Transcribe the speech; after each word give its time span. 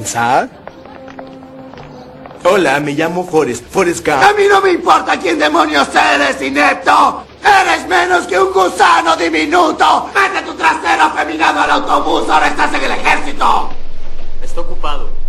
pensar. 0.00 0.48
Hola, 2.42 2.80
me 2.80 2.92
llamo 2.92 3.24
Forrest, 3.24 3.64
Forrest 3.70 4.06
Gump. 4.06 4.22
A 4.22 4.32
mí 4.32 4.44
no 4.48 4.62
me 4.62 4.70
importa 4.72 5.18
quién 5.18 5.38
demonios 5.38 5.88
eres, 5.94 6.40
inepto. 6.40 7.24
Eres 7.44 7.86
menos 7.86 8.26
que 8.26 8.38
un 8.38 8.50
gusano 8.50 9.14
diminuto. 9.16 10.10
Mete 10.14 10.42
tu 10.46 10.54
trasero 10.54 11.04
afeminado 11.04 11.60
al 11.60 11.70
autobús, 11.70 12.28
ahora 12.30 12.48
estás 12.48 12.72
en 12.74 12.82
el 12.82 12.92
ejército. 12.92 13.68
Está 14.42 14.60
ocupado. 14.62 15.19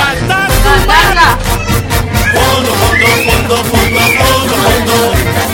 Mandanga. 0.00 1.38
Fondo, 2.32 2.70
fondo, 2.80 3.06
fondo, 3.26 3.56
fondo, 3.64 4.00
fondo, 4.18 4.54
fondo. 4.64 5.49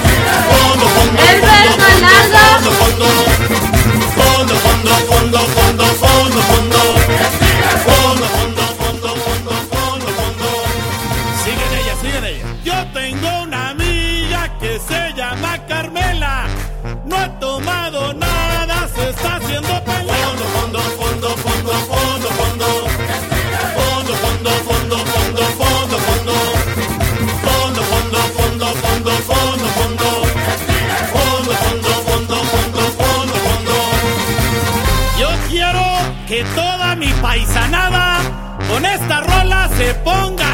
la 39.16 39.21
rola 39.21 39.68
se 39.78 39.95
ponga 40.04 40.46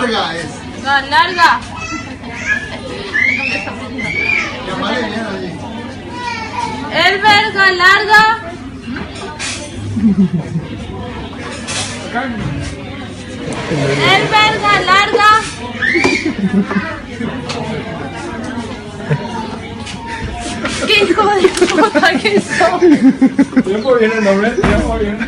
larga 0.00 0.36
es. 0.36 0.46
No, 0.82 1.00
larga. 1.08 1.60
El 6.92 7.20
verga 7.20 7.72
larga. 7.72 8.38
El 14.12 14.28
verga 14.28 14.80
larga. 14.80 15.30
¿Qué 20.86 21.04
hijo 21.04 21.24
de 21.34 21.48
puta 21.48 22.18
que 22.18 22.40
son? 22.40 22.80
Tiempo 23.64 23.94
viene 23.96 24.14
el 24.14 24.24
nombre, 24.24 24.50
tiempo 24.50 24.98
viene. 24.98 25.18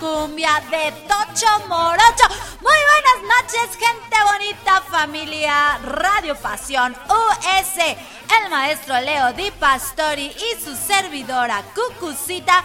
cumbia 0.00 0.62
de 0.70 0.92
Tocho 1.06 1.68
Morocho. 1.68 2.26
Muy 2.60 2.80
buenas 2.90 3.42
noches, 3.42 3.76
gente 3.76 4.16
bonita, 4.32 4.80
familia 4.90 5.78
Radio 5.84 6.34
Pasión 6.36 6.96
US. 7.08 7.76
El 7.78 8.50
maestro 8.50 8.98
Leo 9.00 9.32
Di 9.34 9.50
Pastori 9.50 10.26
y 10.26 10.64
su 10.64 10.74
servidora 10.74 11.62
Cucucita 11.74 12.64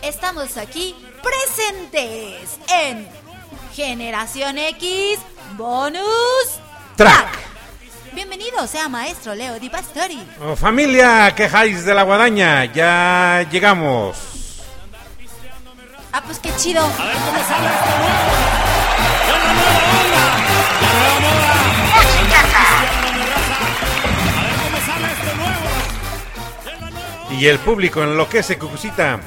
estamos 0.00 0.56
aquí 0.56 0.94
presentes 1.22 2.58
en 2.68 3.06
Generación 3.74 4.56
X 4.58 5.18
Bonus 5.56 6.00
Track. 6.96 7.30
Track. 7.30 8.14
Bienvenido 8.14 8.66
sea 8.66 8.88
maestro 8.88 9.34
Leo 9.34 9.60
Di 9.60 9.68
Pastori. 9.68 10.26
Oh, 10.40 10.56
familia, 10.56 11.34
quejáis 11.34 11.84
de 11.84 11.94
la 11.94 12.04
guadaña, 12.04 12.64
ya 12.64 13.46
llegamos 13.50 14.27
chido. 16.68 16.84
A 16.84 16.86
ver 16.86 16.96
cómo 17.16 17.38
sale 17.48 17.68
esto 17.68 17.90
nuevo. 17.98 18.30
¡Es 19.24 19.44
la 19.44 19.52
nueva 19.54 19.82
onda! 20.00 20.24
¡La 20.82 20.90
nueva 20.98 21.18
moda! 21.24 21.54
¡Música! 21.94 22.40
A 24.36 24.38
ver 24.42 24.56
cómo 24.62 24.78
sale 24.86 25.06
esto 25.12 25.30
nuevo. 25.36 25.66
Y 27.40 27.46
el 27.46 27.58
público 27.60 28.02
enloquece, 28.02 28.58
Cucucita. 28.58 29.20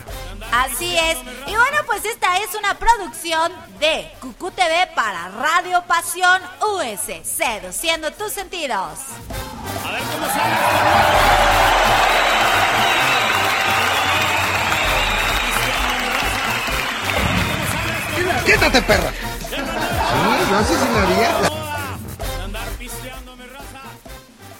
Así 0.51 0.95
es. 0.97 1.17
Y 1.47 1.55
bueno, 1.55 1.77
pues 1.87 2.05
esta 2.05 2.37
es 2.37 2.53
una 2.55 2.75
producción 2.75 3.51
de 3.79 4.11
Cucu 4.19 4.51
TV 4.51 4.87
para 4.95 5.29
Radio 5.29 5.83
Pasión 5.87 6.41
US, 6.61 7.01
seduciendo 7.23 8.11
tus 8.11 8.33
sentidos. 8.33 8.99
A 9.85 9.91
ver 9.91 10.01
cómo 10.13 10.27
sale 10.27 10.53
esto 10.53 10.83
nuevo. 10.83 11.70
Quítate, 18.45 18.81
perra. 18.81 19.11
Sí, 19.49 19.55
yo 20.49 20.57
así 20.57 20.73
sí 20.73 20.87
lo 20.91 20.99
haría. 20.99 21.37
Andar 22.43 22.67
pisteando 22.79 23.35
mi 23.35 23.45
raza. 23.45 23.81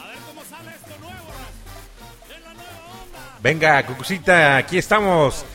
A 0.01 0.07
ver 0.07 0.17
cómo 0.27 0.41
sale 0.50 0.71
esto 0.71 1.00
nuevo, 1.00 1.27
raza. 1.29 2.35
Es 2.35 2.43
la 2.43 2.53
nueva 2.53 2.71
onda. 3.03 3.39
Venga, 3.41 3.85
Cucucita, 3.85 4.57
aquí 4.57 4.77
estamos. 4.77 5.45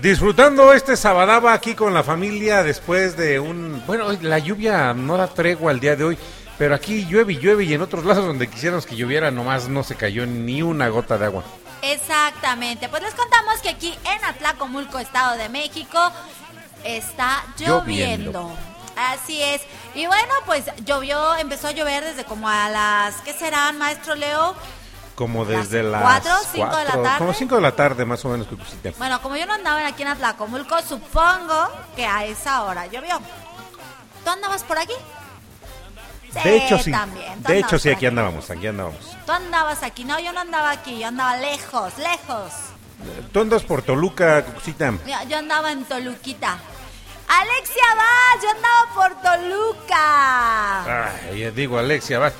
Disfrutando 0.00 0.72
este 0.72 0.96
sabadaba 0.96 1.52
aquí 1.52 1.74
con 1.74 1.92
la 1.92 2.04
familia 2.04 2.62
después 2.62 3.16
de 3.16 3.40
un... 3.40 3.82
Bueno, 3.84 4.12
la 4.22 4.38
lluvia 4.38 4.94
no 4.94 5.16
da 5.16 5.26
tregua 5.26 5.72
el 5.72 5.80
día 5.80 5.96
de 5.96 6.04
hoy, 6.04 6.18
pero 6.56 6.76
aquí 6.76 7.04
llueve 7.06 7.32
y 7.32 7.38
llueve 7.38 7.64
y 7.64 7.74
en 7.74 7.82
otros 7.82 8.04
lados 8.04 8.24
donde 8.24 8.46
quisiéramos 8.46 8.86
que 8.86 8.94
lloviera 8.94 9.32
nomás 9.32 9.68
no 9.68 9.82
se 9.82 9.96
cayó 9.96 10.24
ni 10.24 10.62
una 10.62 10.86
gota 10.88 11.18
de 11.18 11.24
agua. 11.24 11.42
Exactamente. 11.82 12.88
Pues 12.88 13.02
les 13.02 13.14
contamos 13.14 13.60
que 13.60 13.70
aquí 13.70 13.92
en 14.04 14.24
Atlacomulco, 14.24 15.00
Estado 15.00 15.36
de 15.36 15.48
México, 15.48 15.98
está 16.96 17.44
lloviendo. 17.58 18.32
Lloviendo. 18.32 18.78
Así 18.96 19.42
es. 19.42 19.62
Y 19.94 20.06
bueno, 20.06 20.32
pues 20.44 20.64
llovió, 20.84 21.36
empezó 21.36 21.68
a 21.68 21.72
llover 21.72 22.04
desde 22.04 22.24
como 22.24 22.48
a 22.48 22.68
las, 22.68 23.16
¿qué 23.22 23.32
serán, 23.32 23.78
maestro 23.78 24.14
Leo? 24.14 24.54
Como 25.14 25.44
desde 25.44 25.82
las... 25.82 26.02
cuatro, 26.02 26.32
cinco 26.52 26.76
de 26.76 26.84
la 26.84 26.92
tarde. 26.92 27.18
Como 27.18 27.34
5 27.34 27.54
de 27.56 27.60
la 27.60 27.72
tarde 27.72 28.04
más 28.04 28.24
o 28.24 28.28
menos. 28.28 28.46
Bueno, 28.98 29.20
como 29.20 29.36
yo 29.36 29.46
no 29.46 29.54
andaba 29.54 29.84
aquí 29.84 30.02
en 30.02 30.08
Atlacomulco, 30.08 30.80
supongo 30.82 31.68
que 31.96 32.06
a 32.06 32.24
esa 32.24 32.62
hora 32.62 32.86
llovió. 32.86 33.18
¿Tú 34.24 34.30
andabas 34.30 34.62
por 34.62 34.78
aquí? 34.78 34.94
De 36.44 36.56
hecho, 36.56 36.78
sí. 36.78 36.92
también. 36.92 37.42
De 37.42 37.58
hecho, 37.58 37.78
sí, 37.78 37.90
aquí 37.90 38.06
andábamos, 38.06 38.48
aquí 38.50 38.68
andábamos. 38.68 39.00
Tú 39.26 39.32
andabas 39.32 39.82
aquí. 39.82 40.04
No, 40.04 40.20
yo 40.20 40.32
no 40.32 40.40
andaba 40.40 40.70
aquí. 40.70 41.00
Yo 41.00 41.08
andaba 41.08 41.36
lejos, 41.36 41.98
lejos. 41.98 42.52
Tú 43.32 43.40
andas 43.40 43.62
por 43.62 43.82
Toluca, 43.82 44.44
Cucucita. 44.44 44.92
Yo 45.28 45.38
andaba 45.38 45.72
en 45.72 45.84
Toluquita. 45.84 46.58
Alexia 47.28 47.84
Vaz, 47.94 48.42
yo 48.42 48.50
andaba 48.50 48.94
por 48.94 49.14
Toluca. 49.22 51.06
Ay, 51.30 51.40
ya 51.40 51.50
digo, 51.50 51.78
Alexia, 51.78 52.18
vas. 52.18 52.32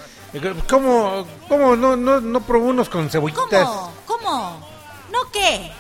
¿Cómo, 0.69 1.27
cómo 1.49 1.77
no, 1.77 1.97
no, 1.97 2.21
no 2.21 2.41
probó 2.41 2.67
unos 2.69 2.89
con 2.89 3.09
cebollitas? 3.11 3.67
¿Cómo? 3.67 3.93
¿Cómo? 4.07 4.69
¿No 5.11 5.31
qué? 5.33 5.73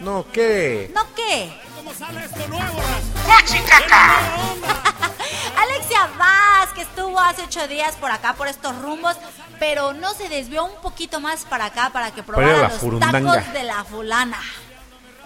No, 0.00 0.26
¿qué? 0.32 0.90
¿No 0.94 1.04
qué? 1.14 1.60
¿Cómo 1.76 1.92
sale 1.94 2.24
esto 2.24 2.48
nuevo, 2.48 2.80
raza? 3.26 3.56
Alexia 5.56 6.08
Vaz, 6.18 6.72
que 6.74 6.82
estuvo 6.82 7.18
hace 7.20 7.42
ocho 7.42 7.66
días 7.68 7.94
por 7.96 8.10
acá, 8.10 8.34
por 8.34 8.48
estos 8.48 8.76
rumbos, 8.80 9.16
pero 9.58 9.92
no 9.92 10.12
se 10.14 10.28
desvió 10.28 10.64
un 10.64 10.74
poquito 10.82 11.20
más 11.20 11.44
para 11.44 11.66
acá 11.66 11.90
para 11.92 12.10
que 12.12 12.22
probara 12.22 12.56
la 12.56 12.68
los 12.68 12.78
furundanga. 12.78 13.34
tacos 13.34 13.52
de 13.52 13.62
la 13.62 13.84
fulana. 13.84 14.38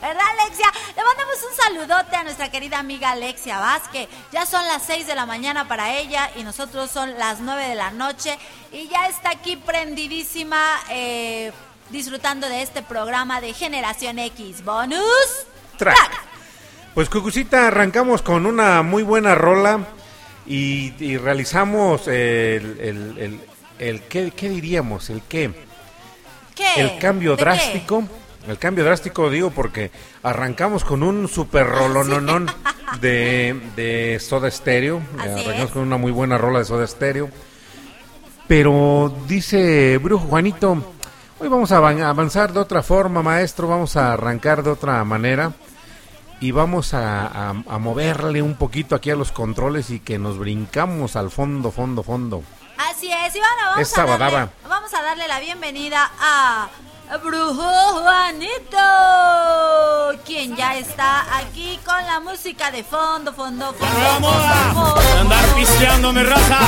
¿Verdad, 0.01 0.23
Alexia? 0.41 0.67
Le 0.97 1.03
mandamos 1.03 1.37
un 1.51 1.57
saludote 1.57 2.17
a 2.17 2.23
nuestra 2.23 2.51
querida 2.51 2.79
amiga 2.79 3.11
Alexia 3.13 3.59
Vaz, 3.59 3.83
que 3.91 4.09
ya 4.33 4.45
son 4.47 4.65
las 4.67 4.83
6 4.85 5.07
de 5.07 5.15
la 5.15 5.27
mañana 5.27 5.67
para 5.69 5.97
ella 5.97 6.31
y 6.37 6.43
nosotros 6.45 6.91
son 6.91 7.19
las 7.19 7.41
9 7.41 7.69
de 7.69 7.75
la 7.75 7.91
noche. 7.91 8.39
Y 8.73 8.89
ya 8.89 9.09
está 9.09 9.31
aquí 9.31 9.57
prendidísima, 9.57 10.61
eh, 10.91 11.51
disfrutando 11.91 12.49
de 12.49 12.63
este 12.63 12.83
programa 12.83 13.41
de 13.41 13.53
Generación 13.55 14.19
X. 14.19 14.63
Bonus 14.65 15.07
Track. 15.79 16.25
Pues 16.95 17.09
Cucucita, 17.11 17.67
arrancamos 17.69 18.23
con 18.23 18.47
una 18.47 18.83
muy 18.83 19.03
buena 19.03 19.35
rola 19.35 19.81
y, 20.47 20.93
y 21.03 21.17
realizamos 21.19 22.07
el, 22.07 22.15
el, 22.81 23.19
el, 23.19 23.41
el- 23.79 24.03
¿qué, 24.05 24.31
qué 24.31 24.49
diríamos? 24.49 25.11
¿El 25.11 25.23
qué? 25.23 25.53
¿Qué? 26.55 26.73
El 26.77 26.99
cambio 26.99 27.33
¿De 27.37 27.37
qué? 27.45 27.45
El 28.49 28.59
cambio 28.59 28.85
drástico 28.85 29.29
digo 29.31 29.51
porque 29.51 29.91
arrancamos 30.23 30.85
con 30.85 31.03
un 31.03 31.27
super 31.29 31.67
rolononón 31.67 32.47
de, 33.01 33.61
de 33.77 34.19
Soda 34.21 34.51
Stereo. 34.51 35.01
Así 35.19 35.29
arrancamos 35.31 35.61
es. 35.65 35.71
con 35.71 35.83
una 35.83 35.97
muy 35.97 36.13
buena 36.13 36.39
rola 36.39 36.61
de 36.61 36.65
Soda 36.65 36.87
Stereo. 36.87 37.29
Pero 38.47 39.13
dice 39.27 39.99
Brujo 39.99 40.27
Juanito, 40.29 40.77
hoy 41.41 41.49
vamos 41.49 41.73
a 41.73 41.79
avan- 41.79 42.03
avanzar 42.03 42.53
de 42.53 42.61
otra 42.61 42.83
forma, 42.83 43.23
maestro, 43.23 43.67
vamos 43.67 43.97
a 43.97 44.13
arrancar 44.13 44.63
de 44.63 44.71
otra 44.71 45.03
manera 45.05 45.53
y 46.41 46.53
vamos 46.53 46.95
a, 46.95 47.27
a- 47.27 47.51
a 47.69 47.79
moverle 47.79 48.43
un 48.43 48.55
poquito 48.55 48.95
aquí 48.95 49.11
a 49.11 49.17
los 49.17 49.33
controles 49.33 49.91
y 49.91 49.99
que 49.99 50.19
nos 50.19 50.39
brincamos 50.39 51.17
al 51.17 51.31
fondo, 51.31 51.73
fondo, 51.73 52.05
fondo. 52.05 52.43
Así 52.79 53.11
es, 53.11 53.35
y 53.35 53.39
bueno, 53.39 53.55
vamos, 53.71 53.81
Es 53.81 53.99
a 53.99 54.07
darle, 54.07 54.49
vamos 54.69 54.95
a 54.95 55.03
darle 55.03 55.27
la 55.27 55.41
bienvenida 55.41 56.11
a 56.21 56.69
Brujo 57.15 58.03
Juanito, 58.03 58.79
quien 60.25 60.55
ya 60.57 60.77
está 60.77 61.25
aquí 61.39 61.79
con 61.85 62.05
la 62.05 62.21
música 62.21 62.71
de 62.71 62.83
fondo, 62.85 63.33
fondo, 63.33 63.73
fondo. 63.73 63.87
Fondo, 63.87 64.21
moda. 64.21 64.73
fondo, 64.75 65.01
Andar 65.21 65.41
fondo. 65.45 65.57
pisteando 65.57 66.13
mi 66.13 66.23
raza. 66.25 66.59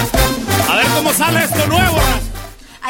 A 0.70 0.76
ver 0.76 0.86
cómo 0.94 1.12
sale 1.12 1.44
esto 1.44 1.66
nuevo, 1.66 1.96
raza. 1.96 2.27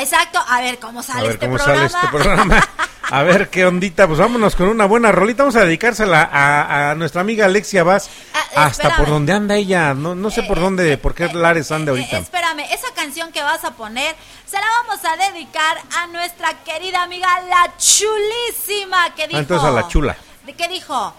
Exacto, 0.01 0.39
a 0.47 0.61
ver 0.61 0.79
cómo 0.79 1.01
A 1.01 1.03
sale 1.03 1.23
ver 1.23 1.31
este 1.33 1.47
cómo 1.47 1.57
programa. 1.57 1.89
sale 1.89 2.05
este 2.05 2.09
programa. 2.17 2.69
A 3.11 3.23
ver 3.23 3.49
qué 3.49 3.65
ondita. 3.65 4.07
Pues 4.07 4.19
vámonos 4.19 4.55
con 4.55 4.69
una 4.69 4.85
buena 4.85 5.11
rolita. 5.11 5.43
Vamos 5.43 5.57
a 5.57 5.65
dedicársela 5.65 6.29
a, 6.31 6.91
a 6.91 6.95
nuestra 6.95 7.23
amiga 7.23 7.47
Alexia 7.47 7.83
Vaz. 7.83 8.11
Ah, 8.35 8.67
hasta 8.67 8.83
espérame. 8.83 8.97
por 8.99 9.09
donde 9.09 9.33
anda 9.33 9.57
ella. 9.57 9.95
No, 9.95 10.15
no 10.15 10.31
sé 10.31 10.43
por 10.43 10.61
dónde, 10.61 10.99
por 10.99 11.15
qué 11.15 11.27
lares 11.33 11.73
anda 11.73 11.91
Eh, 11.93 11.95
ahorita. 11.97 12.19
espérame, 12.19 12.67
esa 12.71 12.89
canción 12.95 13.33
que 13.33 13.41
vas 13.43 13.65
a 13.65 13.71
poner 13.71 14.15
se 14.47 14.57
la 14.61 14.67
vamos 14.83 15.03
a 15.07 15.17
dedicar 15.33 15.79
a 15.97 16.07
nuestra 16.09 16.53
querida 16.65 17.03
amiga 17.03 17.29
la 17.49 17.73
chulísima 17.79 19.15
que 19.15 19.27
dijo. 19.27 19.39
Ah, 19.39 19.41
entonces 19.41 19.67
a 19.67 19.73
la 19.73 19.89
chula. 19.89 20.15
¿De 20.45 20.53
qué 20.53 20.69
dijo? 20.69 21.15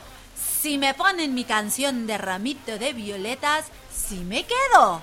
Si 0.62 0.78
me 0.78 0.94
ponen 0.94 1.34
mi 1.34 1.44
canción 1.44 2.06
de 2.06 2.20
ramito 2.20 2.78
de 2.78 2.94
violetas, 2.94 3.66
sí 3.92 4.18
me 4.18 4.46
quedo. 4.46 5.02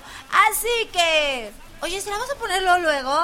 Así 0.51 0.89
que, 0.93 1.51
oye, 1.81 2.01
¿se 2.01 2.11
la 2.11 2.19
vas 2.19 2.31
a 2.31 2.37
ponerlo 2.39 2.79
luego? 2.79 3.19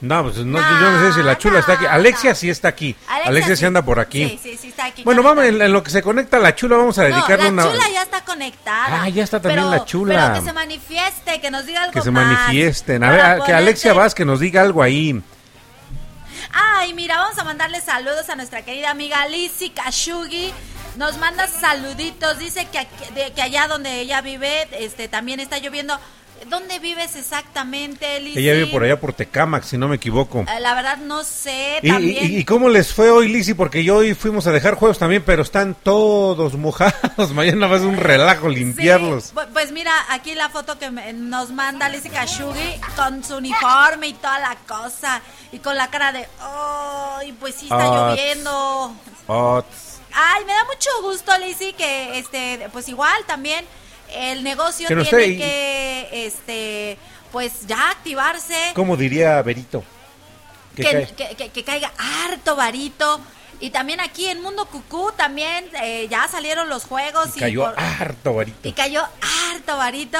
No, 0.00 0.22
pues 0.24 0.36
no, 0.36 0.60
No, 0.60 0.80
yo 0.80 0.90
no 0.90 1.00
sé 1.08 1.14
si 1.14 1.22
la 1.24 1.38
chula 1.38 1.60
está 1.60 1.72
aquí. 1.72 1.86
Alexia 1.86 2.34
sí 2.34 2.50
está 2.50 2.68
aquí. 2.68 2.94
Alexia 3.08 3.28
Alexia, 3.30 3.56
sí 3.56 3.64
anda 3.64 3.82
por 3.82 3.98
aquí. 3.98 4.28
Sí, 4.28 4.40
sí, 4.42 4.58
sí 4.60 4.68
está 4.68 4.84
aquí. 4.86 5.02
Bueno, 5.04 5.22
vamos, 5.22 5.44
en, 5.46 5.60
en 5.62 5.72
lo 5.72 5.82
que 5.82 5.90
se 5.90 6.02
conecta 6.02 6.38
la 6.38 6.54
chula, 6.54 6.76
vamos 6.76 6.98
a 6.98 7.04
dedicarle 7.04 7.44
la 7.46 7.50
una. 7.50 7.62
chula 7.64 7.88
ya 7.90 8.02
está 8.02 8.24
conectada. 8.24 9.02
Ah, 9.02 9.08
ya 9.08 9.24
está 9.24 9.40
también 9.40 9.64
Pero- 9.64 9.70
la 9.76 9.84
chula. 9.86 10.14
Pero 10.32 10.40
que 10.40 10.46
se 10.48 10.52
manifieste, 10.52 11.40
que 11.40 11.50
nos 11.50 11.64
diga 11.64 11.80
algo 11.82 11.92
Que 11.92 12.02
se 12.02 12.10
más. 12.10 12.26
manifiesten. 12.26 13.02
A 13.04 13.10
ver, 13.10 13.20
a- 13.20 13.44
que 13.44 13.52
Alexia 13.54 13.94
Vaz 13.94 14.14
que 14.14 14.24
nos 14.26 14.38
diga 14.40 14.60
algo 14.60 14.82
ahí. 14.82 15.20
Ay, 16.52 16.92
mira, 16.94 17.18
vamos 17.18 17.38
a 17.38 17.44
mandarle 17.44 17.80
saludos 17.80 18.28
a 18.28 18.36
nuestra 18.36 18.62
querida 18.62 18.90
amiga 18.90 19.26
Lizzy 19.28 19.70
Kashugi. 19.70 20.52
Nos 20.96 21.18
manda 21.18 21.46
saluditos, 21.48 22.38
dice 22.38 22.66
que, 22.70 22.78
aquí- 22.78 23.12
de- 23.14 23.32
que 23.32 23.42
allá 23.42 23.68
donde 23.68 24.00
ella 24.00 24.20
vive 24.22 24.66
este, 24.78 25.08
también 25.08 25.40
está 25.40 25.58
lloviendo. 25.58 25.98
¿Dónde 26.48 26.78
vives 26.78 27.16
exactamente, 27.16 28.20
Lizzy? 28.20 28.38
Ella 28.38 28.52
vive 28.54 28.66
por 28.68 28.82
allá 28.84 29.00
por 29.00 29.12
Tecamac, 29.12 29.64
si 29.64 29.76
no 29.78 29.88
me 29.88 29.96
equivoco. 29.96 30.40
Eh, 30.48 30.60
La 30.60 30.74
verdad 30.74 30.98
no 30.98 31.24
sé, 31.24 31.78
¿Y, 31.82 31.88
también. 31.90 32.32
y- 32.32 32.36
y 32.38 32.44
cómo 32.44 32.68
les 32.68 32.92
fue 32.92 33.10
hoy, 33.10 33.28
Lizzy? 33.28 33.54
Porque 33.54 33.82
yo 33.84 33.96
hoy 33.96 34.14
fuimos 34.14 34.46
a 34.46 34.52
dejar 34.52 34.74
juegos 34.74 34.98
también, 34.98 35.22
pero 35.24 35.42
están 35.42 35.74
todos 35.74 36.54
mojados. 36.54 36.94
Mañana 37.34 37.66
va 37.66 37.76
a 37.76 37.78
ser 37.80 37.88
un 37.88 37.96
relajo 37.96 38.48
limpiarlos. 38.48 39.24
Sí, 39.24 39.32
pues 39.52 39.72
mira, 39.72 39.92
aquí 40.10 40.34
la 40.34 40.48
foto 40.48 40.78
que 40.78 40.90
me- 40.90 41.12
nos 41.12 41.50
manda 41.50 41.88
Lizzy 41.88 42.10
Kashugi 42.10 42.80
con 42.96 43.24
su 43.24 43.36
uniforme 43.36 44.08
y 44.08 44.12
toda 44.14 44.38
la 44.38 44.56
cosa. 44.66 45.20
Y 45.52 45.58
con 45.58 45.76
la 45.76 45.88
cara 45.90 46.12
de, 46.12 46.26
¡ay, 46.40 47.32
pues 47.40 47.54
sí 47.56 47.64
está 47.66 47.84
lloviendo! 47.84 48.94
Oh, 49.26 49.62
Ay, 50.18 50.44
me 50.46 50.52
da 50.54 50.64
mucho 50.64 50.88
gusto, 51.02 51.30
Lizzy, 51.38 51.74
que 51.74 52.18
este, 52.18 52.68
pues 52.72 52.88
igual 52.88 53.12
también 53.26 53.64
el 54.16 54.42
negocio 54.44 54.86
tiene 54.88 55.04
que, 55.36 56.08
este, 56.26 56.98
pues 57.32 57.66
ya 57.66 57.90
activarse, 57.90 58.72
¿Cómo 58.74 58.96
diría 58.96 59.40
Berito? 59.42 59.84
Que 60.74 61.08
que, 61.52 61.64
caiga 61.64 61.90
harto 62.24 62.54
varito. 62.56 63.20
Y 63.58 63.70
también 63.70 64.00
aquí 64.00 64.26
en 64.26 64.42
Mundo 64.42 64.66
Cucú 64.66 65.12
también 65.16 65.64
eh, 65.82 66.06
ya 66.10 66.28
salieron 66.28 66.68
los 66.68 66.84
juegos 66.84 67.34
y, 67.36 67.40
Cayó 67.40 67.64
por- 67.64 67.80
harto 67.80 68.34
varito. 68.34 68.68
y 68.68 68.72
cayó 68.72 69.02
harto 69.50 69.76
varito. 69.78 70.18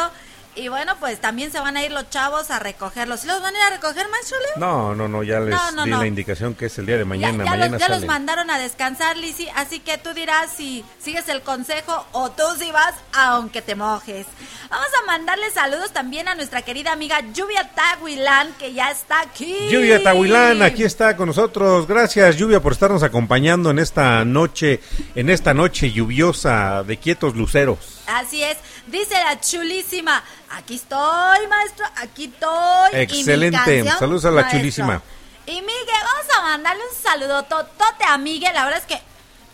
Y 0.57 0.69
bueno, 0.69 0.95
pues 0.99 1.21
también 1.21 1.53
se 1.53 1.61
van 1.61 1.77
a 1.77 1.85
ir 1.85 1.93
los 1.93 2.09
chavos 2.09 2.51
a 2.51 2.59
recogerlos. 2.59 3.21
¿Sí 3.21 3.27
los 3.27 3.43
van 3.43 3.55
a 3.55 3.59
ir 3.59 3.65
a 3.65 3.71
recoger, 3.77 4.09
maestro 4.09 4.39
Leo? 4.39 4.57
No, 4.67 4.95
no, 4.95 5.07
no, 5.07 5.23
ya 5.23 5.39
les 5.39 5.51
No, 5.55 5.71
no, 5.73 5.85
di 5.85 5.91
no. 5.91 5.99
la 6.01 6.07
indicación 6.07 6.55
que 6.55 6.67
es 6.67 6.79
el 6.79 6.87
día 6.87 6.97
de 6.97 7.05
mañana. 7.05 7.45
ya 7.45 7.51
mañana 7.51 7.69
los, 7.69 7.81
ya 7.81 7.89
los 7.91 8.07
mandaron 8.07 8.51
a 8.51 8.59
descansar, 8.59 9.19
Lizzy, 9.19 9.49
así 9.55 9.81
que 9.81 9.99
tú 9.99 10.15
dirás 10.15 10.51
si 10.57 10.83
sigues 10.99 11.29
el 11.29 11.43
consejo 11.43 12.07
o 12.13 12.31
tú 12.31 12.43
si 12.59 12.73
vas 12.73 12.95
aunque 13.13 13.61
te 13.61 13.75
mojes. 13.75 14.27
Vamos 14.71 14.89
a 15.03 15.07
mandarle 15.07 15.51
saludos 15.51 15.93
también 15.93 16.27
a 16.27 16.35
nuestra 16.35 16.63
querida 16.63 16.91
amiga 16.93 17.21
Lluvia 17.35 17.71
Tahuilán, 17.75 18.53
que 18.59 18.73
ya 18.73 18.91
está 18.91 19.21
aquí. 19.21 19.69
Lluvia 19.71 20.03
Tahuilán, 20.03 20.63
aquí 20.63 20.85
está 20.85 21.17
con 21.17 21.27
nosotros. 21.29 21.87
Gracias, 21.87 22.37
Lluvia, 22.37 22.61
por 22.61 22.73
estarnos 22.73 23.03
acompañando 23.03 23.71
en 23.71 23.79
esta 23.79 24.25
noche, 24.25 24.81
en 25.15 25.29
esta 25.29 25.53
noche 25.53 25.93
lluviosa 25.93 26.83
de 26.83 26.97
quietos 26.97 27.37
luceros. 27.37 27.79
Así 28.07 28.43
es, 28.43 28.57
dice 28.87 29.15
la 29.15 29.41
chulísima. 29.41 30.23
Aquí 30.51 30.77
estoy, 30.77 31.47
maestro, 31.49 31.87
aquí 31.97 32.25
estoy. 32.25 32.91
Excelente. 33.01 33.85
Saludos 33.99 34.25
a 34.25 34.31
la 34.31 34.43
maestro. 34.43 34.59
chulísima. 34.59 35.03
Y 35.47 35.61
Miguel, 35.63 36.03
vamos 36.03 36.27
a 36.37 36.43
mandarle 36.43 36.83
un 36.83 37.03
saludo 37.03 37.43
totote 37.45 38.05
a 38.07 38.19
Miguel. 38.19 38.53
La 38.55 38.65
verdad 38.65 38.81
es 38.81 38.87
que 38.87 39.01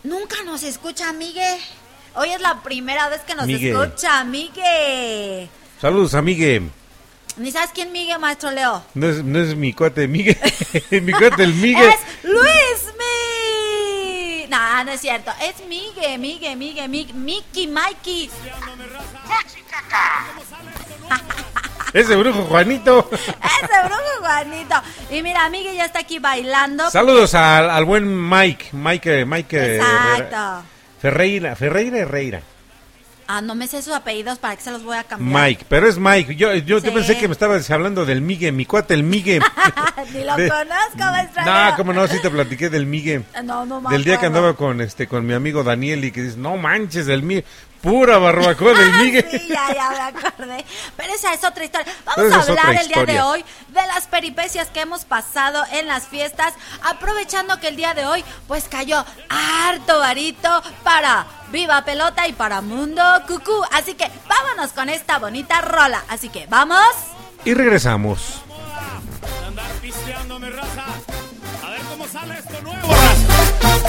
nunca 0.03 0.37
nos 0.43 0.63
escucha 0.63 1.13
Miguel. 1.13 1.59
Hoy 2.15 2.29
es 2.29 2.41
la 2.41 2.61
primera 2.61 3.09
vez 3.09 3.21
que 3.21 3.33
nos 3.33 3.49
escucha, 3.49 4.23
Migue. 4.23 5.49
Saludos, 5.81 6.13
amigue. 6.13 6.61
¿Ni 7.37 7.51
sabes 7.51 7.71
quién 7.73 7.91
Migue, 7.91 8.15
maestro 8.19 8.51
Leo? 8.51 8.83
No 8.93 9.09
es, 9.09 9.23
no 9.23 9.39
es 9.39 9.55
mi 9.55 9.73
cuate 9.73 10.07
Migue. 10.07 10.37
mi 10.91 11.11
cuate 11.11 11.43
el 11.43 11.53
Migue. 11.55 11.87
Es 11.89 11.99
Luis 12.23 12.93
Mi. 12.99 13.42
No, 14.53 14.83
no 14.83 14.91
es 14.91 15.01
cierto. 15.01 15.31
Es 15.41 15.65
Migue, 15.67 16.15
Migue, 16.19 16.55
Migue, 16.55 16.87
Migue, 16.87 17.11
Mickey, 17.11 17.65
Mikey. 17.65 18.29
Ese 21.93 22.15
brujo 22.15 22.43
Juanito. 22.43 23.09
Ese 23.11 23.83
brujo 23.83 24.19
Juanito. 24.19 24.75
Y 25.09 25.23
mira, 25.23 25.49
Migue 25.49 25.75
ya 25.75 25.85
está 25.85 26.01
aquí 26.01 26.19
bailando. 26.19 26.87
Saludos 26.91 27.33
al, 27.33 27.67
al 27.67 27.83
buen 27.85 28.29
Mike. 28.29 28.67
Mike, 28.73 29.25
Mike 29.25 29.77
Exacto. 29.77 30.65
Ferreira. 31.01 31.55
Ferreira 31.55 31.97
Herrera. 31.97 32.41
Ah, 33.35 33.41
no 33.41 33.55
me 33.55 33.65
sé 33.67 33.81
sus 33.81 33.93
apellidos, 33.93 34.37
¿para 34.37 34.55
qué 34.55 34.61
se 34.61 34.69
los 34.69 34.83
voy 34.83 34.95
a 34.95 35.03
cambiar? 35.05 35.43
Mike, 35.45 35.65
pero 35.67 35.87
es 35.87 35.97
Mike. 35.97 36.35
Yo, 36.35 36.53
yo, 36.53 36.77
yo 36.77 36.79
Sí. 36.81 36.91
pensé 36.91 37.17
que 37.17 37.27
me 37.27 37.31
estabas 37.33 37.67
hablando 37.71 38.05
del 38.05 38.21
Migue, 38.21 38.51
mi 38.51 38.65
cuate, 38.67 38.93
el 38.93 39.01
Migue. 39.01 39.39
Ni 40.13 40.23
lo 40.23 40.35
De- 40.35 40.49
conozco, 40.49 40.97
maestro 40.99 41.43
no, 41.43 41.75
cómo 41.75 41.93
no, 41.93 42.07
sí 42.07 42.21
te 42.21 42.29
platiqué 42.29 42.69
del 42.69 42.85
Migue. 42.85 43.23
No, 43.43 43.65
no 43.65 43.81
Del 43.89 44.03
día 44.03 44.19
que 44.19 44.27
andaba 44.27 44.55
con 44.55 44.81
este 44.81 45.07
con 45.07 45.25
mi 45.25 45.33
amigo 45.33 45.63
Daniel 45.63 46.05
y 46.05 46.11
que 46.11 46.21
dice, 46.21 46.37
no 46.37 46.57
manches, 46.57 47.07
el 47.07 47.23
Migue, 47.23 47.43
pura 47.83 48.17
barbacoa 48.17 48.73
del 48.73 48.93
Migue. 48.93 49.27
Sí, 49.29 49.47
ya, 49.49 49.75
ya 49.75 49.89
me 49.89 49.99
acordé. 49.99 50.65
Pero 50.95 51.13
esa 51.13 51.33
es 51.33 51.43
otra 51.43 51.65
historia. 51.65 51.93
Vamos 52.05 52.33
a 52.33 52.41
hablar 52.41 52.75
el 52.81 52.87
día 52.87 53.05
de 53.05 53.21
hoy 53.21 53.45
de 53.67 53.87
las 53.87 54.07
peripecias 54.07 54.69
que 54.69 54.79
hemos 54.79 55.03
pasado 55.03 55.63
en 55.71 55.87
las 55.87 56.07
fiestas, 56.07 56.53
aprovechando 56.83 57.59
que 57.59 57.67
el 57.67 57.75
día 57.75 57.93
de 57.93 58.05
hoy 58.05 58.23
pues 58.47 58.69
cayó 58.69 59.05
harto 59.29 59.99
varito 59.99 60.63
para 60.83 61.27
Viva 61.49 61.83
Pelota 61.83 62.25
y 62.27 62.33
para 62.33 62.61
Mundo 62.61 63.03
Cucú. 63.27 63.63
Así 63.71 63.95
que 63.95 64.09
vámonos 64.27 64.71
con 64.71 64.87
esta 64.87 65.19
bonita 65.19 65.59
rola. 65.59 66.03
Así 66.07 66.29
que 66.29 66.47
vamos. 66.47 66.87
Y 67.43 67.53
regresamos. 67.53 68.41
Andar 69.45 69.69
pisteando, 69.81 70.39
mi 70.39 70.49
raza. 70.49 70.85
A 71.65 71.69
ver 71.69 71.81
cómo 71.81 72.07
sale 72.07 72.39
esto 72.39 72.61
nuevo. 72.61 73.02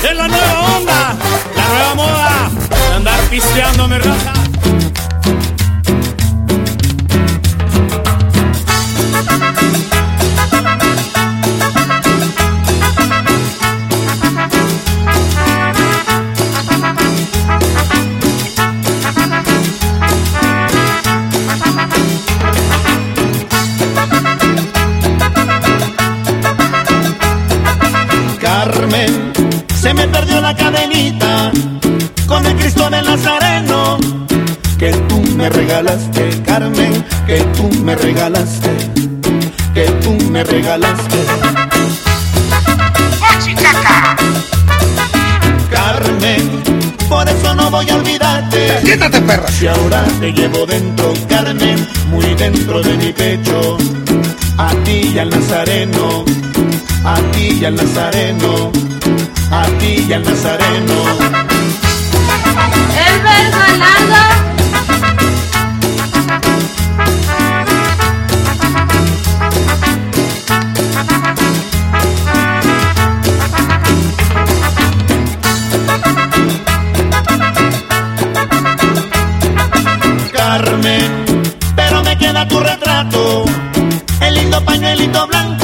Es 0.02 0.16
la 0.16 0.28
nueva 0.28 0.76
onda, 0.76 1.16
la 1.56 1.68
nueva 1.68 1.94
moda. 1.94 2.50
Andar 2.96 3.20
pisteando, 3.30 3.88
mi 3.88 3.98
raza. 3.98 4.32
Carmen, 28.40 29.23
se 29.84 29.92
me 29.92 30.08
perdió 30.08 30.40
la 30.40 30.56
cadenita 30.56 31.52
con 32.26 32.46
el 32.46 32.56
Cristo 32.56 32.88
del 32.88 33.04
Nazareno 33.04 33.98
que 34.78 34.90
tú 35.08 35.20
me 35.36 35.50
regalaste, 35.50 36.42
Carmen, 36.46 37.04
que 37.26 37.40
tú 37.54 37.68
me 37.82 37.94
regalaste, 37.94 38.70
que 39.74 39.84
tú 40.02 40.12
me 40.30 40.42
regalaste. 40.42 41.18
Carmen, 45.70 46.62
por 47.06 47.28
eso 47.28 47.54
no 47.54 47.70
voy 47.70 47.86
a 47.90 47.96
olvidarte. 47.96 48.80
Siéntate, 48.86 49.20
perra. 49.20 49.48
Si 49.48 49.66
ahora 49.66 50.02
te 50.18 50.32
llevo 50.32 50.64
dentro, 50.64 51.12
Carmen, 51.28 51.86
muy 52.08 52.34
dentro 52.36 52.82
de 52.82 52.96
mi 52.96 53.12
pecho, 53.12 53.76
a 54.56 54.70
ti 54.84 55.12
y 55.14 55.18
al 55.18 55.28
Nazareno, 55.28 56.24
a 57.04 57.16
ti 57.32 57.58
y 57.60 57.64
al 57.64 57.74
Nazareno, 57.76 58.72
a 59.50 59.64
ti 59.78 60.06
y 60.08 60.12
al 60.12 60.22
Nazareno. 60.22 60.94
El 63.06 63.22
verso 63.22 63.58
largo. 63.78 64.22
Carmen, 80.32 81.24
pero 81.76 82.02
me 82.02 82.16
queda 82.16 82.48
tu 82.48 82.60
retrato, 82.60 83.44
el 84.20 84.34
lindo 84.34 84.64
pañuelito 84.64 85.26
blanco 85.26 85.63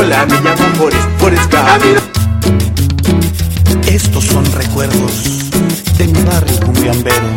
Hola, 0.00 0.24
me 0.24 0.40
llamo 0.40 0.64
Forrest, 0.76 1.08
Forrest 1.18 1.52
Gump. 1.52 1.84
Estos 3.86 4.24
son 4.24 4.50
recuerdos 4.52 5.50
de 5.98 6.06
mi 6.06 6.22
barrio 6.22 6.58
cumbiambero 6.60 7.28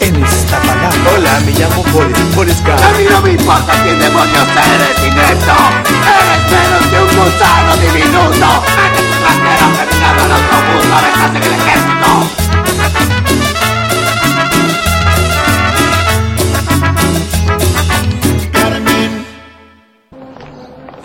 en 0.00 0.24
esta 0.24 0.58
palabra. 0.60 0.90
Hola, 1.14 1.40
me 1.44 1.52
llamo 1.52 1.82
Forrest, 1.92 2.34
Forrest 2.34 2.64
Gump. 2.64 2.80
A 2.82 2.96
mí 2.96 3.04
no 3.10 3.20
me 3.20 3.32
importa 3.32 3.82
quién 3.82 3.98
demonios 3.98 4.48
eres, 4.48 4.98
inepto. 5.12 5.56
Eres 6.16 6.42
menos 6.50 6.86
que 6.88 6.96
un 7.04 7.10
gusano 7.22 7.76
diminuto. 7.76 8.48
Mete 8.74 9.02
tu 9.04 9.14
trasero 9.20 9.66
caminando 9.76 10.22
al 10.24 10.32
autobús, 10.32 10.86
ahora 10.90 11.08
estás 11.08 11.30
en 11.36 11.42
el 11.42 11.52
ejército. 11.52 12.47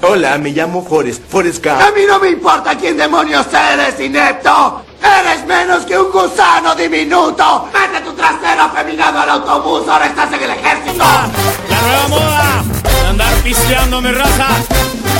Hola, 0.06 0.38
me 0.38 0.50
llamo 0.52 0.84
Forrest, 0.86 1.24
Forrest 1.30 1.66
a 1.66 1.76
Gump. 1.86 1.96
mí 1.96 2.02
no 2.06 2.20
me 2.20 2.30
importa 2.30 2.78
quién 2.78 2.98
demonios 2.98 3.48
eres, 3.54 3.98
inepto. 4.00 4.84
Eres 5.02 5.46
menos 5.46 5.86
que 5.86 5.98
un 5.98 6.12
gusano 6.12 6.76
diminuto. 6.76 7.70
Mete 7.74 8.04
tu 8.04 8.14
trasero 8.14 8.64
afeminado 8.64 9.20
al 9.20 9.30
autobús, 9.30 9.88
ahora 9.88 10.08
estás 10.08 10.32
en 10.34 10.44
el 10.44 10.50
ejército. 10.52 11.04
La 11.70 11.82
nueva 11.82 12.08
moda 12.10 12.64
de 12.84 13.08
andar 13.08 13.34
pisteando, 13.44 14.02
mi 14.02 14.12
raza. 14.12 14.48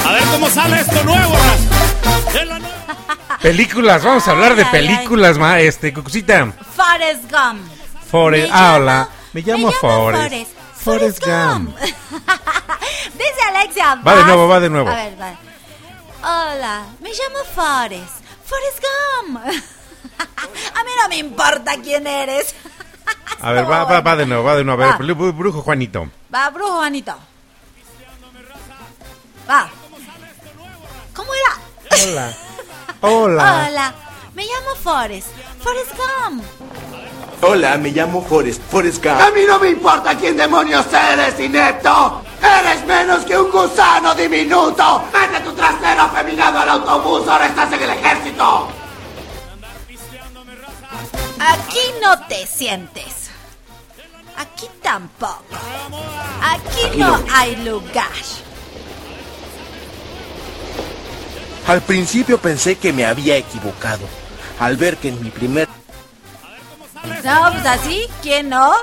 A 0.06 0.12
ver 0.12 0.24
cómo 0.32 0.50
sale 0.50 0.82
esto 0.82 1.04
nuevo, 1.06 1.34
raza. 1.34 3.38
Películas, 3.42 4.04
vamos 4.04 4.28
a 4.28 4.32
hablar 4.32 4.56
de 4.56 4.66
películas, 4.66 5.38
ma, 5.38 5.60
este, 5.60 5.94
Cucucita. 5.94 6.52
Forrest 6.76 7.30
Gump. 7.32 7.62
Forrest, 8.10 8.50
Me 8.50 8.54
ah, 8.54 8.62
llamo- 8.62 8.76
hola. 8.84 9.10
Me 9.34 9.42
llamo 9.42 9.72
Forrest. 9.72 10.24
Forrest. 10.24 10.52
Forrest 10.84 11.24
Gump. 11.26 11.78
Dice 13.14 13.42
Alexia. 13.50 13.96
Va 13.96 14.16
de 14.16 14.24
nuevo, 14.26 14.48
va 14.48 14.60
de 14.60 14.70
nuevo. 14.70 14.90
A 14.90 14.96
ver, 14.96 15.20
va. 15.20 15.34
Hola, 16.22 16.86
me 17.00 17.10
llamo 17.10 17.44
Forrest. 17.56 18.24
Forrest 18.46 18.80
Gump. 18.82 19.38
A 20.76 20.84
mí 20.84 20.92
no 21.02 21.10
me 21.10 21.18
importa 21.18 21.76
quién 21.82 22.06
eres. 22.08 22.54
A 23.42 23.52
ver, 23.52 23.70
va, 23.70 23.84
va, 23.86 24.02
va 24.02 24.16
de 24.16 24.26
nuevo, 24.26 24.44
va 24.44 24.56
de 24.56 24.64
nuevo. 24.64 24.84
A 24.84 24.98
ver, 24.98 25.08
bru- 25.08 25.36
brujo 25.36 25.62
Juanito. 25.62 26.10
Va, 26.34 26.50
brujo 26.50 26.74
Juanito. 26.78 27.16
Va. 29.50 29.70
¿Cómo 31.14 31.30
era? 31.34 32.04
Hola. 32.04 32.34
Hola. 33.02 33.66
Hola, 33.70 33.94
me 34.34 34.46
llamo 34.46 34.76
Forrest. 34.82 35.28
Forrest 35.62 35.92
Gump. 35.98 36.44
Hola, 37.46 37.78
me 37.78 37.92
llamo 37.92 38.24
Forrest, 38.24 38.62
Forrest 38.72 39.06
A 39.06 39.26
Gump. 39.26 39.36
mí 39.36 39.42
no 39.46 39.60
me 39.60 39.70
importa 39.70 40.18
quién 40.18 40.38
demonios 40.38 40.86
eres, 41.12 41.38
inepto. 41.38 42.22
Eres 42.42 42.86
menos 42.86 43.26
que 43.26 43.38
un 43.38 43.52
gusano 43.52 44.16
diminuto. 44.16 45.04
Mete 45.12 45.44
tu 45.44 45.52
trasero 45.52 46.04
afeminado 46.04 46.60
al 46.60 46.70
autobús, 46.70 47.28
ahora 47.28 47.48
estás 47.48 47.74
en 47.74 47.84
el 47.84 47.90
ejército. 47.90 48.70
Aquí 51.38 51.80
no 52.02 52.18
te 52.28 52.48
sientes. 52.48 53.30
Aquí 54.38 54.68
tampoco. 54.82 55.44
Aquí 56.42 56.98
no 56.98 57.20
hay 57.34 57.58
lugar. 57.58 58.08
Al 61.68 61.82
principio 61.82 62.38
pensé 62.38 62.78
que 62.78 62.94
me 62.94 63.06
había 63.06 63.36
equivocado. 63.36 64.08
Al 64.60 64.78
ver 64.78 64.96
que 64.96 65.10
en 65.10 65.22
mi 65.22 65.30
primer... 65.30 65.68
No, 67.24 67.52
pues 67.52 67.66
así, 67.66 68.06
¿quién 68.22 68.50
no? 68.50 68.74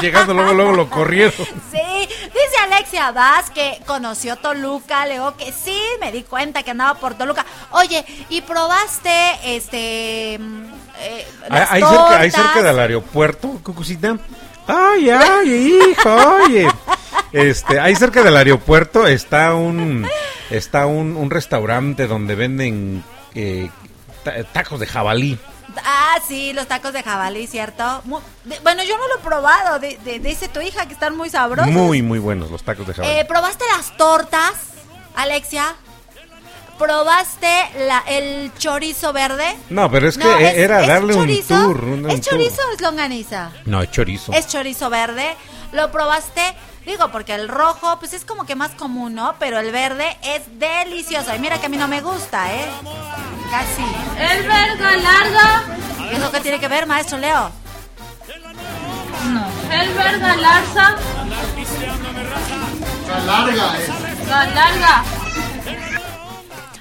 Llegando 0.00 0.32
luego, 0.34 0.52
luego 0.54 0.72
lo 0.72 0.90
corrieron. 0.90 1.32
Sí, 1.70 2.08
dice 2.08 2.56
Alexia 2.62 3.10
Vaz 3.12 3.50
que 3.50 3.80
conoció 3.86 4.36
Toluca, 4.36 5.06
le 5.06 5.14
digo 5.14 5.36
que 5.36 5.52
sí, 5.52 5.78
me 6.00 6.10
di 6.12 6.22
cuenta 6.22 6.62
que 6.62 6.70
andaba 6.72 6.94
por 6.98 7.14
Toluca. 7.14 7.44
Oye, 7.72 8.04
¿y 8.30 8.40
probaste 8.42 9.10
este 9.44 10.38
mm, 10.40 10.64
eh, 11.00 11.26
las 11.50 11.70
Ahí 11.72 11.82
cerca, 11.82 12.20
ahí 12.20 12.30
cerca 12.30 12.62
del 12.62 12.78
aeropuerto, 12.78 13.60
Cucucita. 13.62 14.16
Ay, 14.66 15.10
ay, 15.10 15.78
hijo, 15.90 16.14
oye. 16.44 16.68
Este, 17.32 17.78
ahí 17.80 17.94
cerca 17.96 18.22
del 18.22 18.36
aeropuerto 18.36 19.06
está 19.06 19.54
un 19.54 20.08
está 20.50 20.86
un, 20.86 21.16
un 21.16 21.30
restaurante 21.30 22.06
donde 22.06 22.34
venden 22.34 23.04
eh, 23.34 23.68
ta- 24.24 24.42
tacos 24.44 24.80
de 24.80 24.86
jabalí. 24.86 25.38
Ah, 25.84 26.16
sí, 26.26 26.52
los 26.52 26.66
tacos 26.68 26.92
de 26.92 27.02
jabalí, 27.02 27.46
¿cierto? 27.46 28.02
De- 28.44 28.58
bueno, 28.60 28.82
yo 28.84 28.96
no 28.98 29.08
lo 29.08 29.16
he 29.16 29.22
probado, 29.22 29.78
de- 29.78 29.98
de- 30.04 30.18
dice 30.18 30.48
tu 30.48 30.60
hija 30.60 30.86
que 30.86 30.92
están 30.94 31.16
muy 31.16 31.30
sabrosos. 31.30 31.72
Muy, 31.72 32.02
muy 32.02 32.18
buenos 32.18 32.50
los 32.50 32.62
tacos 32.62 32.86
de 32.86 32.94
jabalí. 32.94 33.14
Eh, 33.18 33.24
¿Probaste 33.24 33.64
las 33.76 33.96
tortas, 33.96 34.52
Alexia? 35.14 35.74
¿Probaste 36.78 37.48
la, 37.86 38.04
el 38.06 38.52
chorizo 38.56 39.12
verde? 39.12 39.56
no, 39.68 39.90
pero 39.90 40.08
es 40.08 40.16
que 40.16 40.24
No, 40.24 40.38
era 40.38 40.82
es 40.82 40.86
darle 40.86 41.14
chorizo. 41.14 41.54
un 41.54 41.62
tour. 41.74 41.84
un- 41.84 42.04
un 42.04 42.10
¿Es 42.10 42.20
tour. 42.20 42.34
chorizo 42.34 42.62
o 42.70 42.74
es 42.74 42.80
longaniza? 42.80 43.50
No, 43.64 43.82
es 43.82 43.90
chorizo. 43.90 44.32
Es 44.32 44.46
chorizo 44.46 44.88
verde. 44.88 45.34
¿Lo 45.72 45.90
probaste? 45.90 46.40
Digo, 46.88 47.08
porque 47.08 47.34
el 47.34 47.48
rojo, 47.48 47.98
pues 47.98 48.14
es 48.14 48.24
como 48.24 48.46
que 48.46 48.54
más 48.54 48.70
común, 48.70 49.14
¿no? 49.14 49.34
Pero 49.38 49.58
el 49.58 49.70
verde 49.70 50.16
es 50.22 50.58
delicioso. 50.58 51.34
Y 51.34 51.38
mira 51.38 51.60
que 51.60 51.66
a 51.66 51.68
mí 51.68 51.76
no 51.76 51.86
me 51.86 52.00
gusta, 52.00 52.50
¿eh? 52.50 52.64
Casi. 53.50 53.84
El 54.18 54.48
verga 54.48 54.96
larga. 54.96 55.64
¿Y 56.10 56.16
eso 56.16 56.32
qué 56.32 56.40
tiene 56.40 56.58
que 56.58 56.66
ver, 56.66 56.86
maestro 56.86 57.18
Leo? 57.18 57.50
No. 59.26 59.46
El 59.70 59.92
verga 59.92 60.36
larga. 60.36 60.96
La 63.06 63.18
larga 63.20 63.78
es. 63.78 64.26
La 64.26 64.46
larga. 64.46 65.04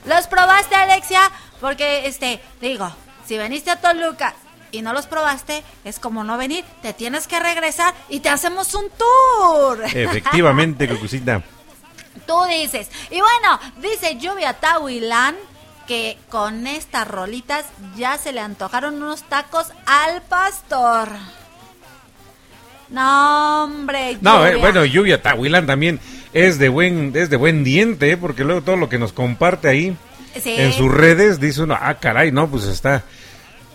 ¿Los 0.06 0.28
probaste, 0.28 0.76
Alexia? 0.76 1.20
Porque, 1.60 2.08
este, 2.08 2.42
digo, 2.62 2.90
si 3.26 3.38
veniste 3.38 3.72
a 3.72 3.82
Toluca 3.82 4.34
y 4.72 4.82
no 4.82 4.94
los 4.94 5.08
probaste, 5.08 5.64
es 5.84 6.00
como 6.00 6.24
no 6.24 6.38
venir. 6.38 6.64
Te 6.82 6.94
tienes 6.94 7.28
que 7.28 7.40
regresar 7.40 7.94
y 8.10 8.20
te 8.20 8.30
hacemos 8.30 8.74
un 8.74 8.86
tour. 8.90 9.84
Efectivamente, 9.94 10.88
Cucucita. 10.88 11.42
Tú 12.26 12.36
dices. 12.50 12.90
Y 13.10 13.20
bueno, 13.22 13.60
dice 13.82 14.18
Lluvia 14.18 14.54
Tahuilán 14.54 15.36
que 15.88 16.18
con 16.30 16.68
estas 16.68 17.08
rolitas 17.08 17.66
ya 17.96 18.18
se 18.18 18.34
le 18.34 18.42
antojaron 18.42 18.96
unos 19.02 19.24
tacos 19.24 19.68
al 19.86 20.22
pastor. 20.24 21.08
No, 22.90 23.64
hombre. 23.66 24.18
No, 24.22 24.46
eh, 24.46 24.56
bueno, 24.56 24.86
Lluvia 24.86 25.22
Tahuilán 25.22 25.66
también 25.66 26.00
es 26.34 26.58
de 26.60 26.70
buen 26.70 27.12
es 27.16 27.30
de 27.30 27.36
buen 27.38 27.64
diente, 27.64 28.16
porque 28.18 28.44
luego 28.44 28.62
todo 28.62 28.78
lo 28.78 28.90
que 28.90 28.98
nos 29.00 29.14
comparte 29.14 29.68
ahí 29.68 29.96
Sí. 30.42 30.56
en 30.58 30.72
sus 30.72 30.94
redes 30.94 31.40
dice 31.40 31.64
uno, 31.64 31.78
ah, 31.80 31.96
caray, 31.96 32.32
no, 32.32 32.48
pues 32.48 32.66
está 32.66 33.04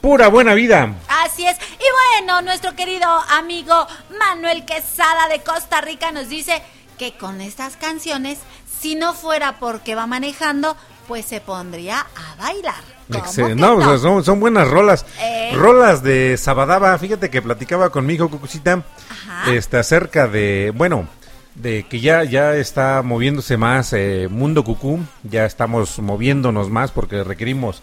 pura 0.03 0.29
buena 0.29 0.53
vida. 0.53 0.95
Así 1.25 1.47
es. 1.47 1.57
Y 1.57 2.21
bueno, 2.21 2.43
nuestro 2.43 2.75
querido 2.75 3.07
amigo 3.31 3.87
Manuel 4.19 4.67
Quesada 4.67 5.29
de 5.31 5.41
Costa 5.41 5.81
Rica 5.81 6.11
nos 6.11 6.29
dice 6.29 6.61
que 6.99 7.13
con 7.17 7.41
estas 7.41 7.77
canciones, 7.77 8.39
si 8.81 8.97
no 8.97 9.15
fuera 9.15 9.59
porque 9.59 9.95
va 9.95 10.07
manejando, 10.07 10.77
pues 11.09 11.25
se 11.25 11.41
pondría 11.41 12.01
a 12.01 12.35
bailar. 12.37 12.83
¿Cómo 13.11 13.25
Excelente. 13.25 13.55
que 13.55 13.61
No, 13.61 13.99
son, 13.99 14.25
son 14.25 14.41
buenas 14.41 14.69
rolas. 14.69 15.07
Eh. 15.21 15.53
Rolas 15.55 16.03
de 16.03 16.37
Sabadaba. 16.37 16.99
Fíjate 16.99 17.31
que 17.31 17.41
platicaba 17.41 17.91
conmigo, 17.91 18.29
Cucucita, 18.29 18.83
Ajá. 19.09 19.53
este, 19.53 19.77
acerca 19.79 20.27
de, 20.27 20.73
bueno, 20.75 21.09
de 21.55 21.85
que 21.85 22.01
ya, 22.01 22.25
ya 22.25 22.57
está 22.57 23.03
moviéndose 23.03 23.57
más 23.57 23.93
eh, 23.93 24.27
Mundo 24.31 24.65
Cucú. 24.65 25.01
Ya 25.23 25.45
estamos 25.45 25.99
moviéndonos 26.01 26.71
más 26.71 26.91
porque 26.91 27.23
requerimos 27.23 27.83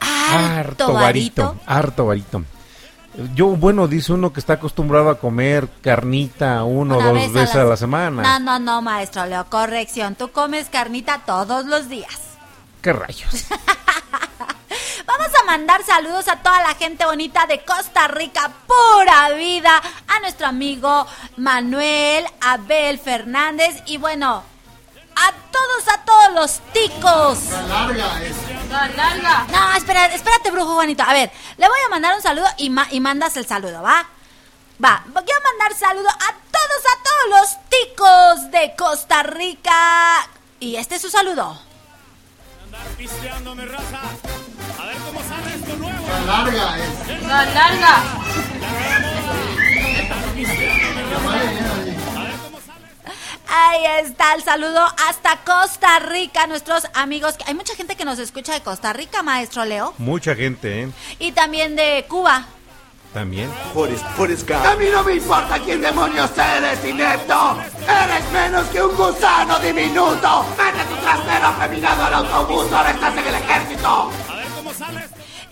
Harto 0.00 0.92
varito. 0.92 1.56
Harto 1.66 2.06
varito. 2.06 2.44
Yo, 3.34 3.48
bueno, 3.48 3.88
dice 3.88 4.12
uno 4.12 4.32
que 4.32 4.40
está 4.40 4.54
acostumbrado 4.54 5.08
a 5.08 5.18
comer 5.18 5.68
carnita 5.80 6.62
uno 6.64 6.98
o 6.98 7.02
dos 7.02 7.14
vez 7.14 7.32
veces 7.32 7.56
a 7.56 7.64
la 7.64 7.76
semana. 7.76 8.22
No, 8.22 8.38
no, 8.38 8.58
no, 8.58 8.82
maestro 8.82 9.24
Leo, 9.24 9.46
corrección. 9.46 10.14
Tú 10.16 10.32
comes 10.32 10.68
carnita 10.68 11.22
todos 11.24 11.64
los 11.64 11.88
días. 11.88 12.20
¿Qué 12.82 12.92
rayos? 12.92 13.46
Vamos 15.06 15.28
a 15.40 15.44
mandar 15.46 15.82
saludos 15.84 16.28
a 16.28 16.42
toda 16.42 16.60
la 16.62 16.74
gente 16.74 17.06
bonita 17.06 17.46
de 17.46 17.64
Costa 17.64 18.06
Rica, 18.08 18.50
pura 18.66 19.30
vida, 19.34 19.80
a 20.08 20.20
nuestro 20.20 20.48
amigo 20.48 21.06
Manuel, 21.36 22.26
Abel 22.40 22.98
Fernández 22.98 23.82
y 23.86 23.96
bueno, 23.96 24.42
a 25.16 25.32
todos, 25.50 25.88
a 25.88 26.04
todos 26.04 26.32
los 26.34 26.60
ticos. 26.72 27.38
La 27.50 27.62
larga 27.62 28.22
es. 28.22 28.36
La 28.70 28.88
larga. 28.88 29.46
No, 29.50 29.72
espera, 29.76 30.06
espérate, 30.06 30.50
brujo 30.50 30.74
Juanito. 30.74 31.02
A 31.06 31.12
ver, 31.12 31.30
le 31.56 31.68
voy 31.68 31.78
a 31.86 31.88
mandar 31.88 32.14
un 32.14 32.22
saludo 32.22 32.46
y, 32.58 32.70
ma- 32.70 32.88
y 32.90 33.00
mandas 33.00 33.36
el 33.36 33.46
saludo, 33.46 33.82
¿va? 33.82 34.06
Va, 34.84 35.02
voy 35.06 35.22
a 35.24 35.40
mandar 35.52 35.78
saludo 35.78 36.08
a 36.10 36.32
todos, 36.52 36.82
a 36.92 37.02
todos 37.02 37.40
los 37.40 37.48
ticos 37.70 38.50
de 38.50 38.74
Costa 38.76 39.22
Rica. 39.22 40.28
Y 40.60 40.76
este 40.76 40.96
es 40.96 41.02
su 41.02 41.08
saludo. 41.10 41.58
La 46.26 46.44
larga 46.44 46.76
es. 46.78 47.22
La 47.22 47.44
larga. 47.46 48.02
Ahí 53.48 53.84
está 54.04 54.34
el 54.34 54.42
saludo 54.42 54.84
hasta 55.08 55.38
Costa 55.44 55.98
Rica, 56.00 56.46
nuestros 56.46 56.84
amigos. 56.94 57.34
Hay 57.46 57.54
mucha 57.54 57.74
gente 57.74 57.96
que 57.96 58.04
nos 58.04 58.18
escucha 58.18 58.54
de 58.54 58.60
Costa 58.60 58.92
Rica, 58.92 59.22
maestro 59.22 59.64
Leo. 59.64 59.94
Mucha 59.98 60.34
gente, 60.34 60.82
¿eh? 60.82 60.88
Y 61.18 61.32
también 61.32 61.76
de 61.76 62.04
Cuba. 62.08 62.46
También. 63.14 63.50
Forest, 63.72 64.04
Forest 64.14 64.50
A 64.50 64.76
mí 64.76 64.86
no 64.92 65.02
me 65.02 65.14
importa 65.14 65.58
quién 65.60 65.80
demonios 65.80 66.30
eres, 66.36 66.84
inepto. 66.84 67.58
Eres 67.82 68.30
menos 68.30 68.66
que 68.66 68.82
un 68.82 68.94
gusano 68.94 69.58
diminuto. 69.58 70.44
Mete 70.58 70.84
tu 70.84 70.96
trasero 70.96 71.46
afeminado 71.46 72.04
al 72.04 72.14
autobús, 72.14 72.70
ahora 72.72 72.90
estás 72.90 73.16
en 73.16 73.26
el 73.26 73.34
ejército. 73.36 74.10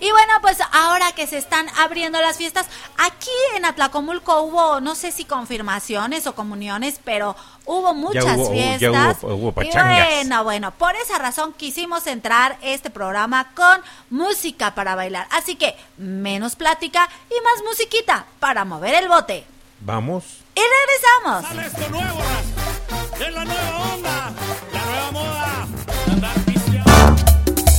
Y 0.05 0.11
bueno, 0.11 0.33
pues 0.39 0.59
ahora 0.71 1.13
que 1.13 1.25
se 1.25 1.39
están 1.39 1.67
abriendo 1.79 2.21
las 2.21 2.37
fiestas, 2.37 2.67
aquí 2.99 3.31
en 3.55 3.65
Atlacomulco 3.65 4.39
hubo, 4.41 4.79
no 4.79 4.93
sé 4.93 5.11
si 5.11 5.25
confirmaciones 5.25 6.27
o 6.27 6.35
comuniones, 6.35 6.99
pero 7.03 7.35
hubo 7.65 7.95
muchas 7.95 8.37
hubo- 8.37 8.53
ya 8.53 8.77
fiestas. 8.77 9.17
hubo- 9.23 9.33
hubo 9.33 9.63
y 9.63 9.71
bueno, 9.71 10.43
bueno, 10.43 10.71
por 10.77 10.95
esa 10.95 11.17
razón 11.17 11.53
quisimos 11.53 12.05
entrar 12.05 12.55
este 12.61 12.91
programa 12.91 13.47
con 13.55 13.81
música 14.11 14.75
para 14.75 14.93
bailar. 14.93 15.25
Así 15.31 15.55
que 15.55 15.75
menos 15.97 16.55
plática 16.55 17.09
y 17.31 17.41
más 17.43 17.63
musiquita 17.67 18.27
para 18.39 18.63
mover 18.63 18.93
el 18.93 19.07
bote. 19.09 19.43
Vamos. 19.79 20.23
Y 20.53 20.61
regresamos. 20.61 21.65
Esto 21.65 21.89
nuevo, 21.89 22.19
raza. 22.19 23.25
Es 23.25 23.33
la 23.33 23.43
nueva 23.43 23.93
onda, 23.93 24.31
la 24.71 24.85
nueva 24.85 25.11
moda. 25.11 25.67
Andar 26.11 26.35
pisteando. 26.45 27.15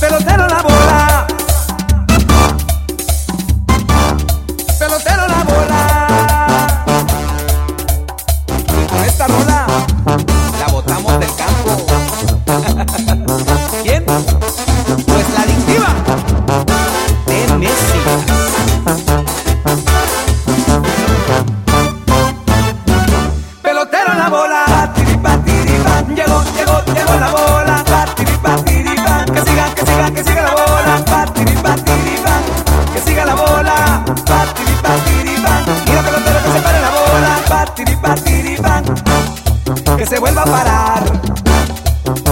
Pelotero 0.01 0.47
la 0.49 0.61
bola. 0.61 1.26
Pelotero 4.87 5.27
la 5.27 5.43
bola. 5.43 6.85
Con 8.87 9.03
esta 9.03 9.27
rola 9.27 9.67
la 10.61 10.67
botamos 10.71 11.19
del 11.19 11.29
campo. 11.35 11.85
¿Quién? 13.83 14.05
que 39.97 40.05
se 40.05 40.19
vuelva 40.19 40.43
a 40.43 40.45
parar, 40.45 41.03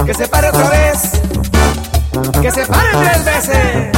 que 0.06 0.14
se 0.14 0.28
pare 0.28 0.50
otra 0.50 0.70
vez, 0.70 1.12
que 2.42 2.52
se 2.52 2.66
pare 2.66 2.90
tres 2.92 3.26
veces. 3.26 3.95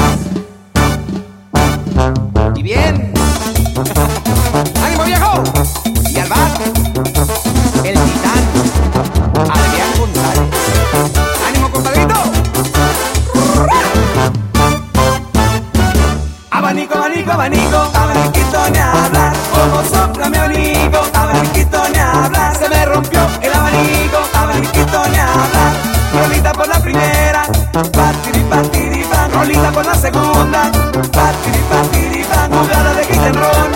Segunda, 30.37 30.71
patiri 31.11 31.61
patiri 31.69 32.21
pan. 32.29 32.49
Jugada 32.51 32.91
de 32.93 33.31
run, 33.41 33.71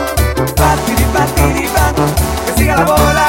patiri 0.59 1.05
patiri 1.13 1.65
pan. 1.73 1.93
Que 2.45 2.51
siga 2.57 2.75
la 2.75 2.85
bola, 2.85 3.27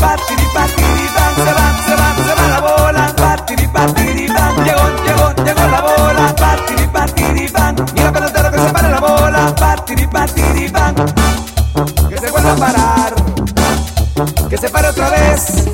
patiri 0.00 0.46
patiri 0.54 1.06
pan. 1.14 1.32
Se 1.44 1.52
va, 1.58 1.66
se 1.86 1.94
va, 2.00 2.08
se 2.26 2.32
va 2.38 2.44
la 2.54 2.60
bola, 2.66 3.04
patiri 3.16 3.66
patiri 3.68 4.26
pan. 4.26 4.52
Llegó, 4.66 4.86
llegó, 5.06 5.26
llegó 5.44 5.64
la 5.74 5.80
bola, 5.80 6.34
patiri 6.42 6.86
patiri 6.88 7.48
pan. 7.48 7.76
Mira 7.94 8.12
pelotero 8.12 8.50
que 8.50 8.58
se 8.58 8.72
pare 8.72 8.88
la 8.90 9.00
bola, 9.00 9.54
patiri 9.54 10.06
patiri 10.06 10.68
pan. 10.68 10.94
Que 12.08 12.18
se 12.18 12.30
vuelva 12.30 12.52
a 12.52 12.56
parar, 12.56 13.14
que 14.48 14.56
se 14.58 14.68
pare 14.68 14.88
otra 14.88 15.08
vez, 15.10 15.71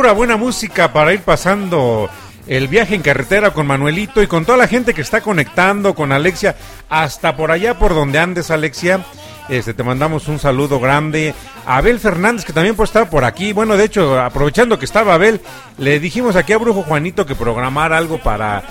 Pura 0.00 0.12
buena 0.12 0.38
música 0.38 0.94
para 0.94 1.12
ir 1.12 1.20
pasando 1.20 2.08
el 2.46 2.68
viaje 2.68 2.94
en 2.94 3.02
carretera 3.02 3.50
con 3.50 3.66
Manuelito 3.66 4.22
y 4.22 4.26
con 4.26 4.46
toda 4.46 4.56
la 4.56 4.66
gente 4.66 4.94
que 4.94 5.02
está 5.02 5.20
conectando 5.20 5.94
con 5.94 6.10
Alexia 6.10 6.56
hasta 6.88 7.36
por 7.36 7.50
allá 7.50 7.78
por 7.78 7.94
donde 7.94 8.18
andes 8.18 8.50
Alexia. 8.50 9.04
Este, 9.50 9.74
te 9.74 9.82
mandamos 9.82 10.26
un 10.28 10.38
saludo 10.38 10.80
grande. 10.80 11.34
Abel 11.66 12.00
Fernández, 12.00 12.46
que 12.46 12.54
también 12.54 12.76
puede 12.76 12.86
estar 12.86 13.10
por 13.10 13.26
aquí. 13.26 13.52
Bueno, 13.52 13.76
de 13.76 13.84
hecho, 13.84 14.18
aprovechando 14.18 14.78
que 14.78 14.86
estaba 14.86 15.12
Abel, 15.12 15.42
le 15.76 16.00
dijimos 16.00 16.34
aquí 16.34 16.54
a 16.54 16.58
Brujo 16.58 16.82
Juanito 16.82 17.26
que 17.26 17.34
programara 17.34 17.98
algo 17.98 18.16
para, 18.22 18.62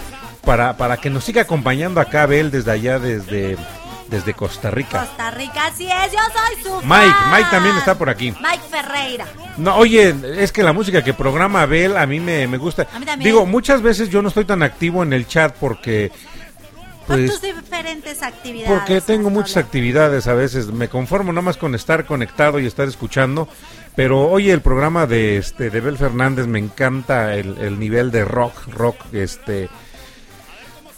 para, 0.43 0.77
para 0.77 0.97
que 0.97 1.11
nos 1.11 1.25
siga 1.25 1.43
acompañando 1.43 2.01
acá 2.01 2.23
Abel 2.23 2.49
desde 2.49 2.71
allá, 2.71 2.97
desde, 2.97 3.55
desde 4.09 4.33
Costa 4.33 4.71
Rica. 4.71 5.01
Costa 5.05 5.31
Rica, 5.31 5.67
así 5.67 5.85
es, 5.87 6.11
yo 6.11 6.19
soy 6.19 6.63
su 6.63 6.75
Mike, 6.87 7.11
fan. 7.11 7.31
Mike 7.31 7.47
también 7.51 7.77
está 7.77 7.95
por 7.97 8.09
aquí. 8.09 8.31
Mike 8.41 8.63
Ferreira. 8.69 9.25
No, 9.57 9.75
oye, 9.75 10.15
es 10.37 10.51
que 10.51 10.63
la 10.63 10.73
música 10.73 11.03
que 11.03 11.13
programa 11.13 11.61
Abel 11.63 11.95
a 11.97 12.05
mí 12.05 12.19
me, 12.19 12.47
me 12.47 12.57
gusta. 12.57 12.87
A 12.93 12.99
mí 12.99 13.05
también. 13.05 13.31
Digo, 13.31 13.45
muchas 13.45 13.81
veces 13.81 14.09
yo 14.09 14.21
no 14.21 14.29
estoy 14.29 14.45
tan 14.45 14.63
activo 14.63 15.03
en 15.03 15.13
el 15.13 15.27
chat 15.27 15.55
porque... 15.59 16.11
Por 17.07 17.17
Pues, 17.17 17.31
tus 17.31 17.41
diferentes 17.41 18.21
actividades. 18.21 18.77
porque 18.77 19.01
tengo 19.01 19.31
muchas 19.31 19.57
actividades 19.57 20.27
a 20.27 20.33
veces, 20.35 20.67
me 20.67 20.89
conformo 20.89 21.31
nada 21.31 21.41
más 21.41 21.57
con 21.57 21.73
estar 21.73 22.05
conectado 22.05 22.59
y 22.59 22.67
estar 22.67 22.87
escuchando, 22.87 23.47
pero 23.95 24.29
oye 24.29 24.51
el 24.53 24.61
programa 24.61 25.07
de 25.07 25.37
este 25.37 25.71
de 25.71 25.81
Bel 25.81 25.97
Fernández 25.97 26.45
me 26.45 26.59
encanta 26.59 27.33
el, 27.33 27.57
el 27.57 27.79
nivel 27.79 28.11
de 28.11 28.25
rock, 28.25 28.53
rock, 28.67 28.97
este 29.11 29.69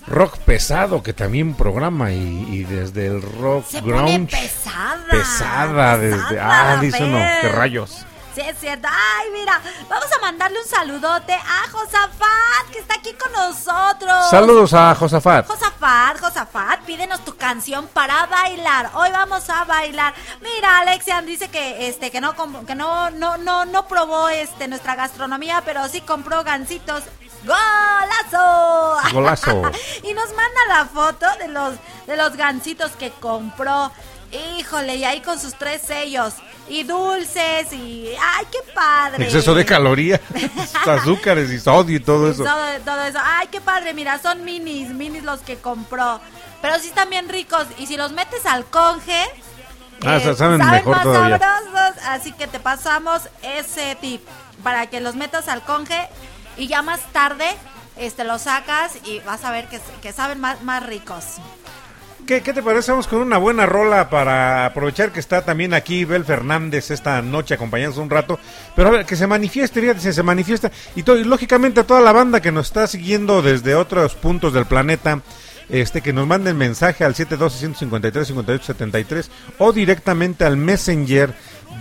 rock 0.08 0.38
pesado 0.40 1.04
que 1.04 1.14
también 1.14 1.54
programa 1.56 2.12
y, 2.12 2.46
y 2.50 2.64
desde 2.64 3.08
el 3.08 3.22
rock 3.22 3.66
Se 3.68 3.82
pone 3.82 3.94
grunge 3.94 4.38
pesada. 4.38 5.06
pesada 5.10 5.98
desde 5.98 6.24
pesada, 6.36 6.72
ah 6.74 6.78
dice 6.82 7.04
uno, 7.04 7.18
Bel. 7.18 7.42
qué 7.42 7.50
rayos. 7.50 8.06
Sí, 8.34 8.40
es 8.40 8.58
cierto. 8.60 8.88
Ay, 8.90 9.28
mira, 9.34 9.60
vamos 9.90 10.08
a 10.18 10.22
mandarle 10.22 10.58
un 10.58 10.66
saludote 10.66 11.34
a 11.34 11.70
Josafat, 11.70 12.70
que 12.72 12.80
está 12.80 12.94
aquí 12.94 13.12
con 13.14 13.30
nosotros. 13.34 14.30
Saludos 14.30 14.74
a 14.74 14.96
Josafat. 14.96 15.46
Josafat, 15.48 16.18
Josafat, 16.18 16.80
pídenos 16.86 17.26
tu 17.26 17.36
canción 17.36 17.88
para 17.92 18.26
bailar. 18.28 18.90
Hoy 18.94 19.10
vamos 19.12 19.50
a 19.50 19.66
bailar. 19.66 20.14
Mira, 20.42 20.78
Alexian 20.80 21.26
dice 21.26 21.50
que 21.50 21.90
este 21.90 22.10
que 22.10 22.22
no 22.22 22.34
que 22.66 22.74
no 22.74 23.10
no 23.10 23.38
no 23.38 23.66
no 23.66 23.88
probó 23.90 24.30
este 24.30 24.70
nuestra 24.70 24.96
gastronomía, 24.96 25.62
pero 25.66 25.86
sí 25.90 26.00
compró 26.00 26.42
gancitos. 26.46 27.04
¡Golazo! 27.44 28.98
Golazo. 29.14 29.62
y 30.04 30.14
nos 30.14 30.28
manda 30.30 30.62
la 30.70 30.86
foto 30.86 31.26
de 31.40 31.48
los 31.48 31.74
de 32.08 32.18
los 32.18 32.36
gancitos 32.36 32.92
que 32.94 33.12
compró. 33.12 33.92
Híjole, 34.58 34.96
y 34.96 35.04
ahí 35.04 35.20
con 35.22 35.38
sus 35.40 35.56
tres 35.56 35.82
sellos 35.82 36.36
y 36.70 36.84
dulces 36.84 37.74
y 37.74 38.14
ay, 38.18 38.46
qué 38.50 38.60
padre. 38.74 39.26
Exceso 39.26 39.54
de 39.54 39.66
calorías, 39.66 40.22
azúcares 40.88 41.50
y 41.50 41.60
sodio 41.60 41.98
y 41.98 42.00
todo 42.00 42.32
eso. 42.32 42.44
Todo, 42.46 42.80
todo 42.86 43.04
eso. 43.04 43.20
Ay, 43.22 43.48
qué 43.52 43.60
padre, 43.60 43.94
mira, 43.94 44.20
son 44.20 44.46
minis, 44.46 44.88
minis 44.90 45.24
los 45.24 45.42
que 45.42 45.58
compró. 45.58 46.22
Pero 46.62 46.80
sí 46.80 46.88
están 46.88 47.10
bien 47.10 47.28
ricos. 47.28 47.66
Y 47.78 47.88
si 47.88 47.98
los 47.98 48.14
metes 48.14 48.46
al 48.46 48.64
conge, 48.66 49.22
Ah, 50.06 50.16
eh, 50.18 50.34
saben 50.36 50.58
mejor 50.66 50.96
más 50.96 51.04
todavía. 51.04 51.38
sabrosos. 51.38 52.04
Así 52.08 52.32
que 52.32 52.48
te 52.48 52.60
pasamos 52.60 53.24
ese 53.44 53.96
tip 54.00 54.26
para 54.64 54.88
que 54.88 55.00
los 55.02 55.16
metas 55.16 55.48
al 55.50 55.62
conge 55.64 56.08
y 56.58 56.68
ya 56.68 56.82
más 56.82 57.00
tarde 57.14 57.46
este 57.98 58.24
los 58.24 58.42
sacas 58.44 58.94
y 59.06 59.20
vas 59.20 59.44
a 59.46 59.52
ver 59.52 59.68
que, 59.68 59.80
que 60.02 60.12
saben 60.14 60.40
más, 60.40 60.62
más 60.64 60.84
ricos. 60.86 61.36
¿Qué, 62.28 62.42
qué 62.42 62.54
te 62.54 62.62
parece? 62.64 62.92
Vamos 62.92 63.08
con 63.08 63.20
una 63.20 63.38
buena 63.40 63.66
rola 63.66 64.08
para 64.10 64.66
aprovechar 64.68 65.12
que 65.12 65.20
está 65.20 65.44
también 65.44 65.74
aquí 65.74 66.06
Bel 66.06 66.24
Fernández 66.24 66.92
esta 66.92 67.20
noche 67.22 67.56
acompañándonos 67.56 67.98
un 68.04 68.10
rato. 68.12 68.40
Pero 68.76 68.90
a 68.90 68.92
ver, 68.92 69.06
que 69.08 69.16
se 69.16 69.26
manifieste, 69.28 69.82
fíjate, 69.82 70.14
se 70.14 70.24
manifiesta. 70.24 70.72
Y, 70.96 71.02
to- 71.04 71.18
y 71.18 71.24
lógicamente 71.24 71.80
a 71.82 71.88
toda 71.88 72.00
la 72.00 72.12
banda 72.14 72.40
que 72.40 72.52
nos 72.52 72.68
está 72.68 72.86
siguiendo 72.88 73.42
desde 73.42 73.74
otros 73.76 74.14
puntos 74.16 74.54
del 74.54 74.66
planeta, 74.68 75.20
este 75.68 76.02
que 76.02 76.14
nos 76.14 76.28
manden 76.28 76.58
mensaje 76.58 77.04
al 77.04 77.16
712-153-5873 77.16 79.28
o 79.58 79.74
directamente 79.74 80.46
al 80.46 80.58
Messenger 80.58 81.34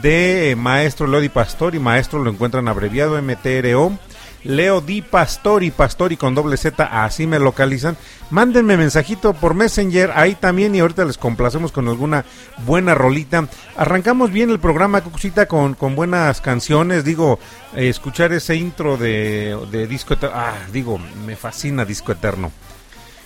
de 0.03 0.55
Maestro 0.59 1.07
Lodi 1.07 1.29
Pastor. 1.29 1.75
Y 1.75 1.79
Maestro 1.79 2.19
lo 2.23 2.31
encuentran 2.31 2.67
abreviado 2.69 3.21
MTRO. 3.23 3.99
Leo 4.43 4.81
Di 4.81 5.03
Pastori, 5.03 5.71
Pastori 5.71 6.17
con 6.17 6.35
doble 6.35 6.57
Z, 6.57 6.85
así 6.85 7.27
me 7.27 7.39
localizan. 7.39 7.97
Mándenme 8.31 8.77
mensajito 8.77 9.35
por 9.35 9.55
Messenger, 9.55 10.13
ahí 10.15 10.35
también, 10.35 10.75
y 10.75 10.81
ahorita 10.81 11.05
les 11.05 11.19
complacemos 11.19 11.73
con 11.73 11.89
alguna 11.89 12.25
buena 12.65 12.95
rolita. 12.95 13.49
Arrancamos 13.77 14.31
bien 14.31 14.51
el 14.51 14.61
programa, 14.61 15.03
Cucucita, 15.03 15.47
con, 15.47 15.75
con 15.75 15.95
buenas 15.95 16.41
canciones. 16.41 17.05
Digo, 17.05 17.39
eh, 17.75 17.89
escuchar 17.89 18.33
ese 18.33 18.57
intro 18.57 18.97
de, 18.97 19.59
de 19.71 19.87
Disco 19.87 20.15
Eterno, 20.15 20.37
ah, 20.39 20.55
digo, 20.73 20.99
me 20.99 21.37
fascina 21.37 21.85
Disco 21.85 22.13
Eterno. 22.13 22.53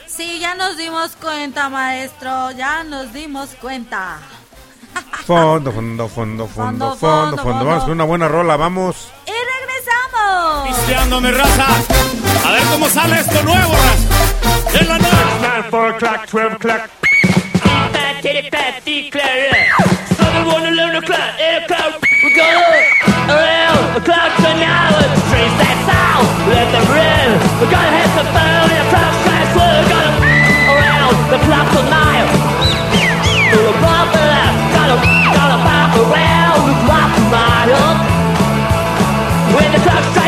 Sí, 0.06 0.38
ya 0.38 0.54
nos 0.54 0.76
dimos 0.76 1.16
cuenta, 1.16 1.68
maestro. 1.68 2.52
Ya 2.52 2.84
nos 2.84 3.12
dimos 3.12 3.50
cuenta. 3.60 4.18
Fondo, 5.26 5.72
fondo, 5.72 6.08
fondo, 6.08 6.46
fondo, 6.46 6.96
Fondo, 6.96 7.36
fondo. 7.38 7.64
Vamos 7.64 7.84
con 7.84 7.92
una 7.92 8.04
buena 8.04 8.28
rola, 8.28 8.56
vamos. 8.56 9.10
Y 9.26 9.30
regresamos. 9.30 10.68
Pisteando 10.68 11.20
mi 11.20 11.30
raza. 11.30 11.66
A 12.46 12.52
ver 12.52 12.62
cómo 12.64 12.88
sale 12.88 13.20
esto 13.20 13.42
nuevo, 13.42 13.72
raza. 13.72 14.84
La 14.86 14.98
nueva. 14.98 15.66
4 15.70 15.88
o'clock, 15.96 16.26
12 16.30 16.54
o'clock. 16.56 16.80
Fat 17.92 18.20
titty, 18.22 18.50
fat 18.50 18.84
declare. 18.84 19.68
Southern 20.16 20.46
one, 20.46 20.66
eleven 20.66 20.96
o'clock, 20.96 21.30
eight 21.38 21.64
o'clock. 21.64 22.00
We 22.22 22.34
go 22.34 22.48
around 23.32 23.96
o'clock 23.96 24.36
to 24.36 24.50
now. 24.60 24.90
Trace 25.30 25.56
that 25.62 25.78
sound, 25.88 26.26
let 26.52 26.68
them. 26.72 26.84
We're 27.60 27.70
gonna 27.70 27.96
hit 27.96 28.12
the 28.18 28.24
phone 28.34 28.70
in 28.70 28.80
a 28.82 28.88
class. 28.92 29.48
We're 29.56 29.88
gonna 29.88 30.74
around 30.74 31.16
the 31.30 31.38
clock 31.46 31.68
tonight. 31.72 32.13
When 39.54 39.70
the 39.70 39.78
clock 39.78 40.02
strikes 40.10 40.23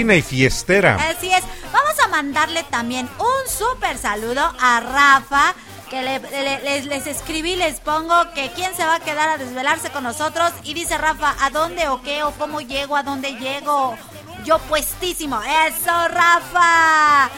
Y 0.00 0.22
fiestera. 0.22 0.96
Así 1.10 1.32
es. 1.32 1.42
Vamos 1.72 1.98
a 2.04 2.08
mandarle 2.08 2.62
también 2.64 3.08
un 3.18 3.50
súper 3.52 3.98
saludo 3.98 4.52
a 4.60 4.80
Rafa. 4.80 5.54
Que 5.90 6.02
le- 6.02 6.20
le- 6.20 6.60
les, 6.62 6.86
les 6.86 7.06
escribí, 7.08 7.56
les 7.56 7.80
pongo 7.80 8.14
que 8.32 8.52
quién 8.54 8.74
se 8.76 8.84
va 8.84 8.94
a 8.96 9.00
quedar 9.00 9.28
a 9.28 9.38
desvelarse 9.38 9.90
con 9.90 10.04
nosotros. 10.04 10.52
Y 10.62 10.72
dice 10.74 10.96
Rafa, 10.96 11.34
¿a 11.40 11.50
dónde 11.50 11.88
o 11.88 12.00
qué 12.02 12.22
o 12.22 12.30
cómo 12.32 12.60
llego? 12.60 12.96
¿A 12.96 13.02
dónde 13.02 13.32
llego? 13.36 13.96
Yo 14.44 14.58
puestísimo. 14.60 15.40
Eso, 15.42 15.90
Rafa. 16.08 17.28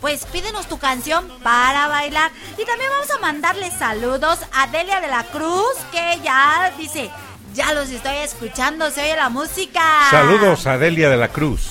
Pues 0.00 0.24
pídenos 0.26 0.66
tu 0.66 0.78
canción 0.78 1.28
para 1.42 1.88
bailar. 1.88 2.30
Y 2.56 2.64
también 2.64 2.90
vamos 2.90 3.10
a 3.10 3.18
mandarle 3.18 3.70
saludos 3.76 4.38
a 4.54 4.66
Delia 4.68 5.00
de 5.00 5.08
la 5.08 5.24
Cruz, 5.24 5.74
que 5.92 6.20
ya 6.22 6.72
dice, 6.78 7.10
ya 7.52 7.74
los 7.74 7.90
estoy 7.90 8.16
escuchando, 8.18 8.90
se 8.90 9.02
oye 9.02 9.16
la 9.16 9.28
música. 9.28 9.82
Saludos 10.10 10.66
a 10.66 10.78
Delia 10.78 11.10
de 11.10 11.16
la 11.18 11.28
Cruz. 11.28 11.68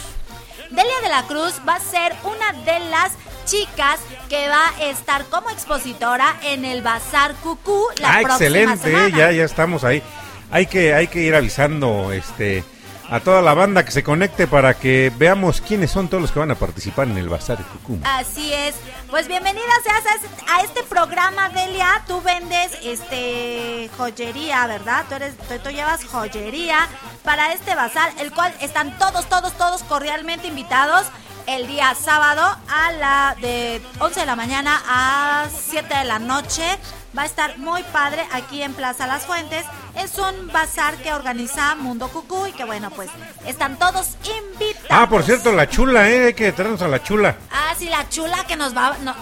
Delia 0.70 1.02
de 1.02 1.10
la 1.10 1.24
Cruz 1.24 1.60
va 1.68 1.76
a 1.76 1.80
ser 1.80 2.14
una 2.24 2.54
de 2.64 2.80
las 2.90 3.14
chicas 3.46 4.00
que 4.30 4.48
va 4.48 4.70
a 4.70 4.86
estar 4.86 5.26
como 5.26 5.50
expositora 5.50 6.36
en 6.44 6.63
el 6.63 6.84
Bazar 6.84 7.34
Cucú 7.36 7.86
la 8.00 8.10
ah, 8.10 8.20
próxima 8.22 8.34
excelente, 8.36 8.78
semana. 8.78 9.17
ya, 9.17 9.32
ya 9.32 9.44
estamos 9.44 9.84
ahí. 9.84 10.04
Hay 10.52 10.67
que, 10.67 10.94
hay 10.94 11.08
que 11.08 11.22
ir 11.22 11.34
avisando 11.34 12.12
este 12.12 12.63
a 13.10 13.20
toda 13.20 13.42
la 13.42 13.56
banda 13.56 13.84
que 13.84 13.92
se 13.92 14.04
conecte 14.04 14.46
para 14.46 14.76
que 14.76 15.12
veamos 15.17 15.62
quiénes 15.62 15.90
son 15.90 16.08
todos 16.08 16.22
los 16.22 16.32
que 16.32 16.40
van 16.40 16.52
a 16.52 16.56
participar 16.56 17.08
en 17.08 17.17
el 17.17 17.28
Bazar 17.28 17.58
Cucum. 17.63 18.02
Así 18.04 18.54
es. 18.54 18.76
Pues 19.10 19.28
bienvenida 19.28 19.64
seas 19.84 20.04
a- 20.06 20.56
a 20.58 20.62
este 20.64 20.84
programa, 20.84 21.50
Delia. 21.50 22.04
Tú 22.08 22.22
vendes 22.22 22.72
este 22.84 23.90
joyería, 23.98 24.68
¿verdad? 24.68 25.06
Tú 25.10 25.16
eres 25.16 25.34
tú 25.64 25.70
llevas 25.72 26.06
joyería 26.06 26.88
para 27.24 27.52
este 27.54 27.74
bazar, 27.74 28.12
el 28.20 28.32
cual 28.32 28.54
están 28.62 28.96
todos 29.00 29.28
todos 29.28 29.54
todos 29.54 29.84
cordialmente 29.84 30.48
invitados 30.48 31.08
el 31.48 31.66
día 31.66 31.96
sábado 31.96 32.56
a 32.70 32.92
la 32.92 33.36
de 33.42 33.82
11 34.00 34.20
de 34.20 34.26
la 34.28 34.36
mañana 34.36 34.80
a 34.88 35.48
7 35.50 35.96
de 35.96 36.04
la 36.04 36.20
noche. 36.20 36.78
Va 37.18 37.24
a 37.24 37.26
estar 37.26 37.58
muy 37.58 37.82
padre 37.84 38.28
aquí 38.32 38.62
en 38.62 38.74
Plaza 38.74 39.08
Las 39.08 39.26
Fuentes. 39.26 39.66
Es 39.96 40.18
un 40.20 40.48
bazar 40.52 40.96
que 40.98 41.12
organiza 41.12 41.74
Mundo 41.76 42.08
Cucú 42.10 42.46
y 42.48 42.52
que 42.52 42.64
bueno, 42.66 42.92
pues 42.92 43.10
están 43.48 43.78
todos 43.80 44.10
invitados. 44.24 44.88
Ah, 44.92 45.10
por 45.10 45.24
cierto, 45.24 45.52
la 45.52 45.68
chula, 45.68 46.08
¿eh? 46.10 46.28
Hay 46.28 46.34
que 46.36 46.52
traernos 46.52 46.82
a 46.84 46.88
la 46.88 47.02
chula. 47.02 47.36
Ah, 47.52 47.74
sí, 47.78 47.90
la 47.90 48.08
chula 48.10 48.46
que 48.46 48.56
nos 48.56 48.76
va. 48.78 48.96
No. 49.02 49.16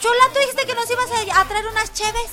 Chula, 0.00 0.24
tú 0.32 0.38
dijiste 0.40 0.66
que 0.66 0.74
nos 0.74 0.90
ibas 0.90 1.06
a, 1.36 1.44
traer 1.44 1.66
unas 1.66 1.92
cheves. 1.92 2.30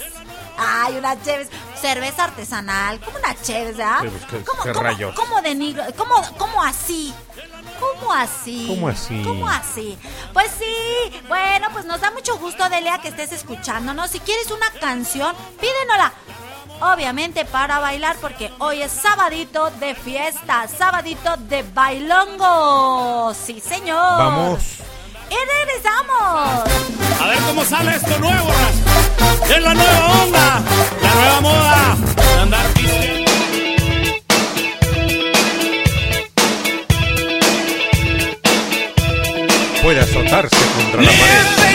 Ay, 0.58 0.96
unas 0.98 1.22
cheves. 1.22 1.50
Cerveza 1.82 2.24
artesanal. 2.24 3.00
¿Cómo 3.02 3.18
unas 3.18 3.42
cheves, 3.42 3.76
ah? 3.84 4.00
Sí, 4.02 4.08
pues, 4.08 4.26
¿qué- 4.26 4.44
¿Cómo, 4.46 4.64
cómo- 4.74 5.14
cómo 5.16 5.42
de 5.42 5.54
negro? 5.54 5.84
¿Cómo, 5.98 6.16
¿Cómo 6.38 6.64
así? 6.64 7.14
¿Cómo 7.80 8.13
así? 8.13 8.65
¿Cómo 8.67 8.88
así? 8.88 9.23
¿Cómo 9.23 9.47
así? 9.49 9.97
Pues 10.34 10.51
sí. 10.57 11.21
Bueno, 11.28 11.67
pues 11.73 11.86
nos 11.86 12.01
da 12.01 12.11
mucho 12.11 12.38
gusto, 12.38 12.67
Delia, 12.69 12.99
que 12.99 13.09
estés 13.09 13.32
escuchándonos. 13.32 14.11
Si 14.11 14.19
quieres 14.19 14.51
una 14.51 14.69
canción, 14.80 15.36
pídenosla. 15.59 16.13
Obviamente 16.80 17.43
para 17.45 17.80
bailar, 17.80 18.15
porque 18.21 18.51
hoy 18.59 18.84
es 18.84 18.91
sabadito 18.91 19.71
de 19.80 19.95
fiesta, 19.95 20.67
sabadito 20.67 21.36
de 21.38 21.63
bailongo. 21.63 23.34
Sí, 23.34 23.59
señor. 23.59 23.97
Vamos. 23.97 24.61
Y 25.30 25.36
regresamos. 25.36 26.63
A 27.19 27.28
ver 27.28 27.39
cómo 27.47 27.65
sale 27.65 27.95
esto 27.95 28.19
nuevo, 28.19 28.47
raza. 28.47 29.55
Es 29.55 29.63
la 29.63 29.73
nueva 29.73 30.23
onda. 30.23 30.61
La 31.01 31.13
nueva 31.15 31.41
moda. 31.41 31.97
Andar 32.41 32.65
Puede 39.88 40.02
azotarse 40.02 40.58
contra 40.76 41.02
la 41.02 41.12
pared. 41.12 41.66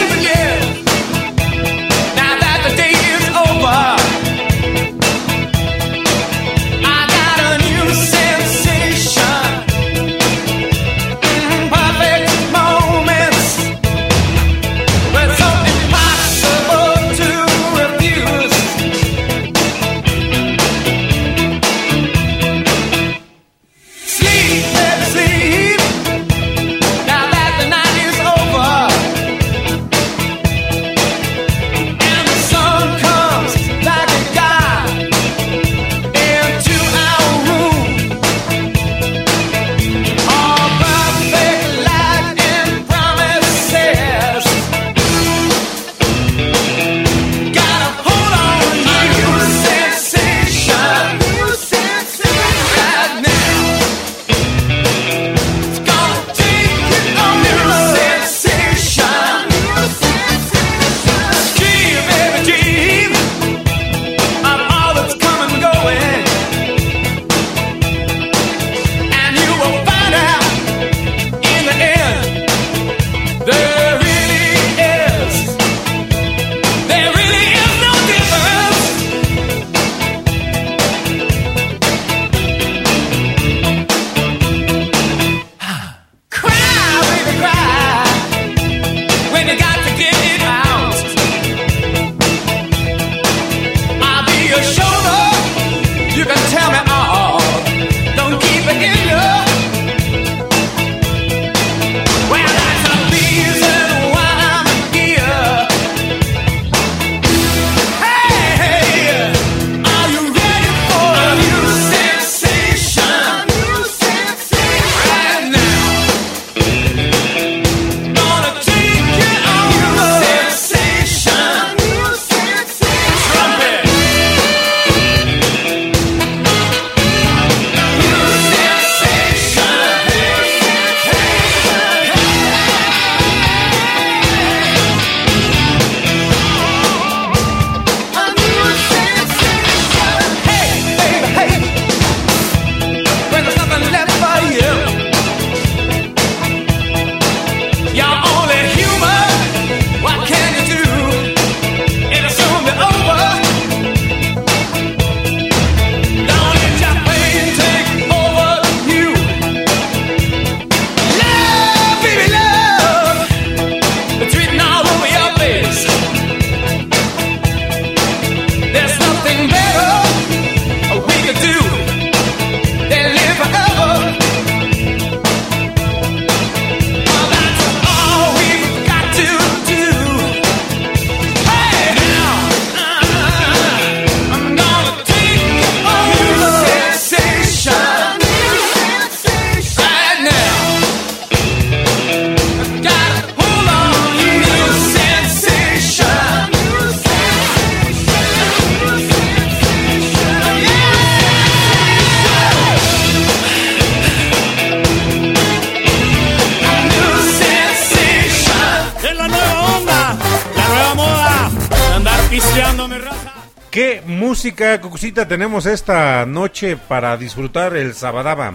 Tenemos 215.13 215.65
esta 215.65 216.25
noche 216.25 216.75
para 216.77 217.15
disfrutar 217.17 217.75
el 217.75 217.93
Sabadaba? 217.93 218.53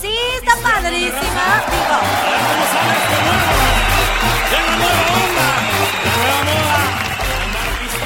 Sí, 0.00 0.14
está 0.42 0.56
padrísima. 0.56 1.62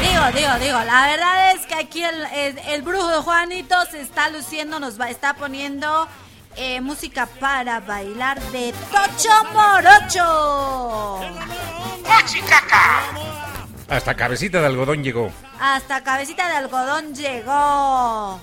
Digo, 0.01 0.20
Digo, 0.31 0.33
digo, 0.33 0.59
digo, 0.59 0.78
la 0.85 1.07
verdad 1.09 1.53
es 1.53 1.66
que 1.66 1.74
aquí 1.74 2.03
el, 2.05 2.24
el- 2.35 2.59
el 2.59 2.83
brujo 2.83 3.09
de 3.09 3.18
Juanito 3.18 3.74
se 3.91 4.01
está 4.01 4.28
luciendo, 4.31 4.78
nos 4.81 5.01
va, 5.01 5.11
está 5.11 5.35
poniendo 5.35 6.09
eh, 6.57 6.81
música 6.81 7.26
para 7.39 7.81
bailar 7.81 8.41
de 8.53 8.72
Tocho 8.91 9.31
Morocho. 9.53 11.20
Hasta 13.91 14.14
cabecita 14.14 14.61
de 14.61 14.66
algodón 14.66 15.03
llegó. 15.03 15.30
Hasta 15.61 16.03
Cabecita 16.03 16.49
de 16.49 16.55
Algodón 16.57 17.14
llegó. 17.14 18.41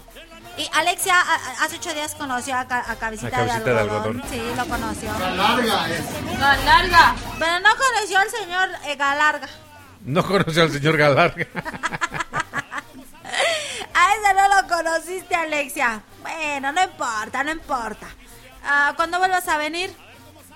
Y 0.57 0.67
Alexia, 0.73 1.15
hace 1.61 1.77
ocho 1.77 1.93
días 1.93 2.15
conoció 2.15 2.55
a, 2.57 2.65
Ca- 2.67 2.83
a 2.87 2.95
Cabecita, 2.95 3.27
A 3.27 3.31
Cabecita 3.31 3.63
de, 3.63 3.73
de 3.73 3.79
algodón. 3.79 4.23
Sí, 4.29 4.41
lo 4.55 4.65
conoció. 4.67 5.11
Larga 5.35 5.89
es. 5.89 6.39
Galarga. 6.39 7.15
Pero 7.39 7.59
no 7.59 7.69
conoció 7.75 8.19
al 8.19 8.29
señor 8.29 8.69
eh, 8.87 8.95
Galarga. 8.95 9.47
No 10.03 10.25
conoció 10.25 10.63
al 10.63 10.71
señor 10.71 10.97
Galarga. 10.97 11.45
A 13.93 14.13
ese 14.13 14.33
no 14.35 14.61
lo 14.61 14.67
conociste, 14.67 15.35
Alexia. 15.35 16.01
Bueno, 16.21 16.71
no 16.71 16.83
importa, 16.83 17.43
no 17.43 17.51
importa. 17.51 18.05
Ah, 18.63 18.93
cuando 18.95 19.17
vuelvas 19.17 19.47
a 19.47 19.57
venir, 19.57 19.91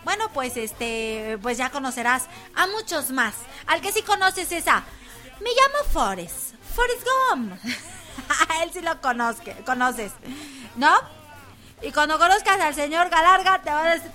bueno, 0.04 0.30
pues 0.34 0.58
este, 0.58 1.38
pues 1.42 1.58
ya 1.58 1.70
conocerás 1.72 2.26
a 2.56 2.68
muchos 2.68 3.10
más. 3.10 3.34
Al 3.72 3.80
que 3.80 3.94
sí 3.94 4.02
conoces 4.02 4.52
es 4.52 4.68
a, 4.68 4.84
me 5.40 5.50
llamo 5.50 5.90
Forrest, 5.94 6.56
Forrest 6.76 7.08
Gump. 7.08 7.54
él 8.64 8.70
sí 8.74 8.82
lo 8.82 9.00
conozque, 9.00 9.56
conoces, 9.66 10.12
¿no? 10.76 10.94
Y 11.82 11.94
cuando 11.94 12.20
conozcas 12.20 12.60
al 12.60 12.76
señor 12.76 13.10
Galarga, 13.10 13.62
te, 13.62 13.70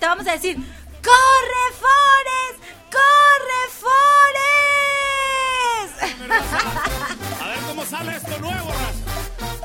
vamos 0.06 0.28
a 0.28 0.32
decir, 0.32 0.58
¡Corre, 1.02 1.72
Forrest! 1.80 2.60
¡Corre, 2.92 3.62
Forrest! 3.80 4.62
A 7.42 7.48
ver 7.48 7.58
cómo 7.66 7.86
sale 7.86 8.14
esto 8.14 8.38
nuevo. 8.38 8.74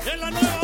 Es 0.06 0.18
la 0.18 0.30
nueva 0.30 0.61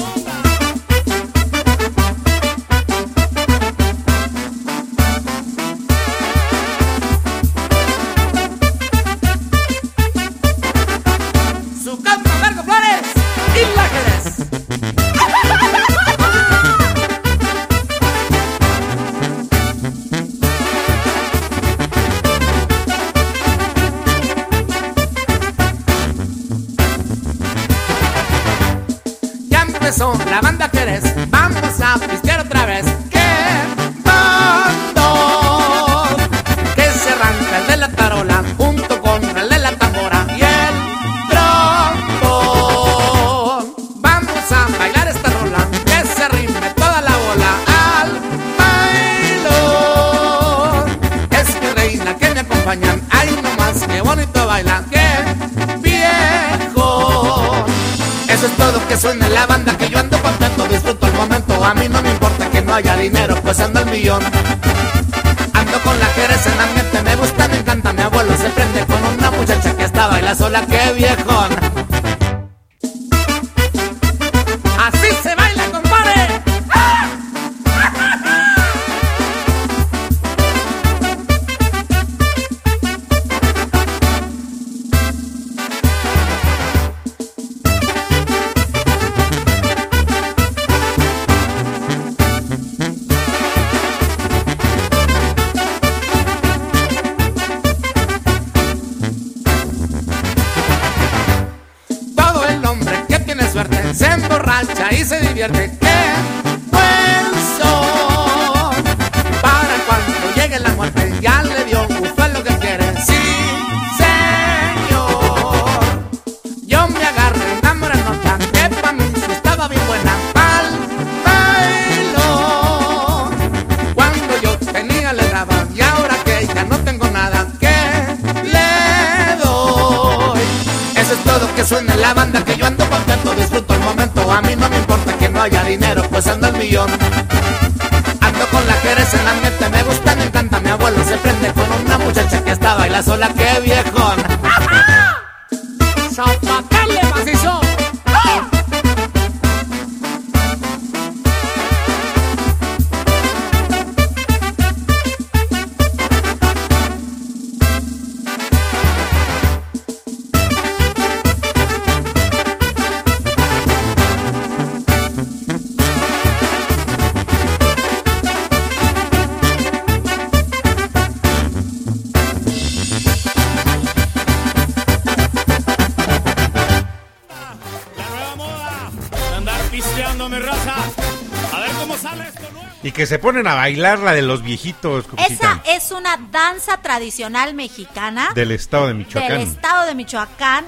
ponen 183.29 183.47
a 183.47 183.57
bailar 183.57 183.99
la 183.99 184.15
de 184.15 184.23
los 184.23 184.43
viejitos. 184.43 185.05
Esa 185.29 185.61
es 185.67 185.91
una 185.93 186.17
danza 186.31 186.79
tradicional 186.79 187.53
mexicana 187.53 188.31
Del 188.35 188.53
estado 188.53 188.87
de 188.87 188.95
del 188.95 189.05
Michoacán. 189.05 189.41
estado 189.43 189.87
de 189.87 189.95
Michoacán. 189.95 190.65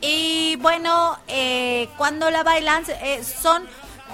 Y 0.00 0.56
bueno, 0.62 1.18
eh, 1.28 1.90
cuando 1.98 2.30
la 2.30 2.42
bailan 2.42 2.84
eh, 3.02 3.22
son 3.22 3.64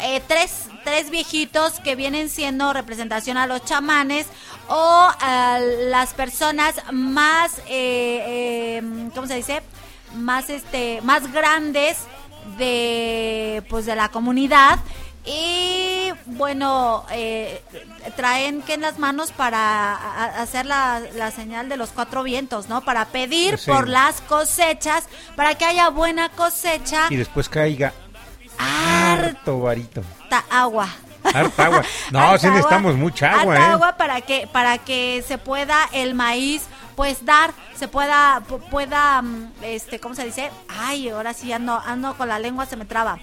eh, 0.01 0.21
tres, 0.27 0.65
tres 0.83 1.11
viejitos 1.11 1.79
que 1.79 1.95
vienen 1.95 2.29
siendo 2.29 2.73
representación 2.73 3.37
a 3.37 3.47
los 3.47 3.65
chamanes 3.65 4.27
o 4.67 5.09
a 5.21 5.61
las 5.61 6.13
personas 6.15 6.75
más, 6.91 7.59
eh, 7.69 8.81
eh, 8.81 8.83
¿cómo 9.15 9.29
se 9.29 9.37
dice? 9.37 9.63
Más, 10.17 10.51
este, 10.51 11.03
más 11.03 11.33
grandes 11.33 11.99
de, 12.59 13.63
pues, 13.71 13.87
de 13.87 13.95
la 13.95 14.09
comunidad. 14.09 14.80
Bueno, 16.55 17.05
eh, 17.13 17.63
traen 18.17 18.63
que 18.63 18.75
en 18.75 18.81
las 18.81 18.99
manos 18.99 19.31
para 19.31 19.95
hacer 20.43 20.67
la, 20.67 21.01
la 21.15 21.31
señal 21.31 21.69
de 21.69 21.77
los 21.77 21.91
cuatro 21.91 22.25
vientos, 22.25 22.69
¿no? 22.69 22.81
Para 22.81 23.05
pedir 23.05 23.57
Sí. 23.57 23.71
por 23.71 23.87
las 23.87 24.21
cosechas, 24.23 25.05
para 25.37 25.55
que 25.55 25.65
haya 25.65 25.91
buena 25.91 26.29
cosecha, 26.31 27.07
Y 27.09 27.15
después 27.15 27.49
caiga 27.49 27.93
harto 28.59 29.61
varito. 29.61 30.03
harta 30.25 30.45
agua. 30.51 30.89
Harta 31.23 31.67
agua. 31.67 31.83
No, 32.11 32.19
Harta 32.19 32.39
sí 32.39 32.47
agua, 32.49 32.57
necesitamos 32.57 32.95
mucha 32.97 33.31
agua, 33.33 33.55
harta 33.55 33.69
¿eh? 33.69 33.73
agua 33.73 33.97
para 33.97 34.21
que 34.23 34.49
para 34.53 34.79
que 34.79 35.23
se 35.29 35.39
pueda 35.39 35.89
el 35.93 36.15
maíz 36.15 36.63
pues 36.97 37.25
dar, 37.25 37.53
se 37.77 37.89
pueda 37.89 38.43
pu- 38.47 38.61
pueda 38.69 39.23
mm, 39.23 39.53
este, 39.63 40.01
¿cómo 40.01 40.15
se 40.15 40.25
dice? 40.25 40.51
Ay, 40.69 41.09
ahora 41.11 41.33
sí 41.33 41.51
ando 41.53 41.79
ando 41.79 42.15
con 42.15 42.29
la 42.29 42.39
lengua 42.39 42.67
se 42.67 42.77
me 42.77 42.85
traba. 42.85 43.19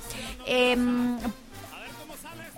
Em, 0.47 1.16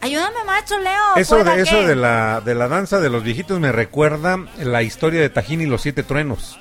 ayúdame, 0.10 0.44
maestro 0.46 0.80
Leo. 0.80 1.16
Eso 1.16 1.36
¿pueda 1.38 1.56
de, 1.56 1.62
eso 1.64 1.84
de 1.84 1.96
la, 1.96 2.42
de 2.42 2.56
la 2.56 2.68
danza 2.68 3.00
de 3.00 3.10
los 3.10 3.24
viejitos 3.24 3.60
me 3.60 3.72
recuerda 3.72 4.38
la 4.60 4.84
historia 4.84 5.22
de 5.22 5.30
Tajín 5.30 5.62
y 5.62 5.66
los 5.66 5.82
siete 5.82 6.04
truenos. 6.04 6.60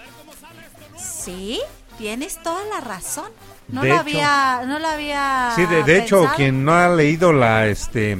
Sí, 0.96 1.60
tienes 1.98 2.42
toda 2.42 2.64
la 2.66 2.80
razón. 2.80 3.30
No 3.68 3.82
De 3.82 3.88
lo 3.88 3.94
hecho- 3.96 4.00
había 4.00 4.62
no 4.66 4.78
lo 4.78 4.88
había 4.88 5.52
Sí, 5.54 5.66
de, 5.66 5.82
de 5.84 5.98
hecho, 5.98 6.26
quien 6.36 6.64
no 6.64 6.72
ha 6.74 6.88
leído 6.88 7.32
la 7.32 7.66
este 7.66 8.18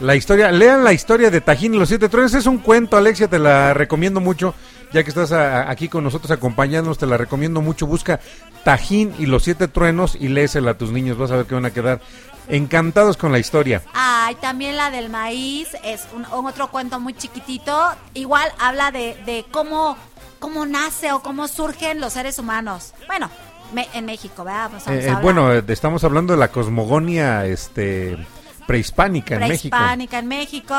la 0.00 0.14
historia, 0.16 0.50
lean 0.52 0.84
la 0.84 0.92
historia 0.92 1.28
de 1.30 1.40
Tajín 1.40 1.74
y 1.74 1.78
los 1.78 1.88
siete 1.88 2.08
truenos. 2.08 2.32
Es 2.34 2.46
un 2.46 2.58
cuento, 2.58 2.96
Alexia, 2.96 3.26
te 3.28 3.38
la 3.38 3.74
recomiendo 3.74 4.20
mucho. 4.20 4.54
Ya 4.92 5.02
que 5.02 5.10
estás 5.10 5.32
a- 5.32 5.68
aquí 5.70 5.88
con 5.88 6.02
nosotros 6.04 6.30
acompañándonos, 6.30 6.98
te 6.98 7.06
la 7.06 7.16
recomiendo 7.16 7.60
mucho. 7.60 7.86
Busca 7.86 8.20
Tajín 8.64 9.12
y 9.18 9.26
los 9.26 9.42
siete 9.44 9.66
truenos 9.68 10.16
y 10.18 10.28
léesela 10.28 10.72
a 10.72 10.78
tus 10.78 10.90
niños. 10.92 11.18
Vas 11.18 11.30
a 11.32 11.36
ver 11.36 11.46
que 11.46 11.54
van 11.54 11.64
a 11.66 11.72
quedar 11.72 12.00
encantados 12.48 13.16
con 13.16 13.32
la 13.32 13.38
historia. 13.38 13.82
Ay, 13.94 14.34
también 14.36 14.76
la 14.76 14.90
del 14.90 15.08
maíz 15.10 15.68
es 15.84 16.06
un, 16.14 16.24
otro 16.46 16.68
cuento 16.70 17.00
muy 17.00 17.14
chiquitito. 17.14 17.90
Igual 18.14 18.50
habla 18.58 18.90
de, 18.90 19.20
de 19.26 19.44
cómo, 19.50 19.96
cómo 20.38 20.66
nace 20.66 21.12
o 21.12 21.20
cómo 21.20 21.48
surgen 21.48 22.00
los 22.00 22.12
seres 22.14 22.38
humanos. 22.38 22.94
Bueno, 23.06 23.30
me- 23.72 23.88
en 23.94 24.06
México, 24.06 24.44
¿verdad? 24.44 24.70
Pues 24.70 24.86
Eh, 24.86 25.08
eh, 25.10 25.16
bueno, 25.20 25.52
estamos 25.52 26.04
hablando 26.04 26.32
de 26.32 26.38
la 26.38 26.48
cosmogonia 26.48 27.44
este 27.46 28.18
prehispánica 28.66 29.34
en 29.34 29.40
México. 29.48 29.76
prehispánica 29.76 30.18
en 30.18 30.26
México. 30.28 30.74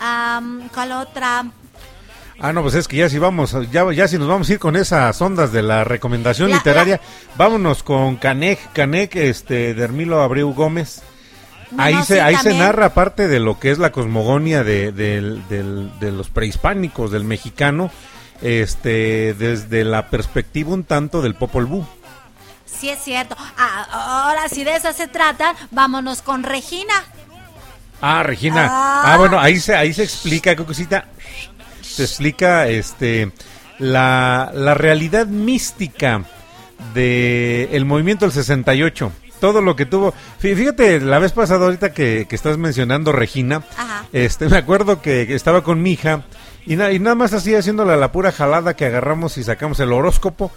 Am, 0.00 0.68
¿Cuál 0.72 0.92
otra? 0.92 1.44
Ah, 2.38 2.52
no, 2.52 2.62
pues 2.62 2.74
es 2.74 2.86
que 2.86 2.96
ya 2.98 3.08
si 3.08 3.18
vamos, 3.18 3.56
ya, 3.70 3.90
ya 3.92 4.06
si 4.08 4.18
nos 4.18 4.28
vamos 4.28 4.48
a 4.48 4.52
ir 4.52 4.58
con 4.58 4.76
esas 4.76 5.20
ondas 5.22 5.52
de 5.52 5.62
la 5.62 5.84
recomendación 5.84 6.50
La- 6.50 6.56
literaria, 6.58 7.00
vámonos 7.36 7.82
con 7.82 8.16
Canek, 8.16 8.72
Canek, 8.72 9.16
este, 9.16 9.72
de 9.74 9.82
Hermilo 9.82 10.20
Abreu 10.20 10.52
Gómez. 10.52 11.02
No, 11.70 11.82
ahí 11.82 11.94
no, 11.94 12.04
se, 12.04 12.14
sí, 12.14 12.20
ahí 12.20 12.36
se 12.36 12.54
narra 12.54 12.90
parte 12.94 13.26
de 13.26 13.40
lo 13.40 13.58
que 13.58 13.70
es 13.70 13.78
la 13.78 13.90
cosmogonia 13.90 14.62
de, 14.64 14.92
del- 14.92 15.42
de 15.48 16.12
los 16.12 16.28
prehispánicos, 16.28 17.10
del 17.10 17.24
mexicano, 17.24 17.90
este, 18.42 19.32
desde 19.34 19.84
la 19.84 20.08
perspectiva 20.10 20.74
un 20.74 20.84
tanto 20.84 21.22
del 21.22 21.34
Popol 21.34 21.64
Vuh. 21.66 21.84
Sí 22.66 22.90
es 22.90 23.02
cierto. 23.02 23.34
Ah, 23.56 24.26
ahora 24.28 24.48
si 24.50 24.62
de 24.62 24.76
eso 24.76 24.92
se 24.92 25.08
trata, 25.08 25.54
vámonos 25.70 26.20
con 26.20 26.42
Regina. 26.42 26.92
Ah, 28.02 28.22
Regina. 28.22 28.68
Ah. 28.70 29.02
Ah, 29.14 29.16
bueno, 29.16 29.40
ahí 29.40 29.58
se, 29.58 29.74
ahí 29.74 29.94
se 29.94 30.02
explica, 30.04 30.54
qué 30.54 30.64
cosita. 30.64 31.06
Se 31.96 32.04
explica 32.04 32.68
este 32.68 33.32
la, 33.78 34.50
la 34.54 34.74
realidad 34.74 35.26
mística 35.26 36.24
de 36.94 37.68
el 37.72 37.84
movimiento 37.84 38.24
del 38.24 38.32
68. 38.32 39.12
Todo 39.40 39.60
lo 39.60 39.76
que 39.76 39.84
tuvo. 39.84 40.14
Fí- 40.42 40.56
Fíjate, 40.56 41.00
la 41.00 41.18
vez 41.18 41.32
pasada, 41.32 41.66
ahorita 41.66 41.92
que, 41.92 42.26
que 42.28 42.34
estás 42.36 42.56
mencionando 42.56 43.12
Regina, 43.12 43.62
Ajá. 43.76 44.06
este, 44.12 44.48
me 44.48 44.56
acuerdo 44.56 45.02
que, 45.02 45.26
que 45.26 45.34
estaba 45.34 45.62
con 45.62 45.82
mi 45.82 45.92
hija 45.92 46.22
y, 46.64 46.76
na- 46.76 46.90
y 46.90 46.98
nada 46.98 47.14
más 47.16 47.32
así 47.34 47.54
haciéndola 47.54 47.96
la 47.96 48.12
pura 48.12 48.32
jalada 48.32 48.74
que 48.74 48.86
agarramos 48.86 49.36
y 49.36 49.44
sacamos 49.44 49.78
el 49.80 49.92
horóscopo 49.92 50.50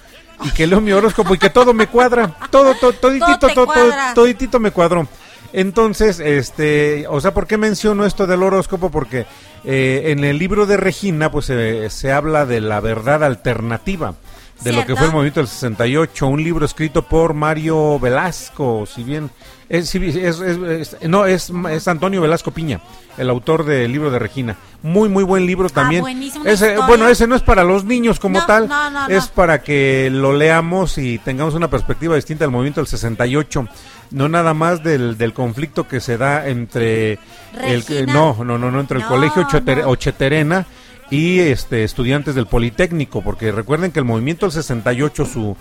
y 0.45 0.51
que 0.51 0.65
leo 0.65 0.79
mi 0.79 0.93
horóscopo 0.93 1.35
y 1.35 1.37
que 1.37 1.49
todo 1.49 1.73
me 1.73 1.87
cuadra. 1.87 2.33
Todo, 2.49 2.73
todo, 2.75 2.93
toditito, 2.93 3.37
Todo 3.37 3.47
te 3.49 3.53
todo, 3.53 3.91
toditito 4.15 4.59
me 4.61 4.71
cuadró. 4.71 5.07
Entonces, 5.53 6.19
este, 6.19 7.05
o 7.09 7.19
sea, 7.21 7.33
¿por 7.33 7.47
qué 7.47 7.57
menciono 7.57 8.05
esto 8.05 8.27
del 8.27 8.43
horóscopo? 8.43 8.89
Porque 8.91 9.25
eh, 9.65 10.03
en 10.07 10.23
el 10.23 10.37
libro 10.37 10.65
de 10.65 10.77
Regina, 10.77 11.31
pues 11.31 11.49
eh, 11.49 11.89
se 11.89 12.11
habla 12.11 12.45
de 12.45 12.61
la 12.61 12.79
verdad 12.79 13.23
alternativa, 13.23 14.13
de 14.61 14.73
lo 14.73 14.85
que 14.85 14.95
fue 14.95 15.05
el 15.05 15.11
movimiento 15.13 15.39
del 15.39 15.47
68, 15.47 16.27
un 16.27 16.43
libro 16.43 16.65
escrito 16.65 17.01
por 17.03 17.33
Mario 17.33 17.97
Velasco, 17.97 18.85
si 18.85 19.03
bien, 19.05 19.31
es, 19.69 19.89
si 19.89 19.99
bien- 19.99 20.17
es- 20.17 20.39
es- 20.41 20.57
es- 20.93 20.97
no, 21.09 21.25
es, 21.25 21.49
es 21.71 21.87
Antonio 21.87 22.19
Velasco 22.21 22.51
Piña, 22.51 22.81
el 23.17 23.29
autor 23.29 23.63
del 23.65 23.89
libro 23.91 24.11
de 24.11 24.19
Regina. 24.19 24.57
Muy, 24.83 25.07
muy 25.09 25.23
buen 25.23 25.45
libro 25.45 25.69
también. 25.69 26.01
Ah, 26.01 26.03
buenísimo, 26.03 26.43
una 26.43 26.51
Ese- 26.51 26.75
bueno, 26.87 27.07
ese 27.07 27.25
no 27.25 27.35
es 27.35 27.41
para 27.41 27.63
los 27.63 27.85
niños 27.85 28.19
como 28.19 28.39
No, 28.39 28.45
tal, 28.45 28.67
no, 28.67 28.89
no, 28.91 29.07
es 29.07 29.27
para 29.29 29.61
que 29.63 30.09
lo 30.11 30.33
leamos 30.33 30.97
y 30.97 31.19
tengamos 31.19 31.53
una 31.53 31.69
perspectiva 31.69 32.15
distinta 32.15 32.43
del 32.43 32.51
movimiento 32.51 32.81
del 32.81 32.87
68. 32.87 33.65
No 34.11 34.27
nada 34.27 34.53
más 34.53 34.83
del, 34.83 35.17
del 35.17 35.33
conflicto 35.33 35.87
que 35.87 35.99
se 35.99 36.17
da 36.17 36.47
entre 36.47 37.19
el 37.63 37.83
no, 38.07 38.43
no, 38.43 38.57
no, 38.57 38.71
no, 38.71 38.79
entre 38.79 38.97
el 38.97 39.03
No, 39.03 39.09
colegio 39.09 39.47
no. 39.51 39.89
Ocheterena 39.89 40.65
y 41.11 41.39
este 41.39 41.83
estudiantes 41.83 42.35
del 42.35 42.47
Politécnico, 42.47 43.21
porque 43.21 43.51
recuerden 43.51 43.91
que 43.91 43.99
el 43.99 44.05
movimiento 44.05 44.45
del 44.45 44.53
68 44.53 45.25
su 45.25 45.57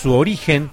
su 0.00 0.12
origen 0.14 0.70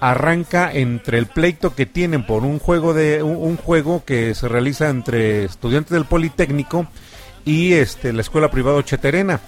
arranca 0.00 0.70
entre 0.72 1.18
el 1.18 1.26
pleito 1.26 1.74
que 1.74 1.86
tienen 1.86 2.24
por 2.24 2.44
un 2.44 2.58
juego 2.60 2.94
de 2.94 3.22
un, 3.22 3.36
un 3.36 3.56
juego 3.56 4.04
que 4.04 4.34
se 4.34 4.46
realiza 4.48 4.88
entre 4.88 5.44
estudiantes 5.44 5.90
del 5.92 6.04
Politécnico 6.04 6.86
y 7.44 7.72
este 7.74 8.12
la 8.12 8.20
escuela 8.20 8.50
privada 8.50 8.76
Ocheterena. 8.76 9.40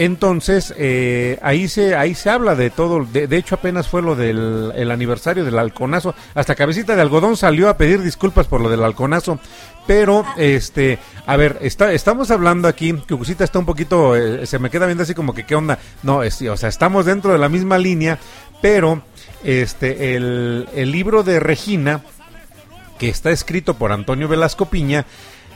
Entonces, 0.00 0.72
eh, 0.78 1.38
ahí 1.42 1.68
se 1.68 1.94
ahí 1.94 2.14
se 2.14 2.30
habla 2.30 2.54
de 2.54 2.70
todo. 2.70 3.04
De, 3.04 3.26
de 3.26 3.36
hecho, 3.36 3.56
apenas 3.56 3.86
fue 3.86 4.00
lo 4.00 4.16
del 4.16 4.72
el 4.74 4.90
aniversario 4.90 5.44
del 5.44 5.58
halconazo. 5.58 6.14
Hasta 6.34 6.54
Cabecita 6.54 6.96
de 6.96 7.02
Algodón 7.02 7.36
salió 7.36 7.68
a 7.68 7.76
pedir 7.76 8.00
disculpas 8.00 8.46
por 8.46 8.62
lo 8.62 8.70
del 8.70 8.82
halconazo. 8.82 9.38
Pero, 9.86 10.24
este, 10.38 10.98
a 11.26 11.36
ver, 11.36 11.58
está, 11.60 11.92
estamos 11.92 12.30
hablando 12.30 12.66
aquí, 12.66 12.94
que 12.94 13.08
Cucusita 13.08 13.44
está 13.44 13.58
un 13.58 13.66
poquito, 13.66 14.16
eh, 14.16 14.46
se 14.46 14.58
me 14.58 14.70
queda 14.70 14.86
viendo 14.86 15.02
así 15.02 15.12
como 15.12 15.34
que, 15.34 15.44
¿qué 15.44 15.54
onda? 15.54 15.78
No, 16.02 16.22
es, 16.22 16.40
o 16.40 16.56
sea, 16.56 16.70
estamos 16.70 17.04
dentro 17.04 17.32
de 17.32 17.38
la 17.38 17.50
misma 17.50 17.76
línea, 17.76 18.18
pero, 18.62 19.02
este, 19.44 20.16
el, 20.16 20.66
el 20.74 20.92
libro 20.92 21.24
de 21.24 21.40
Regina, 21.40 22.00
que 22.98 23.10
está 23.10 23.32
escrito 23.32 23.74
por 23.74 23.92
Antonio 23.92 24.28
Velasco 24.28 24.64
Piña, 24.64 25.04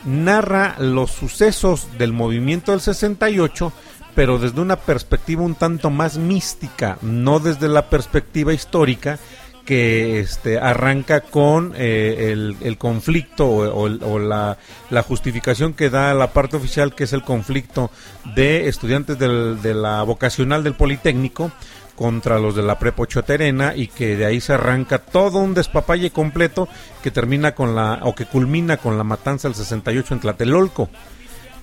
narra 0.05 0.77
los 0.79 1.11
sucesos 1.11 1.89
del 1.99 2.13
movimiento 2.13 2.73
del 2.73 2.81
68, 2.81 3.73
pero 4.15 4.39
desde 4.39 4.61
una 4.61 4.77
perspectiva 4.77 5.43
un 5.43 5.55
tanto 5.55 5.91
más 5.91 6.17
mística, 6.19 6.99
no 7.03 7.39
desde 7.41 7.69
la 7.69 7.89
perspectiva 7.91 8.53
histórica 8.53 9.19
que 9.65 10.21
este, 10.21 10.59
arranca 10.59 11.23
con 11.23 11.73
eh, 11.75 12.31
el, 12.33 12.55
el 12.61 12.77
conflicto 12.77 13.47
o, 13.49 14.19
la, 14.19 14.59
la 14.91 15.03
justificación 15.03 15.73
que 15.73 15.89
da 15.89 16.12
la 16.12 16.33
parte 16.35 16.59
oficial, 16.59 16.95
que 16.95 17.05
es 17.05 17.15
el 17.15 17.23
conflicto 17.23 17.91
de 18.35 18.69
estudiantes 18.69 19.19
del- 19.19 19.62
de 19.62 19.73
la 19.73 20.03
vocacional 20.03 20.62
del 20.65 20.75
Politécnico 20.75 21.51
contra 21.97 22.39
los 22.39 22.55
de 22.57 22.62
la 22.62 22.79
Prepa 22.79 23.07
Terena 23.25 23.75
y 23.75 23.87
que 23.87 24.17
de 24.17 24.27
ahí 24.27 24.41
se 24.41 24.53
arranca 24.53 24.99
todo 24.99 25.39
un 25.39 25.55
despapalle 25.55 26.11
completo 26.11 26.69
que 27.03 27.11
termina 27.11 27.55
con 27.55 27.75
la 27.75 28.01
o 28.03 28.15
que 28.15 28.27
culmina 28.27 28.77
con 28.77 28.99
la 28.99 29.05
matanza 29.05 29.49
del 29.49 29.55
68 29.55 30.12
en 30.15 30.21
Tlatelolco. 30.21 30.91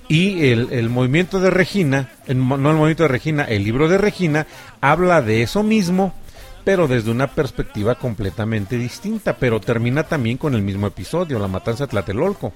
Y 0.08 0.50
el, 0.50 0.68
el 0.72 0.90
movimiento 0.90 1.40
de 1.40 1.50
Regina, 1.50 2.10
el 2.26 2.38
no 2.38 2.54
el 2.54 2.76
movimiento 2.76 3.04
de 3.04 3.08
Regina, 3.08 3.44
el 3.44 3.64
libro 3.64 3.88
de 3.88 3.98
Regina 3.98 4.46
habla 4.80 5.22
de 5.22 5.42
eso 5.42 5.62
mismo, 5.62 6.12
pero 6.64 6.86
desde 6.86 7.10
una 7.10 7.28
perspectiva 7.28 7.94
completamente 7.94 8.76
distinta, 8.76 9.36
pero 9.36 9.60
termina 9.60 10.04
también 10.04 10.38
con 10.38 10.54
el 10.54 10.62
mismo 10.62 10.86
episodio, 10.86 11.38
la 11.38 11.48
matanza 11.48 11.84
de 11.84 11.90
Tlatelolco. 11.90 12.52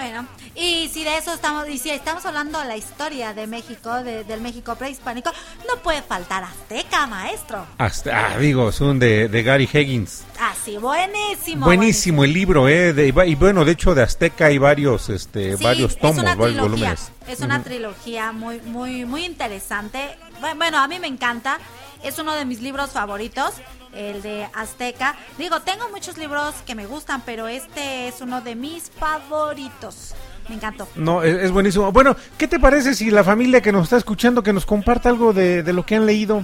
Bueno, 0.00 0.26
y 0.54 0.88
si 0.88 1.04
de 1.04 1.18
eso 1.18 1.34
estamos, 1.34 1.68
y 1.68 1.76
si 1.76 1.90
estamos 1.90 2.24
hablando 2.24 2.58
de 2.58 2.64
la 2.64 2.76
historia 2.78 3.34
de 3.34 3.46
México, 3.46 4.02
de- 4.02 4.24
del 4.24 4.40
México 4.40 4.74
prehispánico, 4.74 5.30
no 5.68 5.76
puede 5.82 6.00
faltar 6.00 6.42
Azteca, 6.42 7.06
maestro. 7.06 7.66
Hasta, 7.76 8.28
ah, 8.32 8.38
digo, 8.38 8.70
es 8.70 8.80
un 8.80 8.98
de, 8.98 9.28
de 9.28 9.42
Gary 9.42 9.68
Higgins. 9.70 10.22
Así, 10.40 10.78
buenísimo. 10.78 11.66
Buenísimo 11.66 12.24
el 12.24 12.32
libro, 12.32 12.66
eh, 12.66 12.94
de- 12.94 13.08
y 13.26 13.34
bueno, 13.34 13.62
de 13.66 13.72
hecho 13.72 13.94
de 13.94 14.02
Azteca 14.02 14.46
hay 14.46 14.56
varios, 14.56 15.10
este, 15.10 15.58
Sí, 15.58 15.62
varios 15.62 15.98
tomos, 15.98 16.16
varios 16.16 16.36
trilogía, 16.38 16.62
volúmenes. 16.62 17.12
Es 17.28 17.40
una 17.40 17.62
trilogía 17.62 18.32
muy, 18.32 18.58
muy, 18.62 19.04
muy 19.04 19.26
interesante. 19.26 20.16
Bu- 20.40 20.56
Bueno, 20.56 20.78
a 20.78 20.88
mí 20.88 20.98
me 20.98 21.08
encanta. 21.08 21.58
Es 22.02 22.18
uno 22.18 22.32
de 22.32 22.46
mis 22.46 22.62
libros 22.62 22.92
favoritos, 22.92 23.52
el 23.94 24.22
de 24.22 24.48
Azteca. 24.54 25.16
Digo, 25.38 25.60
tengo 25.60 25.88
muchos 25.90 26.16
libros 26.18 26.54
que 26.66 26.74
me 26.74 26.86
gustan, 26.86 27.22
pero 27.24 27.48
este 27.48 28.08
es 28.08 28.20
uno 28.20 28.40
de 28.40 28.54
mis 28.54 28.90
favoritos. 28.90 30.14
Me 30.48 30.56
encantó. 30.56 30.88
No, 30.96 31.22
es, 31.22 31.36
es 31.44 31.50
buenísimo. 31.52 31.92
Bueno, 31.92 32.16
¿qué 32.36 32.48
te 32.48 32.58
parece 32.58 32.94
si 32.94 33.10
la 33.10 33.22
familia 33.24 33.60
que 33.60 33.72
nos 33.72 33.84
está 33.84 33.96
escuchando 33.96 34.42
que 34.42 34.52
nos 34.52 34.66
comparta 34.66 35.08
algo 35.08 35.32
de, 35.32 35.62
de 35.62 35.72
lo 35.72 35.84
que 35.86 35.96
han 35.96 36.06
leído? 36.06 36.42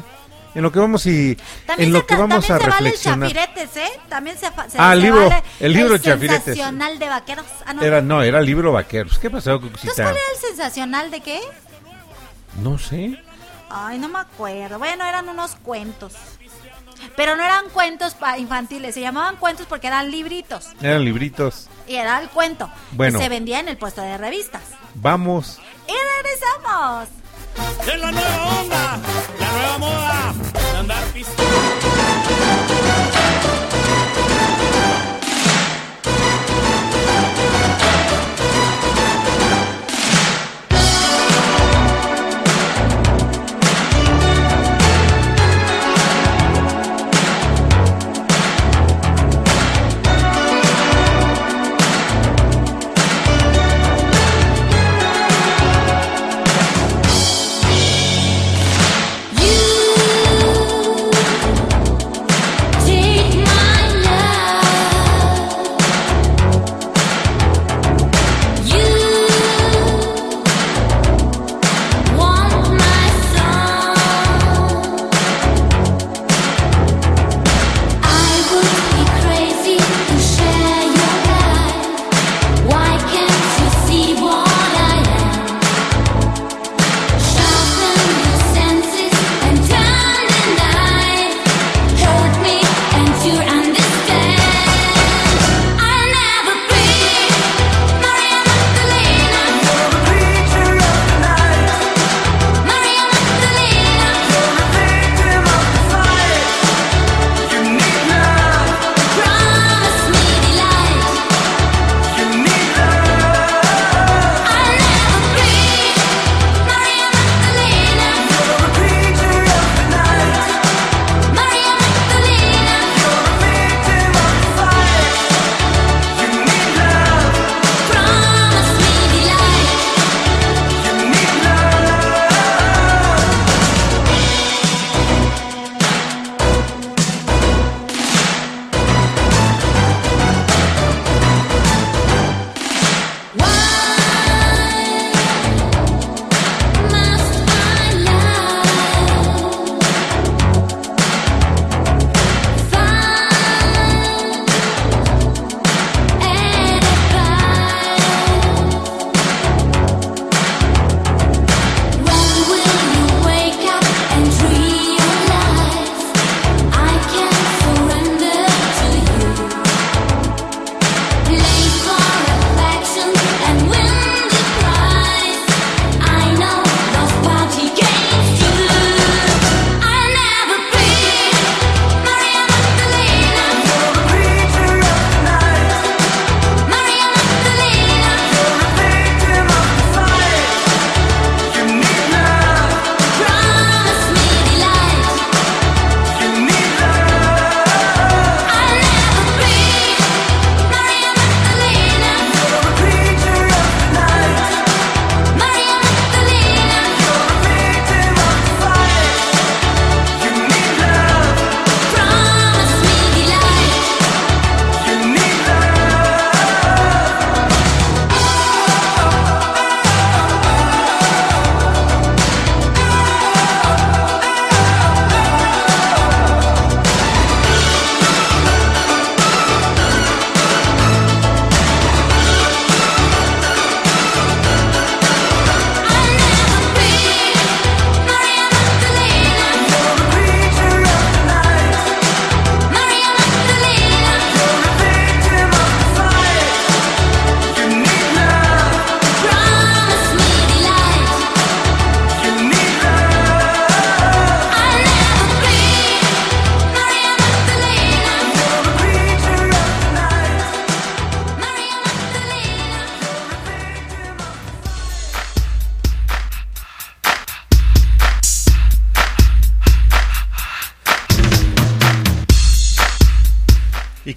En 0.54 0.62
lo 0.62 0.72
que 0.72 0.78
vamos 0.78 1.04
y 1.04 1.36
También 1.66 1.88
en 1.90 1.92
se, 1.92 1.98
lo 1.98 2.06
que 2.06 2.14
ta- 2.14 2.20
vamos 2.20 2.48
a 2.50 2.58
también 2.58 2.70
se 2.70 2.70
vale 2.70 2.88
el 2.88 2.98
chafiretes, 2.98 3.76
¿eh? 3.76 3.90
También 4.08 4.38
se, 4.38 4.46
se- 4.46 4.78
Ah, 4.78 4.92
se 4.94 4.96
libro- 5.02 5.28
vale 5.28 5.42
el 5.60 5.72
libro 5.74 5.94
el 5.96 6.00
Chafiretes. 6.00 6.44
sensacional 6.44 6.98
de 6.98 7.08
vaqueros. 7.10 7.44
Ah, 7.66 7.74
no. 7.74 7.82
Era 7.82 8.00
no, 8.00 8.22
era 8.22 8.40
libro 8.40 8.72
vaqueros. 8.72 9.18
¿Qué 9.18 9.28
pasó, 9.28 9.60
Cucucita? 9.60 9.92
¿cuál 9.94 10.06
era 10.16 10.18
el 10.34 10.40
sensacional 10.40 11.10
de 11.10 11.20
qué? 11.20 11.40
No 12.62 12.78
sé. 12.78 13.22
Ay, 13.68 13.98
no 13.98 14.08
me 14.08 14.18
acuerdo. 14.20 14.78
Bueno, 14.78 15.04
eran 15.04 15.28
unos 15.28 15.56
cuentos. 15.56 16.14
Pero 17.16 17.36
no 17.36 17.44
eran 17.44 17.68
cuentos 17.70 18.16
infantiles, 18.38 18.94
se 18.94 19.00
llamaban 19.00 19.36
cuentos 19.36 19.66
porque 19.66 19.86
eran 19.86 20.10
libritos. 20.10 20.70
Eran 20.80 21.04
libritos. 21.04 21.68
Y 21.86 21.96
era 21.96 22.20
el 22.20 22.28
cuento. 22.28 22.70
Bueno. 22.92 23.18
Y 23.18 23.22
se 23.22 23.28
vendía 23.28 23.60
en 23.60 23.68
el 23.68 23.76
puesto 23.76 24.02
de 24.02 24.18
revistas. 24.18 24.62
Vamos. 24.94 25.58
Y 25.86 25.92
regresamos. 26.22 27.08
Es 27.86 28.00
la 28.00 28.12
nueva 28.12 28.60
onda, 28.60 28.98
la 29.40 29.52
nueva 29.52 29.78
moda 29.78 30.34
andar 30.78 31.04
pisto. 31.12 31.42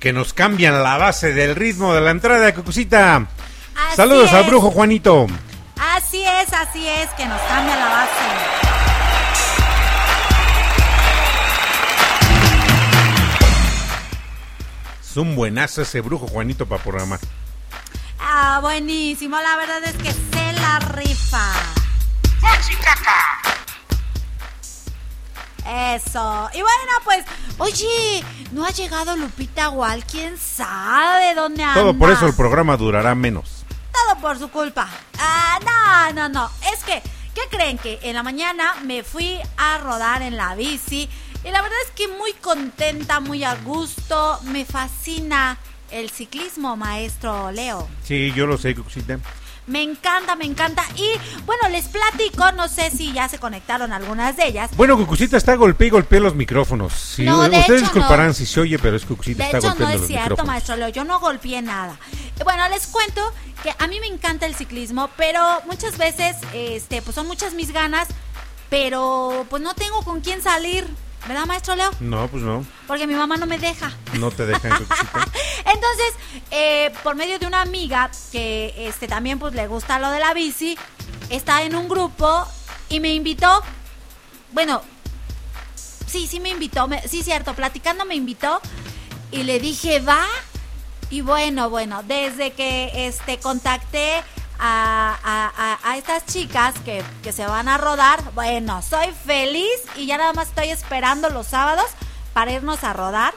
Que 0.10 0.14
nos 0.14 0.34
cambian 0.34 0.82
la 0.82 0.97
base 0.97 1.34
del 1.34 1.55
ritmo 1.55 1.93
de 1.93 2.01
la 2.01 2.10
entrada 2.10 2.43
de 2.43 2.55
Cucucita. 2.55 3.18
Así 3.18 3.95
Saludos 3.95 4.34
al 4.34 4.45
brujo 4.45 4.72
Juanito. 4.72 5.28
Así 5.80 6.24
es, 6.24 6.51
así 6.51 6.88
es, 6.88 7.12
que 7.12 7.28
nos 7.28 7.39
cambia 7.41 7.76
la 7.76 7.89
base. 7.89 8.10
Es 14.99 15.16
un 15.16 15.36
buenazo 15.36 15.84
ese 15.84 16.01
brujo 16.01 16.26
Juanito 16.28 16.66
para 16.66 16.82
programar. 16.82 17.20
Ah, 18.20 18.57
buenísimo, 18.64 19.38
la 19.39 19.57
verdad 19.57 19.84
es 19.84 19.93
que 19.97 20.12
se 20.12 20.53
la 20.53 20.80
rifa. 20.80 21.53
Eso. 25.68 26.49
Y 26.53 26.62
bueno, 26.62 26.91
pues, 27.03 27.26
oye, 27.57 28.24
no 28.51 28.66
ha 28.66 28.70
llegado 28.70 29.16
Lupita 29.16 29.70
Wall. 29.70 30.03
¿Quién 30.05 30.38
sabe 30.38 31.36
dónde 31.36 31.64
anda? 31.64 31.82
Todo 31.82 31.97
por 31.97 32.12
eso 32.12 32.26
el 32.28 32.34
programa 32.34 32.78
durará 32.78 33.16
menos. 33.16 33.66
Todo 33.91 34.22
por 34.22 34.39
su 34.39 34.49
culpa. 34.49 34.89
Ah, 35.20 35.60
no, 36.14 36.14
no, 36.14 36.30
no. 36.30 36.49
Es 36.74 36.84
que, 36.84 37.01
¿qué 37.34 37.41
creen? 37.49 37.78
Que 37.78 37.99
en 38.03 38.16
la 38.16 38.24
mañana 38.24 38.76
me 38.84 39.03
fui 39.03 39.39
a 39.57 39.78
rodar 39.80 40.22
en 40.22 40.38
la 40.38 40.55
bici. 40.55 41.10
Y 41.43 41.51
la 41.51 41.62
verdad 41.62 41.78
es 41.86 41.91
que 41.91 42.07
muy 42.07 42.34
contenta, 42.34 43.20
muy 43.20 43.43
a 43.43 43.55
gusto. 43.55 44.39
Me 44.43 44.66
fascina 44.66 45.57
el 45.91 46.10
ciclismo, 46.10 46.76
maestro 46.76 47.51
Leo. 47.51 47.88
Sí, 48.03 48.32
yo 48.34 48.45
lo 48.45 48.57
sé, 48.57 48.76
Cucucita. 48.76 49.20
Me 49.70 49.84
encanta, 49.84 50.36
me 50.36 50.45
encanta. 50.45 50.84
Y 50.95 51.07
bueno, 51.45 51.70
les 51.70 51.88
platico, 51.88 52.51
no 52.53 52.67
sé 52.67 52.89
si 52.91 53.13
ya 53.13 53.30
se 53.30 53.38
conectaron 53.39 53.93
algunas 53.93 54.36
de 54.36 54.47
ellas. 54.47 54.72
Bueno, 54.76 54.97
Cucucita 54.97 55.38
está 55.38 55.55
golpeando 55.55 55.86
y 55.86 55.89
golpea 55.91 56.20
los 56.20 56.36
micrófonos. 56.36 56.91
Sí, 56.93 57.24
No, 57.24 57.41
de 57.43 57.49
ustedes 57.49 57.65
hecho, 57.65 57.76
disculparán 57.80 58.28
no. 58.30 58.34
si 58.34 58.45
se 58.45 58.59
oye, 58.59 58.78
pero 58.80 58.97
es 58.97 59.05
Cucucita 59.05 59.43
De 59.43 59.45
está 59.45 59.57
hecho, 59.59 59.76
no 59.80 59.88
es 59.89 59.99
los 59.99 60.07
cierto, 60.07 60.24
micrófonos. 60.32 60.47
maestro 60.47 60.76
Leo. 60.76 60.89
Yo 60.89 61.03
no 61.05 61.20
golpeé 61.20 61.61
nada. 61.61 61.97
Bueno, 62.43 62.67
les 62.70 62.88
cuento 62.88 63.22
que 63.63 63.74
a 63.78 63.88
mí 63.88 63.99
me 63.99 64.07
encanta 64.07 64.45
el 64.45 64.55
ciclismo, 64.55 65.09
pero 65.17 65.39
muchas 65.67 65.97
veces, 65.97 66.36
este, 66.53 67.01
pues 67.01 67.13
son 67.15 67.28
muchas 67.28 67.53
mis 67.53 67.72
ganas, 67.72 68.07
pero 68.70 69.45
pues 69.49 69.61
no 69.61 69.74
tengo 69.76 70.01
con 70.03 70.22
quién 70.22 70.41
salir, 70.41 70.88
¿verdad, 71.28 71.45
maestro 71.45 71.76
Leo? 71.76 71.91
No, 71.99 72.28
pues 72.28 72.41
no, 72.43 72.65
Porque 72.88 73.05
mi 73.07 73.13
mamá 73.13 73.38
no 73.38 73.45
me 73.45 73.57
deja. 73.59 73.91
no 74.13 74.32
te 74.32 74.45
Cucucita. 74.45 75.26
Entonces, 75.65 76.13
eh, 76.51 76.91
por 77.03 77.15
medio 77.15 77.38
de 77.39 77.45
una 77.47 77.61
amiga 77.61 78.09
que 78.32 78.74
este 78.88 79.07
también 79.07 79.38
pues 79.39 79.53
le 79.53 79.67
gusta 79.67 79.99
lo 79.99 80.09
de 80.11 80.20
la 80.20 80.34
bici, 80.34 80.78
está 81.30 81.63
en 81.63 81.76
un 81.76 81.88
grupo 81.89 82.45
y 82.89 82.99
me 82.99 83.13
invitó. 83.13 83.61
Bueno, 84.51 84.82
sí, 86.07 86.28
sí 86.28 86.39
me 86.39 86.49
invitó, 86.49 86.88
me- 86.88 87.07
sí 87.07 87.24
cierto, 87.24 87.53
platicando 87.53 88.05
me 88.05 88.15
invitó 88.15 88.59
y 89.32 89.43
le 89.43 89.59
dije, 89.59 89.99
"Va." 89.99 90.26
Y 91.11 91.22
bueno, 91.22 91.70
bueno, 91.70 92.01
desde 92.03 92.51
que 92.53 93.07
este 93.07 93.39
contacté 93.39 94.24
a, 94.60 95.18
a- 95.24 95.53
a- 95.57 95.80
a 95.91 95.97
estas 95.97 96.26
chicas 96.26 96.76
que, 96.86 97.03
que 97.24 97.32
se 97.32 97.45
van 97.45 97.68
a 97.68 97.78
rodar, 97.78 98.22
bueno, 98.34 98.82
soy 98.82 99.07
feliz 99.26 99.80
y 99.95 100.05
ya 100.05 100.18
nada 100.18 100.34
más 100.34 100.49
estoy 100.49 100.70
esperando 100.70 101.30
los 101.30 101.47
sábados 101.47 101.88
para 102.34 102.51
irnos 102.51 102.84
a 102.84 102.93
rodar. 102.93 103.34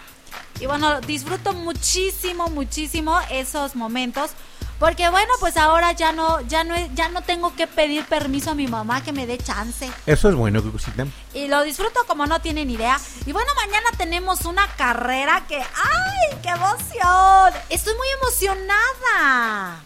Y 0.60 0.66
bueno, 0.66 1.00
disfruto 1.00 1.52
muchísimo, 1.52 2.48
muchísimo 2.48 3.18
esos 3.30 3.74
momentos. 3.74 4.30
Porque 4.78 5.08
bueno, 5.10 5.32
pues 5.38 5.56
ahora 5.56 5.92
ya 5.92 6.12
no, 6.12 6.40
ya 6.40 6.64
no, 6.64 6.74
ya 6.94 7.08
no 7.08 7.22
tengo 7.22 7.54
que 7.54 7.68
pedir 7.68 8.04
permiso 8.04 8.50
a 8.50 8.54
mi 8.54 8.66
mamá 8.66 9.00
que 9.00 9.12
me 9.12 9.26
dé 9.28 9.38
chance. 9.38 9.88
Eso 10.06 10.28
es 10.28 10.34
bueno, 10.34 10.60
Cucucita. 10.60 11.06
Y 11.34 11.46
lo 11.46 11.62
disfruto 11.62 12.04
como 12.08 12.26
no 12.26 12.40
tienen 12.40 12.68
idea. 12.68 12.98
Y 13.24 13.32
bueno, 13.32 13.48
mañana 13.54 13.90
tenemos 13.96 14.40
una 14.44 14.66
carrera 14.76 15.44
que, 15.46 15.58
¡ay, 15.60 16.36
qué 16.42 16.48
emoción! 16.48 17.52
Estoy 17.70 17.94
muy 17.94 18.08
emocionada. 18.20 19.80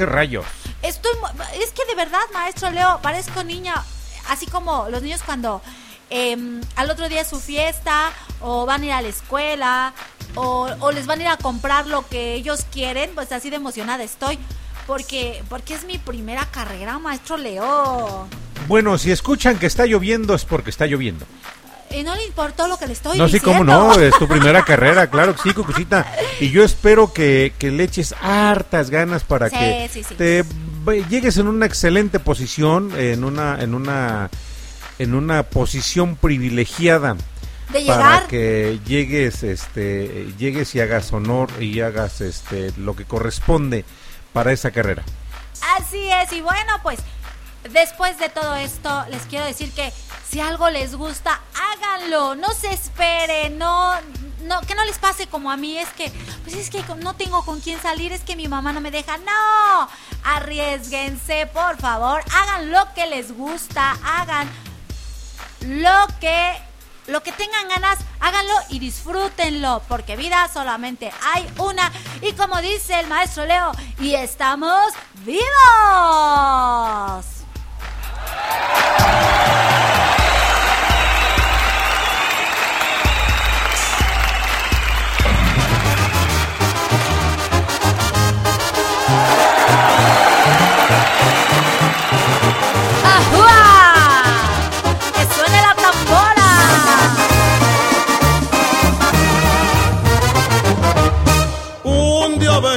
¿Qué 0.00 0.06
rayos? 0.06 0.46
Estoy, 0.80 1.12
es 1.62 1.72
que 1.72 1.84
de 1.84 1.94
verdad, 1.94 2.22
maestro 2.32 2.70
Leo, 2.70 3.00
parezco 3.02 3.44
niña, 3.44 3.74
así 4.30 4.46
como 4.46 4.88
los 4.88 5.02
niños 5.02 5.20
cuando 5.22 5.60
em, 6.08 6.62
al 6.76 6.88
otro 6.88 7.06
día 7.10 7.20
es 7.20 7.28
su 7.28 7.38
fiesta, 7.38 8.10
o 8.40 8.64
van 8.64 8.80
a 8.80 8.86
ir 8.86 8.92
a 8.92 9.02
la 9.02 9.08
escuela, 9.08 9.92
o, 10.36 10.70
o 10.80 10.90
les 10.90 11.04
van 11.04 11.18
a 11.18 11.22
ir 11.24 11.28
a 11.28 11.36
comprar 11.36 11.86
lo 11.86 12.08
que 12.08 12.32
ellos 12.32 12.64
quieren, 12.72 13.10
pues 13.14 13.30
así 13.30 13.50
de 13.50 13.56
emocionada 13.56 14.02
estoy. 14.02 14.38
Porque, 14.86 15.44
porque 15.50 15.74
es 15.74 15.84
mi 15.84 15.98
primera 15.98 16.46
carrera, 16.46 16.98
maestro 16.98 17.36
Leo. 17.36 18.26
Bueno, 18.68 18.96
si 18.96 19.10
escuchan 19.10 19.58
que 19.58 19.66
está 19.66 19.84
lloviendo 19.84 20.34
es 20.34 20.46
porque 20.46 20.70
está 20.70 20.86
lloviendo. 20.86 21.26
Y 21.92 22.02
no 22.02 22.14
le 22.14 22.24
importó 22.24 22.68
lo 22.68 22.78
que 22.78 22.86
le 22.86 22.92
estoy 22.92 23.18
no, 23.18 23.26
sí, 23.26 23.34
diciendo. 23.34 23.58
cómo 23.58 23.64
no, 23.64 24.00
es 24.00 24.16
tu 24.18 24.28
primera 24.28 24.64
carrera, 24.66 25.10
claro 25.10 25.34
que 25.34 25.42
sí, 25.42 25.52
Cucucita. 25.52 26.06
Y 26.38 26.50
yo 26.50 26.62
espero 26.62 27.12
que, 27.12 27.52
que 27.58 27.70
le 27.70 27.84
eches 27.84 28.14
hartas 28.22 28.90
ganas 28.90 29.24
para 29.24 29.48
Sí, 29.48 29.56
que 29.56 29.90
sí, 29.92 30.04
sí. 30.04 30.14
te 30.14 30.44
llegues 31.08 31.36
en 31.38 31.48
una 31.48 31.66
excelente 31.66 32.20
posición, 32.20 32.92
en 32.96 33.24
una, 33.24 33.60
en 33.60 33.74
una, 33.74 34.30
en 34.98 35.14
una 35.14 35.42
posición 35.44 36.16
privilegiada. 36.16 37.16
De 37.72 37.84
para 37.86 38.26
que 38.26 38.80
llegues, 38.84 39.42
este, 39.44 40.32
llegues 40.38 40.74
y 40.74 40.80
hagas 40.80 41.12
honor 41.12 41.48
y 41.60 41.80
hagas, 41.80 42.20
este, 42.20 42.72
lo 42.76 42.96
que 42.96 43.04
corresponde 43.04 43.84
para 44.32 44.52
esa 44.52 44.70
carrera. 44.72 45.04
Así 45.78 46.10
es, 46.10 46.32
y 46.32 46.40
bueno, 46.40 46.72
pues 46.82 46.98
después 47.68 48.18
de 48.18 48.28
todo 48.28 48.54
esto, 48.56 49.04
les 49.10 49.22
quiero 49.22 49.44
decir 49.44 49.72
que 49.72 49.92
si 50.28 50.40
algo 50.40 50.70
les 50.70 50.94
gusta, 50.94 51.40
háganlo, 51.54 52.34
no 52.36 52.52
se 52.52 52.72
esperen, 52.72 53.58
no, 53.58 53.92
no, 54.42 54.60
que 54.62 54.74
no 54.74 54.84
les 54.84 54.98
pase 54.98 55.26
como 55.26 55.50
a 55.50 55.56
mí, 55.56 55.76
es 55.76 55.88
que, 55.90 56.10
pues 56.44 56.56
es 56.56 56.70
que 56.70 56.82
no 56.96 57.14
tengo 57.14 57.44
con 57.44 57.60
quién 57.60 57.80
salir, 57.80 58.12
es 58.12 58.22
que 58.22 58.36
mi 58.36 58.48
mamá 58.48 58.72
no 58.72 58.80
me 58.80 58.90
deja, 58.90 59.18
no, 59.18 59.88
arriesguense, 60.24 61.46
por 61.46 61.76
favor, 61.78 62.22
hagan 62.32 62.70
lo 62.70 62.92
que 62.94 63.06
les 63.06 63.32
gusta, 63.36 63.96
hagan 64.04 64.48
lo 65.60 66.06
que 66.20 66.56
lo 67.06 67.22
que 67.24 67.32
tengan 67.32 67.66
ganas, 67.68 67.98
háganlo 68.20 68.54
y 68.68 68.78
disfrútenlo, 68.78 69.82
porque 69.88 70.14
vida 70.16 70.48
solamente 70.52 71.10
hay 71.34 71.52
una. 71.58 71.90
Y 72.22 72.34
como 72.34 72.60
dice 72.60 73.00
el 73.00 73.08
maestro 73.08 73.46
Leo, 73.46 73.72
y 73.98 74.14
estamos 74.14 74.92
vivos. 75.24 75.50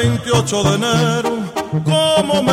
28 0.04 0.64
de 0.64 0.76
enero, 0.76 1.32
como 1.84 2.44
me 2.44 2.53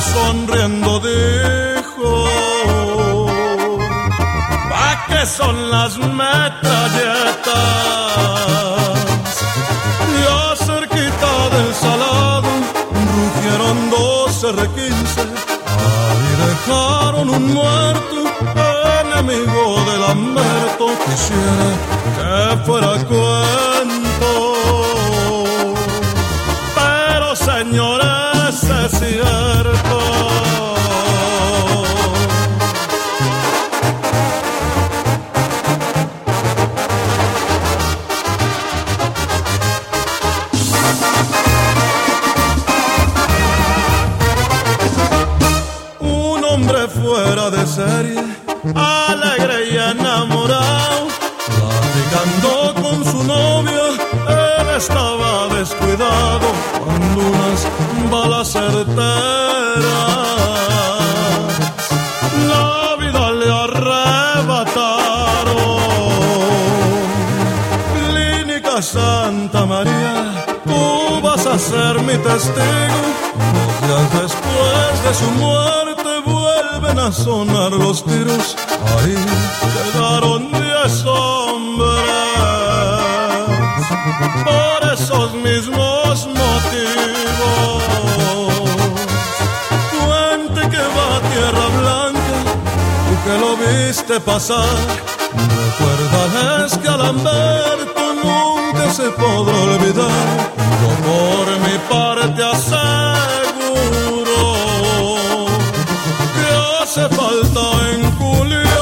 sonriendo 0.00 1.00
dijo, 1.00 2.26
¿pa' 4.70 5.04
qué 5.08 5.26
son 5.26 5.70
las 5.70 5.96
metralletas? 5.98 6.64
Ya 10.22 10.56
cerquita 10.56 11.32
del 11.54 11.74
salado, 11.74 12.50
rugieron 13.14 13.90
dos 13.90 14.44
R15. 14.44 15.16
Ahí 16.10 16.30
dejaron 16.46 17.30
un 17.30 17.54
muerto, 17.54 18.18
enemigo 19.02 19.84
de 19.88 19.98
Lamberto. 19.98 20.86
Quisiera 21.06 21.68
que 22.16 22.64
fuera 22.64 22.92
cuento. 23.04 24.32
Pero 26.74 27.36
señores, 27.36 28.64
es 28.84 29.02
viste 94.14 94.20
pasar. 94.20 94.64
Recuérdales 95.34 96.78
que 96.78 96.88
a 96.88 96.96
Lamberto 96.96 98.14
nunca 98.22 98.92
se 98.92 99.10
podrá 99.10 99.56
olvidar. 99.58 100.50
Yo 100.80 100.88
por 101.04 101.46
mi 101.60 101.78
parte 101.88 102.42
aseguro 102.44 103.76
que 106.34 106.46
hace 106.82 107.08
falta 107.08 107.90
en 107.90 108.10
Culiacán. 108.12 108.74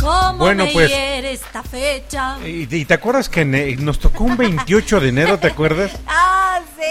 ¿Cómo 0.00 0.38
Bueno, 0.38 0.64
me 0.64 0.72
pues- 0.72 0.88
hiere 0.90 1.32
esta 1.32 1.62
fecha? 1.62 2.38
¿Y, 2.44 2.66
y 2.74 2.84
te 2.84 2.94
acuerdas 2.94 3.28
que 3.28 3.44
nos 3.44 3.98
tocó 3.98 4.24
un 4.24 4.36
28 4.36 5.00
de 5.00 5.08
enero, 5.08 5.38
te 5.38 5.48
acuerdas? 5.48 5.92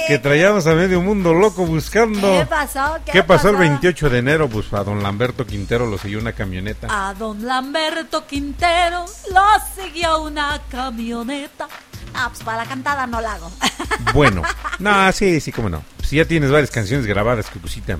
Que 0.10 0.18
traíamos 0.18 0.66
a 0.66 0.74
medio 0.74 1.04
mundo 1.04 1.36
loco 1.36 1.68
buscando. 1.68 2.20
¿Qué 2.32 2.44
pasó? 2.48 2.98
¿Qué, 3.06 3.22
pasó 3.22 3.50
el 3.50 3.58
pasó? 3.58 3.70
28 3.70 4.10
de 4.10 4.18
enero? 4.18 4.50
Pues 4.50 4.74
a 4.74 4.84
don 4.84 5.04
Lamberto 5.04 5.46
Quintero 5.46 5.86
lo 5.86 6.00
siguió 6.00 6.18
una 6.18 6.34
camioneta. 6.34 6.88
A 6.90 7.14
don 7.14 7.46
Lamberto 7.46 8.26
Quintero 8.26 9.06
lo 9.32 9.46
siguió 9.76 10.24
una 10.24 10.60
camioneta. 10.68 11.68
Ah, 12.16 12.30
pues 12.30 12.42
para 12.42 12.64
la 12.64 12.66
cantada 12.66 13.06
no 13.06 13.22
la 13.22 13.34
hago. 13.34 13.52
Bueno, 14.16 14.42
no, 14.80 15.12
sí, 15.12 15.40
sí, 15.40 15.52
cómo 15.52 15.70
no. 15.70 15.84
Si 16.02 16.16
ya 16.16 16.26
tienes 16.26 16.50
varias 16.50 16.72
canciones 16.72 17.06
grabadas, 17.06 17.48
Cucucita. 17.52 18.00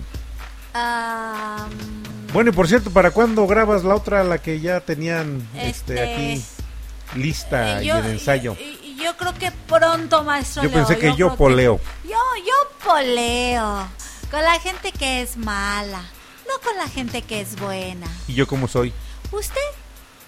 Ah, 0.74 1.68
Bueno, 2.34 2.50
y 2.50 2.54
por 2.54 2.68
cierto, 2.68 2.90
¿para 2.90 3.12
cuándo 3.12 3.46
grabas 3.46 3.84
la 3.84 3.94
otra, 3.94 4.24
la 4.24 4.40
que 4.40 4.60
ya 4.60 4.80
tenían 4.80 5.48
este, 5.54 5.70
Este, 5.70 6.02
aquí 6.02 6.44
lista 7.16 7.82
eh, 7.82 7.86
y 7.86 7.90
en 7.92 8.06
ensayo? 8.06 8.58
Creo 9.20 9.34
que 9.36 9.52
pronto, 9.52 10.24
maestro 10.24 10.64
Yo 10.64 10.70
Leo, 10.70 10.78
pensé 10.78 10.98
que 10.98 11.16
yo 11.16 11.36
poleo. 11.36 11.80
Yo, 12.04 12.18
yo 12.46 12.54
poleo. 12.84 13.88
Con 14.32 14.42
la 14.42 14.60
gente 14.60 14.92
que 14.92 15.22
es 15.22 15.38
mala. 15.38 16.02
No 16.48 16.60
con 16.64 16.76
la 16.78 16.88
gente 16.88 17.22
que 17.22 17.42
es 17.42 17.56
buena. 17.60 18.08
¿Y 18.28 18.34
yo 18.34 18.48
cómo 18.48 18.68
soy? 18.68 18.94
Usted, 19.32 19.62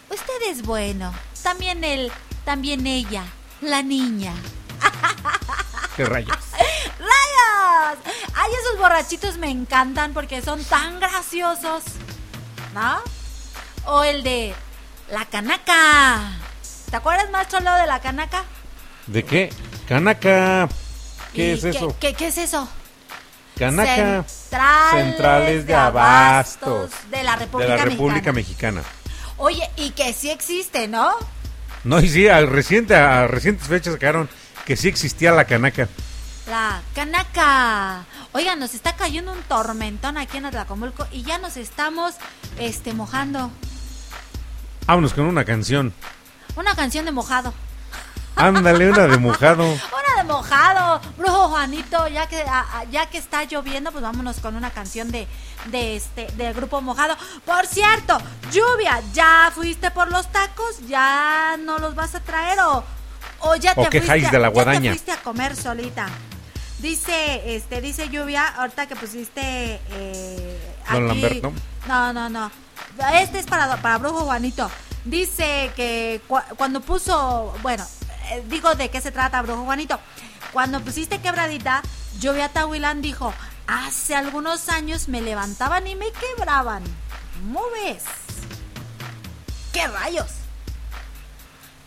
usted 0.10 0.42
es 0.50 0.62
bueno. 0.62 1.14
También 1.42 1.84
él, 1.84 2.12
también 2.46 2.86
ella, 2.86 3.24
la 3.62 3.82
niña. 3.82 4.34
¿Qué 5.96 6.06
rayos? 6.06 6.38
¡Rayos! 7.00 8.00
Ay, 8.36 8.52
esos 8.62 8.80
borrachitos 8.80 9.38
me 9.38 9.50
encantan 9.50 10.14
porque 10.14 10.42
son 10.42 10.64
tan 10.66 11.00
graciosos. 11.00 11.84
¿No? 12.74 13.00
O 13.86 14.04
el 14.04 14.22
de 14.24 14.54
la 15.10 15.26
canaca. 15.26 16.38
¿Te 16.90 16.96
acuerdas, 16.96 17.32
maestro 17.32 17.60
Leo, 17.62 17.76
de 17.76 17.88
la 17.88 18.00
canaca? 18.00 18.44
¿De 19.12 19.24
qué? 19.24 19.50
Canaca. 19.90 20.70
¿Qué 21.34 21.50
¿Y 21.50 21.52
es 21.52 21.64
eso? 21.66 21.96
¿Qué, 22.00 22.14
qué 22.14 22.28
es 22.28 22.38
eso? 22.38 22.68
Canaca. 23.58 24.24
Centrales, 24.26 25.06
Centrales 25.06 25.68
de 25.68 25.76
abastos. 25.76 26.92
de 27.10 27.24
la 27.24 27.34
De 27.34 27.40
República, 27.46 27.76
la 27.76 27.86
República 27.86 28.32
Mexicana. 28.32 28.82
Mexicana. 28.82 29.36
Oye, 29.38 29.70
y 29.76 29.90
que 29.92 30.14
sí 30.14 30.30
existe, 30.30 30.88
¿no? 30.88 31.12
No, 31.84 32.00
y 32.00 32.08
sí, 32.08 32.28
a, 32.30 32.40
reciente, 32.46 32.96
a 32.96 33.28
recientes 33.28 33.68
fechas 33.68 33.94
sacaron 33.94 34.30
que 34.66 34.78
sí 34.78 34.88
existía 34.88 35.32
la 35.32 35.44
canaca. 35.44 35.90
La 36.48 36.82
canaca. 36.96 38.06
Oigan, 38.32 38.60
nos 38.60 38.74
está 38.74 38.96
cayendo 38.96 39.34
un 39.34 39.42
tormentón 39.44 40.18
aquí 40.18 40.38
en 40.38 40.46
Atlacomulco 40.46 41.06
y 41.12 41.24
ya 41.24 41.38
nos 41.38 41.58
estamos 41.58 42.16
este 42.60 42.94
mojando. 42.94 43.52
Vámonos 44.86 45.14
con 45.14 45.26
una 45.26 45.44
canción. 45.44 45.94
Una 46.56 46.76
canción 46.76 47.04
de 47.06 47.12
mojado. 47.12 47.54
Ándale, 48.36 48.90
una 48.90 49.08
de 49.08 49.18
mojado. 49.18 49.64
Una 49.66 50.16
de 50.18 50.24
mojado, 50.24 51.02
brujo 51.18 51.50
Juanito, 51.50 52.08
ya 52.08 52.28
que 52.28 52.44
ya 52.90 53.06
que 53.08 53.18
está 53.18 53.44
lloviendo, 53.44 53.92
pues 53.92 54.04
vámonos 54.04 54.40
con 54.40 54.56
una 54.56 54.72
canción 54.72 55.12
de 55.12 55.28
de 55.66 55.96
este 55.96 56.26
del 56.38 56.54
grupo 56.56 56.82
Mojado. 56.82 57.16
Por 57.46 57.68
cierto, 57.68 58.18
lluvia, 58.52 59.00
¿ya 59.14 59.52
fuiste 59.54 59.92
por 59.92 60.10
los 60.12 60.32
tacos? 60.32 60.88
¿Ya 60.88 61.56
no 61.60 61.78
los 61.78 61.94
vas 61.94 62.16
a 62.16 62.20
traer 62.22 62.60
o 62.62 62.84
o 63.42 63.56
ya 63.58 63.74
¿O 63.76 63.84
te 63.84 63.90
qué 63.90 64.02
fuiste 64.02 64.32
de 64.32 64.40
la 64.40 64.48
ya 64.48 64.50
te 64.50 64.54
guadaña? 64.54 64.92
fuiste 64.92 65.12
a 65.12 65.18
comer 65.18 65.56
solita? 65.56 66.08
Dice, 66.80 67.56
este, 67.56 67.80
dice 67.80 68.10
lluvia, 68.10 68.48
ahorita 68.48 68.88
que 68.88 68.96
pusiste 68.96 69.80
eh, 69.92 70.76
Don 70.92 71.12
aquí-. 71.12 71.42
No, 71.88 72.12
no, 72.12 72.28
no. 72.28 72.52
Este 73.14 73.38
es 73.40 73.46
para, 73.46 73.78
para 73.78 73.98
Brujo 74.00 74.22
Juanito. 74.22 74.70
Dice 75.06 75.72
que 75.76 76.22
cua- 76.28 76.46
cuando 76.58 76.82
puso, 76.82 77.54
bueno, 77.62 77.86
eh, 78.32 78.44
digo 78.48 78.74
de 78.76 78.90
qué 78.90 79.02
se 79.02 79.12
trata, 79.12 79.42
Brujo 79.42 79.66
Juanito. 79.66 80.00
Cuando 80.54 80.80
pusiste 80.82 81.20
quebradita, 81.20 81.82
Lluvia 82.20 82.50
Tahuilán 82.50 83.02
dijo, 83.02 83.34
hace 83.68 84.16
algunos 84.16 84.70
años 84.70 85.08
me 85.08 85.22
levantaban 85.22 85.88
y 85.88 85.96
me 85.96 86.08
quebraban. 86.12 86.84
¿Cómo 87.34 87.62
ves? 87.74 88.04
¿Qué 89.74 89.88
rayos? 89.88 90.28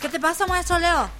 ¿Qué 0.00 0.08
te 0.08 0.20
pasa, 0.20 0.46
maestro 0.46 0.78
Leo? 0.78 1.10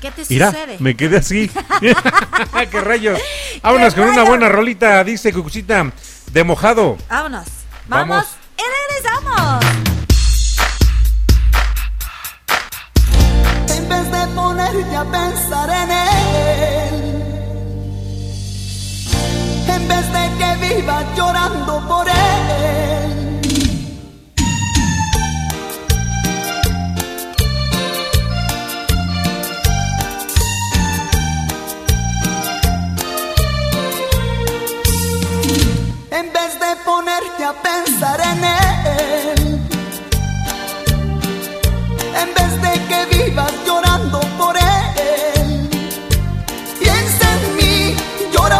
¿Qué 0.00 0.10
te 0.10 0.24
Mira, 0.28 0.50
sucede? 0.50 0.76
me 0.80 0.96
quedé 0.96 1.18
así. 1.18 1.50
¡Qué 2.70 2.80
rayos! 2.80 3.18
Vámonos 3.62 3.94
¡Qué 3.94 4.00
con 4.00 4.10
una 4.10 4.24
buena 4.24 4.48
rolita, 4.48 5.02
dice 5.04 5.32
Cucucita, 5.32 5.90
de 6.32 6.44
mojado. 6.44 6.98
Vámonos. 7.08 7.46
Vamos. 7.86 8.08
Vamos. 8.08 8.26
Y 8.58 8.62
regresamos. 8.62 9.83
Ponerte 14.74 14.96
a 14.96 15.04
pensar 15.04 15.70
en 15.70 15.90
él, 15.90 16.94
en 19.68 19.88
vez 19.88 20.12
de 20.12 20.22
que 20.38 20.74
viva 20.74 21.02
llorando 21.14 21.80
por 21.86 22.08
él, 22.08 22.14
en 36.10 36.32
vez 36.32 36.58
de 36.58 36.76
ponerte 36.84 37.44
a 37.44 37.52
pensar 37.62 38.20
en 38.20 38.44
él. 38.44 38.63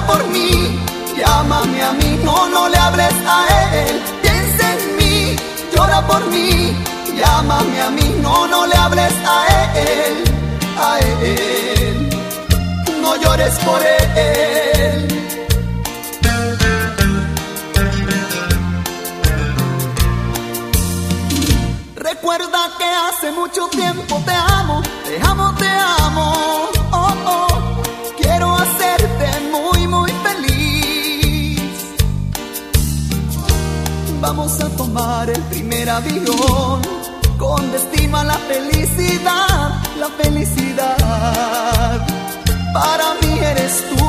Por 0.07 0.27
mí, 0.29 0.79
llámame 1.17 1.83
a 1.83 1.93
mí, 1.93 2.21
no, 2.25 2.49
no 2.49 2.69
le 2.69 2.79
hables 2.79 3.15
a 3.27 3.39
él. 3.75 4.03
Piensa 4.23 4.73
en 4.73 4.97
mí, 4.97 5.37
llora 5.75 6.07
por 6.07 6.25
mí, 6.27 6.77
llámame 7.17 7.81
a 7.81 7.91
mí, 7.91 8.15
no, 8.23 8.47
no 8.47 8.67
le 8.67 8.77
hables 8.77 9.13
a 9.27 9.39
él, 9.79 10.25
a 10.79 10.99
él. 10.99 12.09
No 13.01 13.17
llores 13.17 13.55
por 13.67 13.81
él. 13.83 15.09
Recuerda 21.97 22.71
que 22.79 22.85
hace 22.85 23.33
mucho 23.33 23.69
tiempo 23.69 24.23
te 24.25 24.33
amo, 24.33 24.83
te 25.05 25.21
amo, 25.21 25.55
te 25.59 25.69
amo. 25.69 26.64
Vamos 34.37 34.61
a 34.61 34.69
tomar 34.71 35.31
el 35.31 35.41
primer 35.43 35.89
avión 35.89 36.83
con 37.39 37.71
destino 37.71 38.19
a 38.19 38.25
la 38.25 38.35
felicidad, 38.35 39.81
la 39.97 40.09
felicidad. 40.21 42.05
Para 42.75 43.15
mí 43.23 43.39
eres 43.39 43.85
tú. 43.91 44.05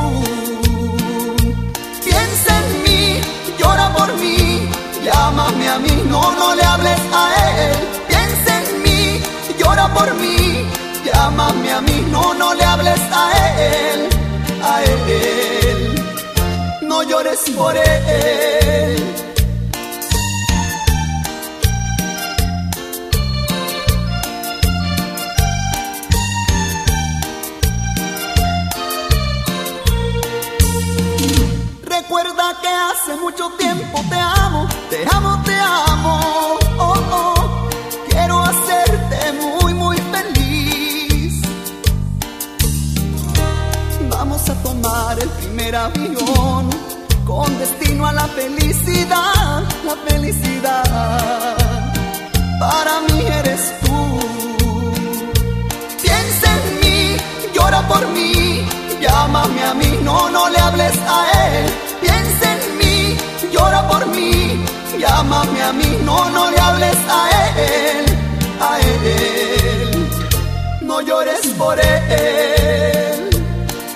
Piensa 2.04 2.52
en 2.60 2.84
mí, 2.86 3.22
llora 3.60 3.94
por 3.94 4.12
mí, 4.18 4.68
llámame 5.04 5.70
a 5.70 5.78
mí, 5.78 6.04
no, 6.10 6.32
no 6.32 6.56
le 6.56 6.64
hables 6.64 7.02
a 7.14 7.26
él. 7.52 7.76
Piensa 8.08 8.64
en 8.64 8.82
mí, 8.82 9.22
llora 9.60 9.94
por 9.94 10.12
mí, 10.16 10.66
llámame 11.06 11.72
a 11.72 11.82
mí, 11.82 12.04
no, 12.10 12.34
no 12.34 12.56
le 12.56 12.64
hables 12.64 13.02
a 13.12 13.32
él, 13.62 14.10
a 14.64 14.84
él. 14.86 16.02
No 16.82 17.04
llores 17.04 17.42
por 17.56 17.78
él. 17.78 19.25
Hace 32.96 33.16
mucho 33.18 33.50
tiempo 33.58 34.04
te 34.10 34.16
amo, 34.16 34.68
te 34.90 35.06
amo, 35.12 35.42
te 35.44 35.56
amo. 35.60 36.20
Oh, 36.78 36.94
oh, 37.12 37.70
quiero 38.10 38.42
hacerte 38.42 39.32
muy, 39.34 39.74
muy 39.74 39.98
feliz. 39.98 41.42
Vamos 44.10 44.50
a 44.50 44.54
tomar 44.64 45.20
el 45.20 45.30
primer 45.30 45.76
avión 45.76 46.70
con 47.26 47.58
destino 47.60 48.08
a 48.08 48.14
la 48.14 48.28
felicidad, 48.28 49.64
la 49.86 49.96
felicidad. 50.08 51.58
Para 52.60 53.02
mí 53.02 53.22
eres 53.40 53.74
tú. 53.82 54.20
Piensa 56.02 56.48
en 56.58 56.80
mí, 56.82 57.18
llora 57.54 57.88
por 57.88 58.08
mí, 58.10 58.66
llámame 59.02 59.64
a 59.64 59.74
mí, 59.74 60.00
no, 60.04 60.30
no 60.30 60.50
le 60.50 60.60
hables 60.60 60.98
a 61.08 61.48
él. 61.48 61.85
Piensa 62.06 62.46
en 62.56 62.78
mí, 62.80 63.18
llora 63.54 63.88
por 63.88 64.06
mí, 64.08 64.32
llámame 65.00 65.62
a 65.70 65.72
mí, 65.74 65.90
no, 66.04 66.30
no 66.30 66.52
le 66.52 66.60
hables 66.60 66.98
a 67.20 67.22
él, 67.66 68.06
a 68.70 68.72
él. 68.80 70.10
No 70.82 71.02
llores 71.02 71.48
por 71.58 71.78
él. 71.80 73.30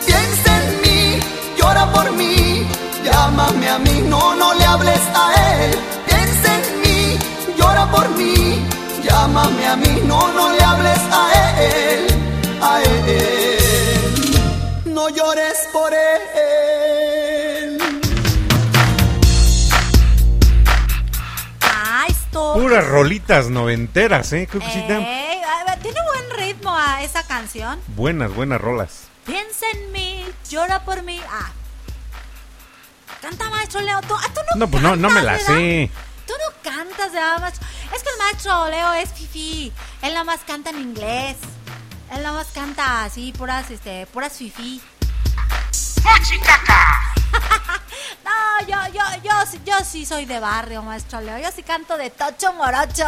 Piensa 0.07 0.49
en 0.61 0.67
mí, 0.83 1.19
llora 1.57 1.85
por 1.93 2.11
mí, 2.19 2.65
llámame 3.05 3.69
a 3.69 3.77
mí, 3.79 3.95
no, 4.13 4.35
no 4.41 4.53
le 4.55 4.65
hables 4.65 5.03
a 5.23 5.25
él. 5.51 5.71
Piensa 6.07 6.49
en 6.59 6.65
mí, 6.83 6.99
llora 7.57 7.85
por 7.91 8.09
mí, 8.17 8.35
llámame 9.03 9.67
a 9.67 9.75
mí, 9.75 10.01
no, 10.05 10.19
no 10.37 10.45
le 10.55 10.63
hables 10.63 11.01
a 11.21 11.23
él, 11.69 12.01
a 12.71 12.81
él. 12.81 13.63
No 14.85 15.09
llores 15.09 15.57
por 15.71 15.93
él. 15.93 16.38
Puras 22.59 22.85
rolitas 22.85 23.49
noventeras, 23.49 24.33
¿eh? 24.33 24.45
Ey, 24.51 25.41
a 25.41 25.63
ver, 25.63 25.79
tiene 25.81 25.97
buen 26.01 26.29
ritmo 26.37 26.75
a 26.75 27.01
esa 27.03 27.23
canción. 27.23 27.79
Buenas, 27.95 28.33
buenas 28.35 28.59
rolas. 28.59 29.03
Piensa 29.25 29.65
en 29.73 29.93
mí, 29.93 30.25
llora 30.49 30.83
por 30.83 31.01
mí. 31.03 31.21
Ah. 31.31 31.53
Canta 33.21 33.49
maestro 33.49 33.79
Leo. 33.79 34.01
¿Tú, 34.01 34.13
ah, 34.13 34.27
tú 34.33 34.41
no, 34.49 34.59
No, 34.59 34.67
pues 34.69 34.83
no, 34.83 34.97
no 34.97 35.09
me 35.09 35.21
la 35.21 35.37
cantas, 35.37 35.47
¿verdad? 35.47 35.61
sé. 35.61 35.91
Tú 36.27 36.33
no 36.33 36.71
cantas, 36.71 37.13
¿verdad, 37.13 37.39
maestro? 37.39 37.65
Es 37.95 38.03
que 38.03 38.09
el 38.09 38.17
maestro 38.17 38.69
Leo 38.69 38.93
es 38.93 39.13
fifi. 39.13 39.71
Él 40.01 40.11
nada 40.11 40.25
más 40.25 40.41
canta 40.45 40.71
en 40.71 40.81
inglés. 40.81 41.37
Él 42.11 42.23
nada 42.23 42.33
más 42.33 42.47
canta 42.47 43.05
así, 43.05 43.31
puras, 43.31 43.71
este, 43.71 44.05
puras 44.07 44.33
fifi. 44.33 44.81
no, 46.03 46.11
yo, 48.67 48.77
yo, 48.93 49.01
yo, 49.23 49.31
sí- 49.49 49.61
yo 49.65 49.73
sí 49.83 50.05
soy 50.05 50.25
de 50.25 50.39
barrio, 50.39 50.81
maestro 50.83 51.21
Leo. 51.21 51.37
Yo 51.39 51.49
sí 51.55 51.63
canto 51.63 51.97
de 51.97 52.09
tocho 52.09 52.53
morocho. 52.53 53.05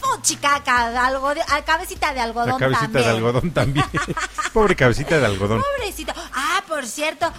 Fuchicaca, 0.00 1.06
algo 1.06 1.34
de, 1.34 1.42
a 1.42 1.62
cabecita 1.64 2.12
de 2.12 2.20
algodón 2.20 2.52
La 2.52 2.58
cabecita 2.58 2.82
también. 2.86 3.04
de 3.04 3.10
algodón 3.10 3.50
también. 3.52 3.86
Pobre 4.52 4.76
cabecita 4.76 5.18
de 5.18 5.26
algodón. 5.26 5.62
Pobrecito. 5.62 6.12
Ah, 6.34 6.62
por 6.68 6.86
cierto, 6.86 7.30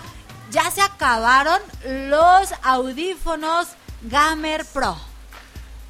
ya 0.52 0.70
se 0.72 0.82
acabaron 0.82 1.60
los 2.10 2.54
audífonos 2.64 3.68
Gamer 4.04 4.66
Pro. 4.66 4.98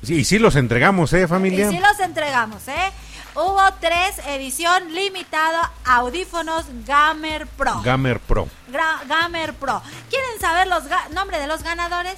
Sí, 0.04 0.16
y 0.16 0.26
sí 0.26 0.38
los 0.40 0.56
entregamos, 0.56 1.14
¿eh, 1.14 1.28
familia? 1.28 1.70
Y 1.70 1.76
sí 1.76 1.80
los 1.80 2.00
entregamos, 2.00 2.68
¿eh? 2.68 2.92
Hubo 3.36 3.62
tres 3.80 4.20
edición 4.28 4.94
limitada 4.94 5.72
audífonos 5.86 6.66
Gamer 6.86 7.48
Pro. 7.48 7.82
Gamer 7.82 8.20
Pro. 8.20 8.48
Gra- 8.72 9.02
Gamer 9.08 9.54
Pro. 9.56 9.82
¿Quieren 10.10 10.40
saber 10.40 10.68
los 10.68 10.84
ga- 10.84 11.10
nombre 11.10 11.40
de 11.40 11.48
los 11.48 11.64
ganadores? 11.64 12.16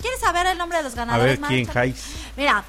¿Quieres 0.00 0.20
saber 0.20 0.46
el 0.46 0.58
nombre 0.58 0.78
de 0.78 0.84
los 0.84 0.92
A 0.92 0.96
ganadores? 0.96 1.40
ver 1.40 1.48
quién 1.48 1.66
jais. 1.66 2.04
Mira, 2.36 2.62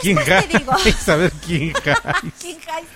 ¿Quién 0.00 0.16
después 0.16 0.46
te 0.48 0.58
digo. 0.58 0.72
jais? 0.72 1.08
A 1.08 1.16
ver 1.16 1.32
quién 1.44 1.72
jais. 1.72 1.98
¿Quién 2.38 2.60
jais? 2.60 2.86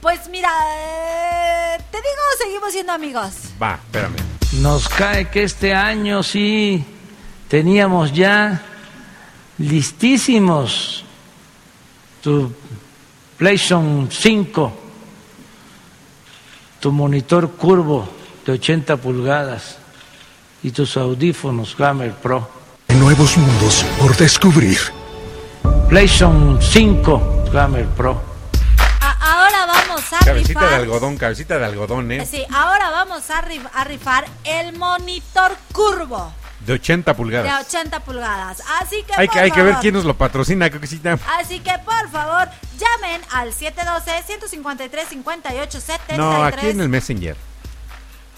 Pues 0.00 0.28
mira, 0.28 0.50
eh, 0.76 1.78
te 1.90 1.96
digo, 1.98 2.22
seguimos 2.38 2.70
siendo 2.72 2.92
amigos. 2.92 3.32
Va, 3.60 3.74
espérame. 3.82 4.14
Nos 4.60 4.88
cae 4.88 5.28
que 5.28 5.42
este 5.42 5.74
año 5.74 6.22
sí 6.22 6.84
teníamos 7.48 8.12
ya 8.12 8.62
listísimos 9.58 11.04
tu 12.26 12.50
PlayStation 13.38 14.08
5, 14.10 14.72
tu 16.80 16.90
monitor 16.90 17.52
curvo 17.52 18.08
de 18.44 18.50
80 18.50 18.96
pulgadas 18.96 19.76
y 20.64 20.72
tus 20.72 20.96
audífonos 20.96 21.76
Gamer 21.78 22.14
Pro. 22.14 22.50
Nuevos 22.98 23.36
mundos 23.36 23.86
por 24.00 24.16
descubrir. 24.16 24.76
PlayStation 25.88 26.58
5 26.60 27.44
Gamer 27.52 27.86
Pro. 27.90 28.20
A- 29.00 29.34
ahora 29.34 29.66
vamos 29.66 30.02
a 30.12 30.24
Cabecita 30.24 30.68
de 30.68 30.74
algodón, 30.74 31.16
cabecita 31.16 31.58
de 31.60 31.64
algodón, 31.64 32.10
¿eh? 32.10 32.26
Sí, 32.26 32.42
ahora 32.52 32.90
vamos 32.90 33.30
a, 33.30 33.40
rif- 33.42 33.70
a 33.72 33.84
rifar 33.84 34.26
el 34.42 34.76
monitor 34.76 35.56
curvo 35.72 36.32
De 36.66 36.72
80 36.72 37.10
de 37.10 37.14
pulgadas. 37.16 37.66
80 37.66 38.00
pulgadas. 38.00 38.62
Así 38.80 39.02
que 39.04 39.12
Hay 39.16 39.26
por 39.28 39.34
que, 39.34 39.40
hay 39.40 39.50
que 39.50 39.62
ver 39.62 39.76
quién 39.80 39.94
nos 39.94 40.04
lo 40.04 40.16
patrocina, 40.16 40.70
Cucucita. 40.70 41.18
Así 41.38 41.60
que 41.60 41.72
por 41.84 42.10
favor, 42.10 42.48
llamen 42.78 43.22
al 43.30 43.52
712-153-5873. 43.54 46.16
No, 46.16 46.44
aquí 46.44 46.68
en 46.68 46.80
el 46.80 46.88
Messenger. 46.88 47.36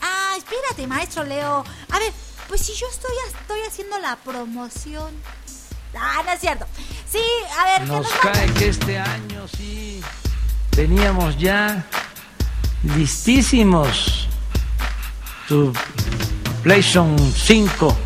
Ah, 0.03 0.35
espérate, 0.37 0.87
maestro 0.87 1.25
Leo. 1.25 1.65
A 1.91 1.99
ver, 1.99 2.13
pues 2.49 2.61
si 2.61 2.75
yo 2.75 2.87
estoy, 2.89 3.11
estoy 3.27 3.61
haciendo 3.67 3.99
la 3.99 4.17
promoción. 4.17 5.13
Ah, 5.99 6.23
no 6.25 6.33
es 6.33 6.41
cierto. 6.41 6.67
Sí, 7.11 7.23
a 7.59 7.65
ver, 7.65 7.81
que 7.83 7.87
Nos 7.87 8.03
nos 8.03 8.13
cae 8.21 8.53
que 8.53 8.69
este 8.69 8.99
año 8.99 9.49
sí 9.49 10.03
teníamos 10.71 11.39
ya 11.39 11.87
listísimos 12.85 14.29
tu 15.49 15.73
PlayStation 16.63 17.19
5, 17.19 17.97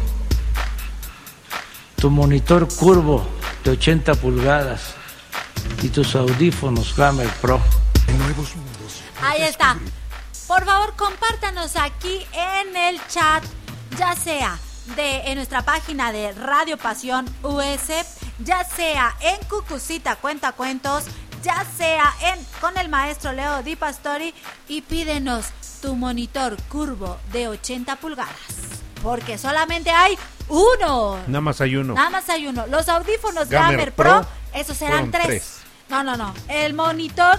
tu 2.03 2.11
monitor 2.11 2.67
curvo 2.67 3.25
de 3.63 3.71
80 3.71 4.17
pulgadas 4.17 4.95
y 5.85 5.89
tus 5.89 6.17
audífonos 6.17 6.97
Gamer 6.97 7.29
Pro. 7.41 7.61
Nuevos 8.19 8.57
mundos. 8.57 9.03
Ahí 9.23 9.43
está. 9.43 9.79
Por 10.49 10.65
favor, 10.65 10.97
compártanos 10.97 11.77
aquí 11.77 12.27
en 12.33 12.77
el 12.77 13.01
chat, 13.07 13.45
ya 13.97 14.17
sea 14.17 14.59
de 14.97 15.31
en 15.31 15.37
nuestra 15.37 15.65
página 15.65 16.11
de 16.11 16.33
Radio 16.33 16.77
Pasión 16.77 17.25
US, 17.45 17.93
ya 18.41 18.65
sea 18.65 19.15
en 19.21 19.39
Cucucita 19.47 20.17
Cuenta 20.17 20.51
Cuentos, 20.51 21.05
ya 21.45 21.65
sea 21.77 22.13
en 22.21 22.45
con 22.61 22.77
el 22.79 22.89
maestro 22.89 23.33
Leo 23.33 23.63
Di 23.63 23.77
Pastori 23.77 24.35
y 24.67 24.81
pídenos 24.81 25.47
tu 25.81 25.95
monitor 25.95 26.61
curvo 26.65 27.19
de 27.31 27.47
80 27.47 27.95
pulgadas, 27.95 28.35
porque 29.03 29.39
solamente 29.39 29.91
hay 29.91 30.17
uno. 30.49 31.19
Nada 31.27 31.41
más 31.41 31.61
hay 31.61 31.77
uno. 31.77 31.95
Nada 31.95 32.11
más 32.11 32.29
hay 32.29 32.47
uno. 32.47 32.67
Los 32.67 32.89
audífonos 32.89 33.49
Gamer 33.49 33.71
Gamer, 33.71 33.93
Pro 33.93 34.21
Pro, 34.21 34.27
esos 34.55 34.77
serán 34.77 35.11
tres. 35.11 35.27
tres. 35.27 35.57
No, 35.89 36.03
no, 36.03 36.17
no. 36.17 36.35
El 36.49 36.75
monitor 36.75 37.39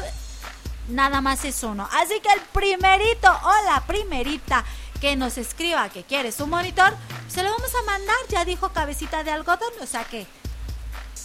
nada 0.89 1.21
más 1.21 1.45
es 1.45 1.63
uno. 1.63 1.87
Así 1.93 2.19
que 2.19 2.29
el 2.33 2.41
primerito 2.51 3.31
o 3.31 3.65
la 3.71 3.81
primerita 3.87 4.63
que 4.99 5.15
nos 5.15 5.37
escriba 5.37 5.89
que 5.89 6.03
quiere 6.03 6.31
su 6.31 6.47
monitor, 6.47 6.93
se 7.27 7.43
lo 7.43 7.51
vamos 7.51 7.71
a 7.75 7.85
mandar. 7.85 8.15
Ya 8.29 8.45
dijo 8.45 8.69
cabecita 8.69 9.23
de 9.23 9.31
algodón, 9.31 9.73
o 9.81 9.85
sea 9.85 10.03
que 10.05 10.25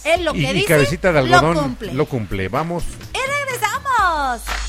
él 0.03 0.25
lo 0.25 0.33
que 0.33 0.39
y 0.39 0.53
dice 0.53 0.67
cabecita 0.67 1.11
de 1.11 1.21
lo 1.21 1.37
algodón 1.37 1.63
cumple. 1.63 1.93
lo 1.93 2.05
cumple. 2.05 2.47
Vamos. 2.49 2.83
Y 3.13 3.17
regresamos. 3.17 4.68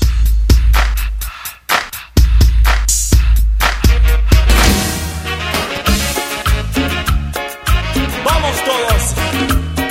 Todos 8.71 9.03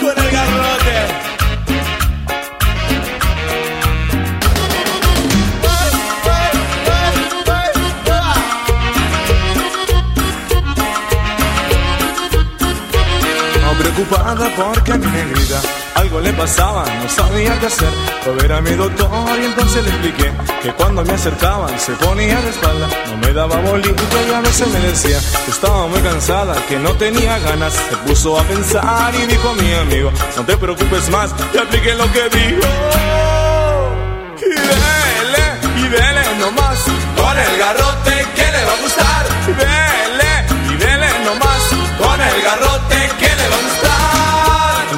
con 0.00 0.24
el 0.24 0.30
garrote. 0.30 0.96
Preocupada 13.78 14.50
porque 14.56 14.92
mi 14.98 15.06
negrita 15.06 15.79
algo 15.94 16.20
le 16.20 16.32
pasaba, 16.32 16.84
no 17.02 17.08
sabía 17.08 17.58
qué 17.58 17.66
hacer. 17.66 17.88
Fue 18.22 18.34
ver 18.34 18.52
a 18.52 18.60
mi 18.60 18.70
doctor 18.72 19.10
y 19.40 19.44
entonces 19.44 19.82
le 19.84 19.90
expliqué 19.90 20.32
que 20.62 20.72
cuando 20.72 21.04
me 21.04 21.12
acercaban 21.12 21.78
se 21.78 21.92
ponía 21.92 22.40
de 22.40 22.50
espalda, 22.50 22.88
no 23.08 23.16
me 23.18 23.32
daba 23.32 23.56
bolito 23.60 24.02
y 24.28 24.32
a 24.32 24.40
veces 24.40 24.68
me 24.68 24.80
decía 24.80 25.18
que 25.44 25.50
estaba 25.50 25.86
muy 25.86 26.00
cansada, 26.00 26.54
que 26.68 26.78
no 26.78 26.92
tenía 26.94 27.38
ganas. 27.38 27.72
Se 27.72 27.96
puso 28.08 28.38
a 28.38 28.42
pensar 28.44 29.14
y 29.14 29.26
dijo 29.26 29.54
mi 29.54 29.72
amigo, 29.74 30.10
no 30.36 30.44
te 30.44 30.56
preocupes 30.56 31.08
más, 31.10 31.34
te 31.52 31.58
apliqué 31.58 31.94
lo 31.94 32.10
que 32.12 32.28
dijo. 32.28 32.68
Y 34.40 34.48
dele, 34.48 35.44
y 35.76 35.88
dele 35.88 36.38
nomás, 36.38 36.78
con 37.16 37.38
el 37.38 37.58
garrote 37.58 38.26
que 38.34 38.52
le 38.52 38.64
va 38.64 38.72
a 38.72 38.82
gustar. 38.82 39.26
Y 39.48 39.52
dele 39.52 40.29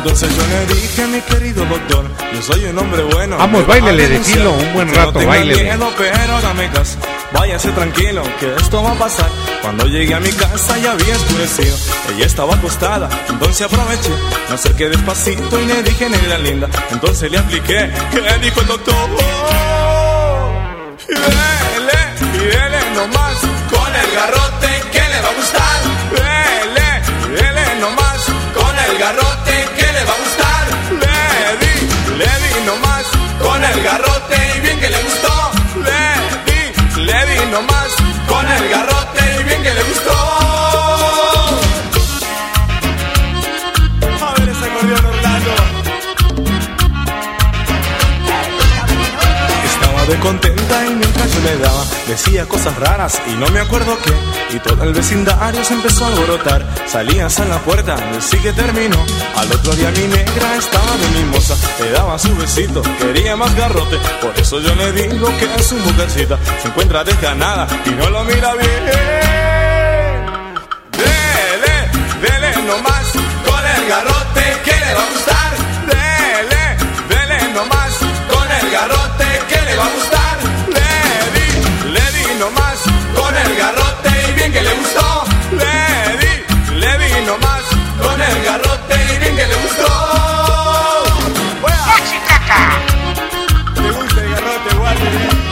Entonces 0.05 0.35
yo 0.37 0.43
le 0.49 0.75
dije 0.75 1.07
mi 1.07 1.21
querido 1.21 1.65
doctor, 1.65 2.05
yo 2.35 2.43
soy 2.43 2.65
un 2.65 2.77
hombre 2.79 3.03
bueno. 3.05 3.37
Vamos, 3.39 3.61
me 3.63 3.67
va 3.69 3.75
a 3.75 3.79
báilele 3.81 4.03
de 4.03 4.09
denunciar. 4.09 4.39
filo 4.39 4.53
un 4.53 4.73
buen 4.75 4.89
No 4.89 4.95
rato, 4.95 5.27
báilele. 5.27 5.63
miedo, 5.63 5.93
pero 5.97 6.41
dame 6.43 6.69
gas. 6.75 6.99
Váyase 7.33 7.71
tranquilo, 7.71 8.23
que 8.41 8.53
esto 8.57 8.83
va 8.83 8.91
a 8.91 8.95
pasar. 8.95 9.29
Cuando 9.63 9.87
llegué 9.87 10.13
a 10.15 10.19
mi 10.21 10.31
casa 10.33 10.77
ya 10.79 10.91
había 10.93 11.15
oscurecido. 11.15 11.77
Ella 12.17 12.27
estaba 12.27 12.55
acostada, 12.57 13.09
entonces 13.29 13.63
aproveché. 13.65 14.11
Me 14.49 14.55
acerqué 14.57 14.89
despacito 14.89 15.61
y 15.61 15.67
le 15.67 15.83
dije, 15.85 16.09
negra 16.11 16.39
linda. 16.39 16.69
Entonces 16.91 17.31
le 17.31 17.39
apliqué, 17.39 17.89
¿qué 18.11 18.39
dijo 18.43 18.61
el 18.61 18.67
doctor? 18.67 19.09
Y 21.09 21.15
dele, 21.15 21.99
y 22.35 22.39
dele 22.47 22.81
nomás 22.97 23.37
con 23.71 23.95
el 23.95 24.11
garrote 24.17 24.83
que 24.91 24.99
le 25.01 25.21
va 25.23 25.29
a 25.29 25.35
gustar. 25.35 25.81
Dele, 26.13 27.41
dele 27.41 27.81
nomás 27.81 28.25
con 28.53 28.79
el 28.79 28.99
garrote 28.99 29.52
di, 32.63 32.67
nomás 32.67 33.07
con 33.41 33.65
el 33.65 33.83
garrote 33.83 34.37
y 34.57 34.61
bien 34.61 34.81
que 34.81 34.91
le 34.91 35.03
gustó. 35.03 35.51
Le 35.77 36.53
di, 36.53 37.03
le 37.03 37.27
di 37.27 37.51
nomás 37.51 37.89
con 38.29 38.51
el 38.51 38.69
garrote 38.69 39.41
y 39.41 39.45
bien 39.45 39.63
que 39.63 39.75
le 39.75 39.83
gustó. 39.83 40.52
Estaba 50.03 50.17
de 50.17 50.21
contenta 50.21 50.87
y 50.87 50.95
mientras 50.97 51.33
yo 51.33 51.41
le 51.43 51.59
daba 51.59 51.85
Decía 52.09 52.47
cosas 52.47 52.77
raras 52.77 53.23
y 53.29 53.37
no 53.37 53.47
me 53.49 53.61
acuerdo 53.61 53.97
qué. 54.05 54.57
Y 54.57 54.59
todo 54.59 54.83
el 54.83 54.93
vecindario 54.93 55.65
se 55.65 55.75
empezó 55.75 56.05
a 56.05 56.09
alborotar. 56.09 56.67
Salías 56.87 57.39
a 57.39 57.45
la 57.45 57.59
puerta, 57.59 57.97
sí 58.21 58.37
que 58.39 58.53
terminó. 58.53 58.97
Al 59.37 59.53
otro 59.53 59.73
día 59.75 59.91
mi 59.93 60.09
negra 60.09 60.57
estaba 60.57 60.97
de 60.97 61.09
mimosa. 61.21 61.55
Le 61.81 61.93
daba 61.93 62.19
su 62.19 62.35
besito, 62.37 62.83
quería 62.99 63.37
más 63.37 63.55
garrote. 63.55 63.97
Por 64.21 64.37
eso 64.39 64.59
yo 64.59 64.75
le 64.75 64.93
digo 64.93 65.29
que 65.39 65.45
es 65.57 65.67
su 65.67 65.77
mujercita. 65.77 66.37
Se 66.61 66.69
encuentra 66.69 67.05
desganada 67.05 67.69
y 67.87 67.91
no 67.91 68.11
lo 68.11 68.25
mira 68.25 68.55
bien. 68.55 68.85
Dele, 70.99 71.77
dele 72.21 72.67
nomás 72.67 73.13
con 73.47 73.67
el 73.77 73.89
garrote 73.89 74.61
que 74.65 74.73
le 74.73 74.95
va 74.95 75.03
a 75.03 75.11
gustar. 75.13 75.53
Dele, 75.87 76.77
dele 77.09 77.53
nomás 77.55 77.93
con 78.29 78.51
el 78.51 78.71
garrote 78.71 79.02
le 79.73 79.79
va 79.79 79.85
a 79.85 79.91
gustar. 79.99 80.37
Le 80.77 80.91
di, 81.35 81.49
le 81.97 82.05
di 82.15 82.25
nomás 82.39 82.79
con 83.19 83.33
el 83.43 83.51
garrote 83.57 84.11
y 84.29 84.33
bien 84.33 84.53
que 84.53 84.63
le 84.69 84.73
gustó. 84.81 85.07
Le 85.61 85.77
di, 86.21 86.33
le 86.83 86.93
di 87.01 87.11
nomás 87.27 87.65
con 88.05 88.19
el 88.29 88.37
garrote 88.49 88.95
y 89.13 89.19
bien 89.23 89.37
que 89.37 89.47
le 89.47 89.57
gustó. 89.65 89.91
¿Te 93.75 93.91
gusta 93.91 94.21
el 94.23 94.31
garrote, 94.35 94.71
Walter? 94.81 95.52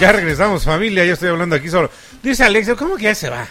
Ya 0.00 0.12
regresamos, 0.12 0.64
familia. 0.64 1.04
Yo 1.04 1.14
estoy 1.14 1.28
hablando 1.28 1.56
aquí 1.56 1.68
solo. 1.68 1.90
Dice 2.22 2.44
Alexia, 2.44 2.76
¿cómo 2.76 2.96
que 2.96 3.02
ya 3.04 3.14
se 3.16 3.30
va? 3.30 3.48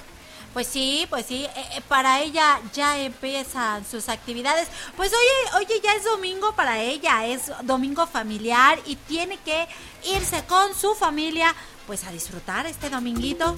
Pues 0.54 0.66
sí, 0.66 1.06
pues 1.10 1.26
sí, 1.26 1.44
eh, 1.44 1.66
eh, 1.76 1.82
para 1.90 2.22
ella 2.22 2.60
ya 2.74 2.98
empiezan 3.00 3.86
sus 3.86 4.08
actividades. 4.08 4.70
Pues 4.96 5.12
oye, 5.12 5.66
oye, 5.66 5.82
ya 5.84 5.94
es 5.94 6.06
domingo 6.06 6.56
para 6.56 6.80
ella, 6.80 7.26
es 7.28 7.52
domingo 7.64 8.08
familiar 8.08 8.80
y 8.86 8.96
tiene 8.96 9.38
que 9.44 9.68
irse 10.16 10.42
con 10.48 10.74
su 10.74 10.96
familia 10.96 11.54
pues 11.86 12.06
a 12.06 12.12
disfrutar 12.12 12.66
este 12.66 12.90
dominguito. 12.90 13.58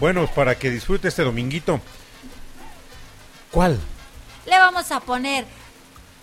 Bueno, 0.00 0.26
para 0.34 0.58
que 0.58 0.70
disfrute 0.70 1.08
este 1.08 1.22
dominguito. 1.22 1.82
¿Cuál? 3.50 3.78
Le 4.46 4.58
vamos 4.58 4.90
a 4.90 5.00
poner 5.00 5.44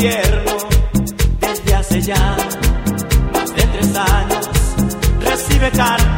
tierno. 0.00 0.52
Desde 1.40 1.74
hace 1.74 2.00
ya 2.00 2.36
más 3.34 3.54
de 3.54 3.62
tres 3.62 3.96
años, 3.96 4.50
recibe 5.20 5.70
cartas 5.72 6.09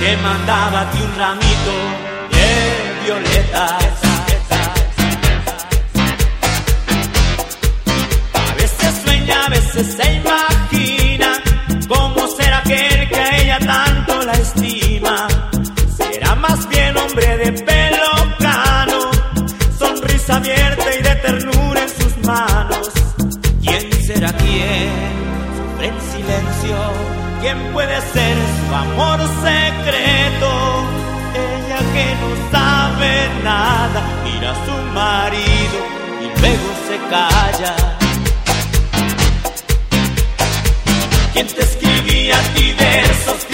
Te 0.00 0.16
mandaba 0.16 0.80
a 0.80 0.90
ti 0.90 0.98
un 1.02 1.14
ramito 1.16 1.74
de 2.32 3.04
violetas. 3.04 3.92
A 8.34 8.54
veces 8.54 9.00
sueña, 9.04 9.44
a 9.44 9.48
veces 9.50 9.86
se 9.96 10.14
imagina 10.14 11.28
cómo 11.88 12.26
será 12.36 12.58
aquel 12.58 13.08
que 13.08 13.16
a 13.16 13.36
ella 13.36 13.58
tanto 13.58 14.22
la 14.24 14.32
estima. 14.32 14.79
¿Quién 27.40 27.72
puede 27.72 27.98
ser 28.12 28.36
su 28.36 28.74
amor 28.74 29.18
secreto? 29.18 30.50
Ella 31.34 31.78
que 31.94 32.14
no 32.20 32.50
sabe 32.52 33.12
nada, 33.42 34.02
mira 34.24 34.50
a 34.50 34.66
su 34.66 34.76
marido 34.92 35.78
y 36.20 36.40
luego 36.40 36.68
se 36.86 36.98
calla. 37.08 37.74
¿Quién 41.32 41.46
te 41.46 41.62
escribía 41.62 42.38
a 42.38 42.42
ti 42.54 42.74
versos? 42.78 43.49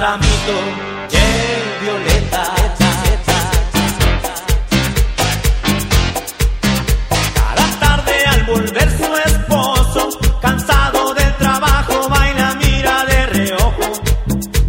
Ramito 0.00 0.56
de 1.10 1.26
violeta. 1.82 2.44
Cada 7.34 7.66
tarde 7.80 8.14
al 8.32 8.42
volver 8.44 8.88
su 8.96 9.16
esposo, 9.28 10.08
cansado 10.40 11.12
del 11.12 11.36
trabajo, 11.36 12.08
baila, 12.08 12.54
mira 12.62 13.04
de 13.04 13.26
reojo. 13.26 13.86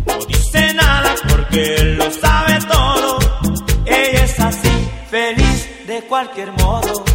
No 0.05 0.25
dice 0.27 0.73
nada 0.73 1.15
porque 1.29 1.75
él 1.75 1.97
lo 1.97 2.11
sabe 2.11 2.59
todo. 2.67 3.19
Ella 3.85 4.23
es 4.25 4.37
así, 4.37 4.89
feliz 5.09 5.87
de 5.87 6.01
cualquier 6.09 6.51
modo, 6.51 7.05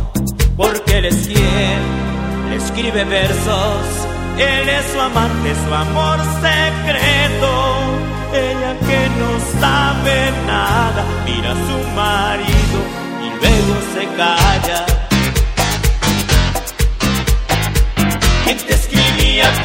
porque 0.57 0.99
él 0.99 1.05
es 1.05 1.27
quien 1.27 1.81
le 2.49 2.57
escribe 2.57 3.05
versos. 3.05 4.07
Él 4.39 4.69
es 4.69 4.87
su 4.93 5.01
amante, 5.01 5.55
su 5.67 5.75
amor 5.75 6.19
secreto. 6.41 8.06
Ella 8.37 8.77
que 8.87 9.01
no 9.21 9.31
sabe 9.61 10.31
nada, 10.47 11.03
mira 11.25 11.53
a 11.53 11.55
su 11.55 11.79
marido 11.95 12.79
y 13.25 13.29
luego 13.41 13.75
se 13.95 14.05
calla. 14.21 14.85
¿Quién 18.45 18.59
te 18.59 18.75
escribía 18.75 19.49
a 19.49 19.65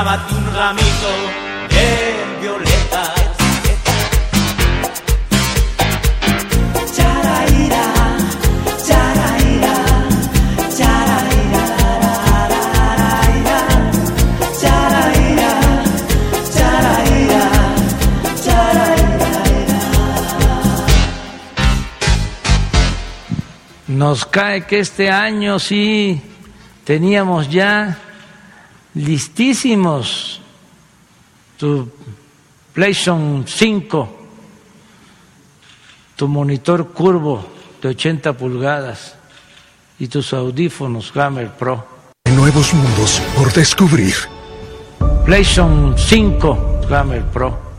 Un 0.00 0.54
ramito 0.54 1.10
de. 1.68 2.20
Nos 23.86 24.24
cae 24.24 24.64
que 24.64 24.78
este 24.78 25.10
año 25.10 25.58
sí 25.58 26.22
teníamos 26.84 27.50
ya 27.50 27.98
listísimos 29.00 30.40
tu 31.56 31.88
PlayStation 32.72 33.44
5, 33.46 34.18
tu 36.16 36.28
monitor 36.28 36.92
curvo 36.92 37.44
de 37.82 37.88
80 37.88 38.32
pulgadas 38.34 39.16
y 39.98 40.08
tus 40.08 40.32
audífonos 40.32 41.12
Hammer 41.16 41.50
Pro. 41.50 41.84
Nuevos 42.34 42.72
mundos 42.72 43.20
por 43.36 43.52
descubrir. 43.52 44.14
PlayStation 45.24 45.96
5 45.98 46.80
Hammer 46.90 47.24
Pro. 47.30 47.70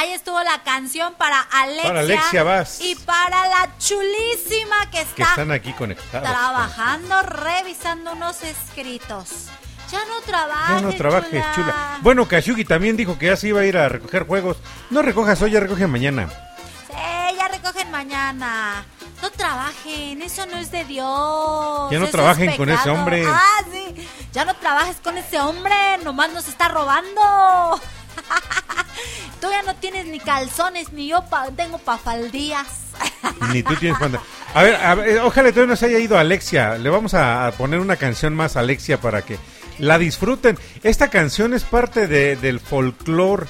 Ahí 0.00 0.12
estuvo 0.12 0.42
la 0.42 0.62
canción 0.62 1.12
para 1.18 1.40
Alexia, 1.52 1.82
Para 1.88 2.00
Alexia 2.00 2.42
Vaz. 2.42 2.78
y 2.80 2.94
para 2.94 3.48
la 3.50 3.76
chulísima 3.76 4.86
que 4.90 4.92
Que 4.92 5.02
está 5.02 5.24
están 5.24 5.50
aquí 5.52 5.74
conectados. 5.74 6.26
trabajando, 6.26 7.20
revisando 7.20 8.12
unos 8.12 8.42
escritos. 8.42 9.48
Ya 9.92 9.98
no 10.06 10.22
trabajes, 10.24 10.76
Ya 10.76 10.80
no 10.80 10.92
trabajes, 10.94 11.44
chula. 11.54 11.98
Bueno, 12.00 12.26
Kashugi 12.26 12.64
también 12.64 12.96
dijo 12.96 13.18
que 13.18 13.26
ya 13.26 13.36
se 13.36 13.48
iba 13.48 13.60
a 13.60 13.66
ir 13.66 13.76
a 13.76 13.90
recoger 13.90 14.26
juegos. 14.26 14.56
No 14.88 15.02
recojas 15.02 15.42
hoy, 15.42 15.50
ya 15.50 15.60
recoge 15.60 15.86
mañana. 15.86 16.30
Sí, 16.86 17.36
ya 17.36 17.48
recogen 17.48 17.90
mañana. 17.90 18.82
No 19.20 19.30
trabajen, 19.32 20.22
eso 20.22 20.46
no 20.46 20.56
es 20.56 20.70
de 20.70 20.84
Dios. 20.86 21.90
Ya 21.90 21.98
no 21.98 22.04
eso 22.06 22.12
trabajen 22.12 22.48
es 22.48 22.56
con 22.56 22.70
ese 22.70 22.88
hombre. 22.88 23.22
Ah, 23.28 23.62
sí. 23.70 24.08
Ya 24.32 24.46
no 24.46 24.54
trabajes 24.56 24.96
con 25.04 25.18
ese 25.18 25.38
hombre, 25.40 25.74
nomás 26.04 26.32
nos 26.32 26.48
está 26.48 26.68
robando. 26.68 27.78
Tú 29.40 29.48
ya 29.50 29.62
no 29.62 29.74
tienes 29.76 30.06
ni 30.06 30.20
calzones, 30.20 30.92
ni 30.92 31.08
yo 31.08 31.24
pa- 31.26 31.50
tengo 31.50 31.78
pafaldías. 31.78 32.66
Ni 33.52 33.62
tú 33.62 33.74
tienes 33.76 33.98
cuenta. 33.98 34.20
A 34.54 34.62
ver, 34.62 34.74
a 34.76 34.94
ver, 34.94 35.20
ojalá 35.20 35.48
todavía 35.50 35.70
no 35.72 35.76
se 35.76 35.86
haya 35.86 35.98
ido 35.98 36.18
Alexia. 36.18 36.76
Le 36.76 36.90
vamos 36.90 37.14
a, 37.14 37.46
a 37.46 37.52
poner 37.52 37.80
una 37.80 37.96
canción 37.96 38.34
más 38.34 38.56
a 38.56 38.60
Alexia 38.60 39.00
para 39.00 39.22
que 39.22 39.38
la 39.78 39.98
disfruten. 39.98 40.58
Esta 40.82 41.08
canción 41.08 41.54
es 41.54 41.64
parte 41.64 42.06
de- 42.06 42.36
del 42.36 42.60
folclore 42.60 43.46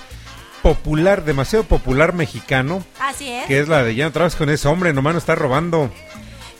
popular, 0.62 1.24
demasiado 1.24 1.64
popular 1.64 2.12
mexicano. 2.12 2.84
Así 3.00 3.28
es. 3.30 3.46
Que 3.46 3.58
es 3.60 3.68
la 3.68 3.82
de 3.82 3.94
ya 3.94 4.04
no 4.04 4.12
trabajes 4.12 4.36
con 4.36 4.50
ese 4.50 4.68
hombre, 4.68 4.92
nomás 4.92 5.14
nos 5.14 5.22
está 5.22 5.34
robando. 5.34 5.90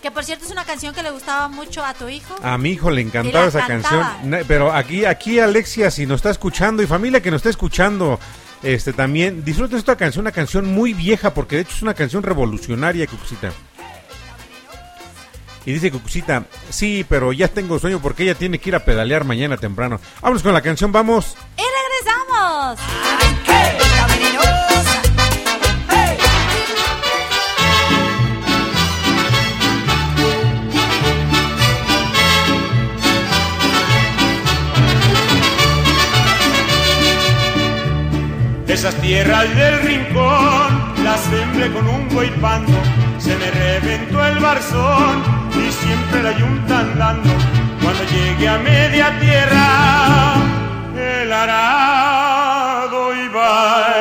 Que 0.02 0.10
por 0.10 0.24
cierto 0.24 0.46
es 0.46 0.50
una 0.50 0.64
canción 0.64 0.94
que 0.94 1.02
le 1.02 1.10
gustaba 1.10 1.48
mucho 1.48 1.84
a 1.84 1.92
tu 1.94 2.08
hijo. 2.08 2.34
A 2.42 2.56
mi 2.56 2.70
hijo 2.70 2.90
le 2.90 3.02
encantaba 3.02 3.46
esa 3.46 3.66
cantaba. 3.66 4.16
canción. 4.20 4.44
Pero 4.48 4.72
aquí, 4.72 5.04
aquí 5.04 5.38
Alexia, 5.38 5.90
si 5.90 6.06
nos 6.06 6.16
está 6.16 6.30
escuchando 6.30 6.82
y 6.82 6.86
familia 6.86 7.20
que 7.20 7.30
nos 7.30 7.38
está 7.38 7.50
escuchando, 7.50 8.18
este 8.62 8.92
también, 8.92 9.44
disfruten 9.44 9.78
esta 9.78 9.96
canción, 9.96 10.22
una 10.22 10.32
canción 10.32 10.66
muy 10.66 10.94
vieja, 10.94 11.34
porque 11.34 11.56
de 11.56 11.62
hecho 11.62 11.74
es 11.76 11.82
una 11.82 11.94
canción 11.94 12.22
revolucionaria, 12.22 13.06
Cucucita. 13.06 13.52
Y 15.66 15.72
dice 15.72 15.90
Cucucita, 15.90 16.44
sí, 16.70 17.04
pero 17.08 17.32
ya 17.32 17.48
tengo 17.48 17.78
sueño 17.78 18.00
porque 18.00 18.22
ella 18.22 18.34
tiene 18.34 18.58
que 18.58 18.70
ir 18.70 18.76
a 18.76 18.84
pedalear 18.84 19.24
mañana 19.24 19.56
temprano. 19.56 20.00
Vámonos 20.22 20.42
con 20.42 20.54
la 20.54 20.62
canción, 20.62 20.92
vamos. 20.92 21.36
Y 21.58 21.62
regresamos. 21.62 22.78
Esas 38.80 38.94
tierras 38.94 39.44
del 39.56 39.78
rincón, 39.82 41.04
las 41.04 41.20
sembré 41.20 41.70
con 41.70 41.86
un 41.86 42.08
guaypando, 42.08 42.72
se 43.18 43.36
me 43.36 43.50
reventó 43.50 44.24
el 44.24 44.38
barzón 44.38 45.22
y 45.52 45.70
siempre 45.70 46.22
la 46.22 46.32
yunta 46.32 46.78
andando. 46.78 47.28
Cuando 47.82 48.02
llegué 48.04 48.48
a 48.48 48.56
media 48.56 49.18
tierra, 49.20 50.34
el 50.96 51.30
arado 51.30 53.14
iba 53.22 53.92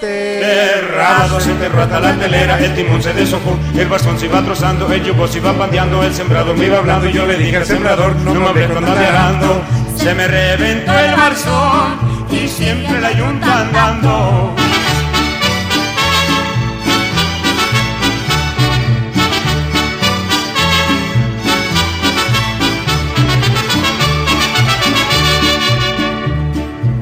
enterrado. 0.00 1.40
Se 1.40 1.50
enterró 1.50 1.82
hasta 1.82 2.00
la 2.00 2.14
telera, 2.14 2.58
el 2.60 2.74
timón 2.74 3.02
se 3.02 3.12
deshojó, 3.12 3.54
el 3.76 3.86
bastón 3.86 4.18
se 4.18 4.24
iba 4.24 4.40
trozando, 4.40 4.90
el 4.90 5.04
yugo 5.04 5.28
se 5.28 5.40
iba 5.40 5.52
pandeando, 5.52 6.02
el 6.02 6.14
sembrador 6.14 6.56
me 6.56 6.68
iba 6.68 6.78
hablando 6.78 7.06
y 7.06 7.12
yo 7.12 7.26
le 7.26 7.36
dije 7.36 7.58
al 7.58 7.66
sembrador, 7.66 8.16
no 8.16 8.32
me 8.32 8.48
hables 8.48 8.70
ande 8.70 9.06
arando. 9.06 9.62
Se 9.94 10.14
me 10.14 10.26
reventó 10.26 10.98
el 10.98 11.14
barzón 11.16 12.23
y 12.30 12.48
siempre 12.48 13.00
la 13.00 13.12
yunta 13.12 13.60
andando. 13.60 14.54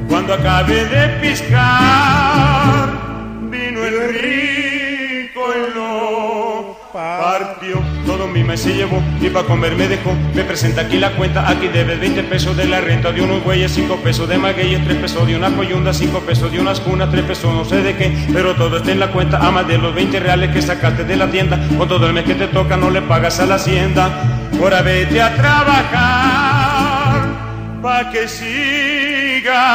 Cuando 0.09 0.35
acabé 0.35 0.85
de 0.87 1.09
piscar, 1.21 2.22
Maíz 8.53 8.61
se 8.61 8.75
llevó 8.75 9.03
y 9.19 9.31
para 9.31 9.47
comer 9.47 9.75
me 9.77 9.89
dejó. 9.89 10.15
Me 10.35 10.45
presenta 10.45 10.83
aquí 10.83 10.99
la 10.99 11.13
cuenta, 11.13 11.49
aquí 11.49 11.69
debes 11.69 11.99
20 11.99 12.25
pesos 12.25 12.55
de 12.55 12.67
la 12.67 12.83
renta 12.83 13.11
de 13.11 13.23
unos 13.23 13.43
güeyes, 13.43 13.73
5 13.73 13.97
pesos 14.05 14.29
de 14.29 14.37
magueyes, 14.37 14.85
3 14.85 14.99
pesos 14.99 15.27
de 15.27 15.37
una 15.37 15.49
coyunda, 15.57 15.95
5 15.95 16.21
pesos 16.21 16.53
de 16.53 16.61
unas 16.61 16.79
cunas, 16.81 17.11
3 17.11 17.25
pesos 17.25 17.55
no 17.55 17.65
sé 17.65 17.83
de 17.83 17.97
qué, 17.97 18.15
pero 18.31 18.55
todo 18.55 18.77
está 18.77 18.93
en 18.93 19.01
la 19.01 19.11
cuenta, 19.11 19.39
a 19.39 19.51
más 19.51 19.67
de 19.67 19.79
los 19.79 19.95
20 19.95 20.21
reales 20.21 20.51
que 20.51 20.61
sacaste 20.61 21.05
de 21.05 21.17
la 21.17 21.31
tienda. 21.31 21.67
Con 21.79 21.89
todo 21.89 22.07
el 22.07 22.13
mes 22.13 22.25
que 22.25 22.35
te 22.35 22.47
toca 22.47 22.77
no 22.77 22.91
le 22.91 23.01
pagas 23.01 23.41
a 23.41 23.47
la 23.47 23.55
hacienda. 23.55 24.11
Ahora 24.61 24.83
vete 24.83 25.23
a 25.23 25.35
trabajar 25.35 27.23
pa' 27.81 28.11
que 28.11 28.29
sigas 28.29 29.73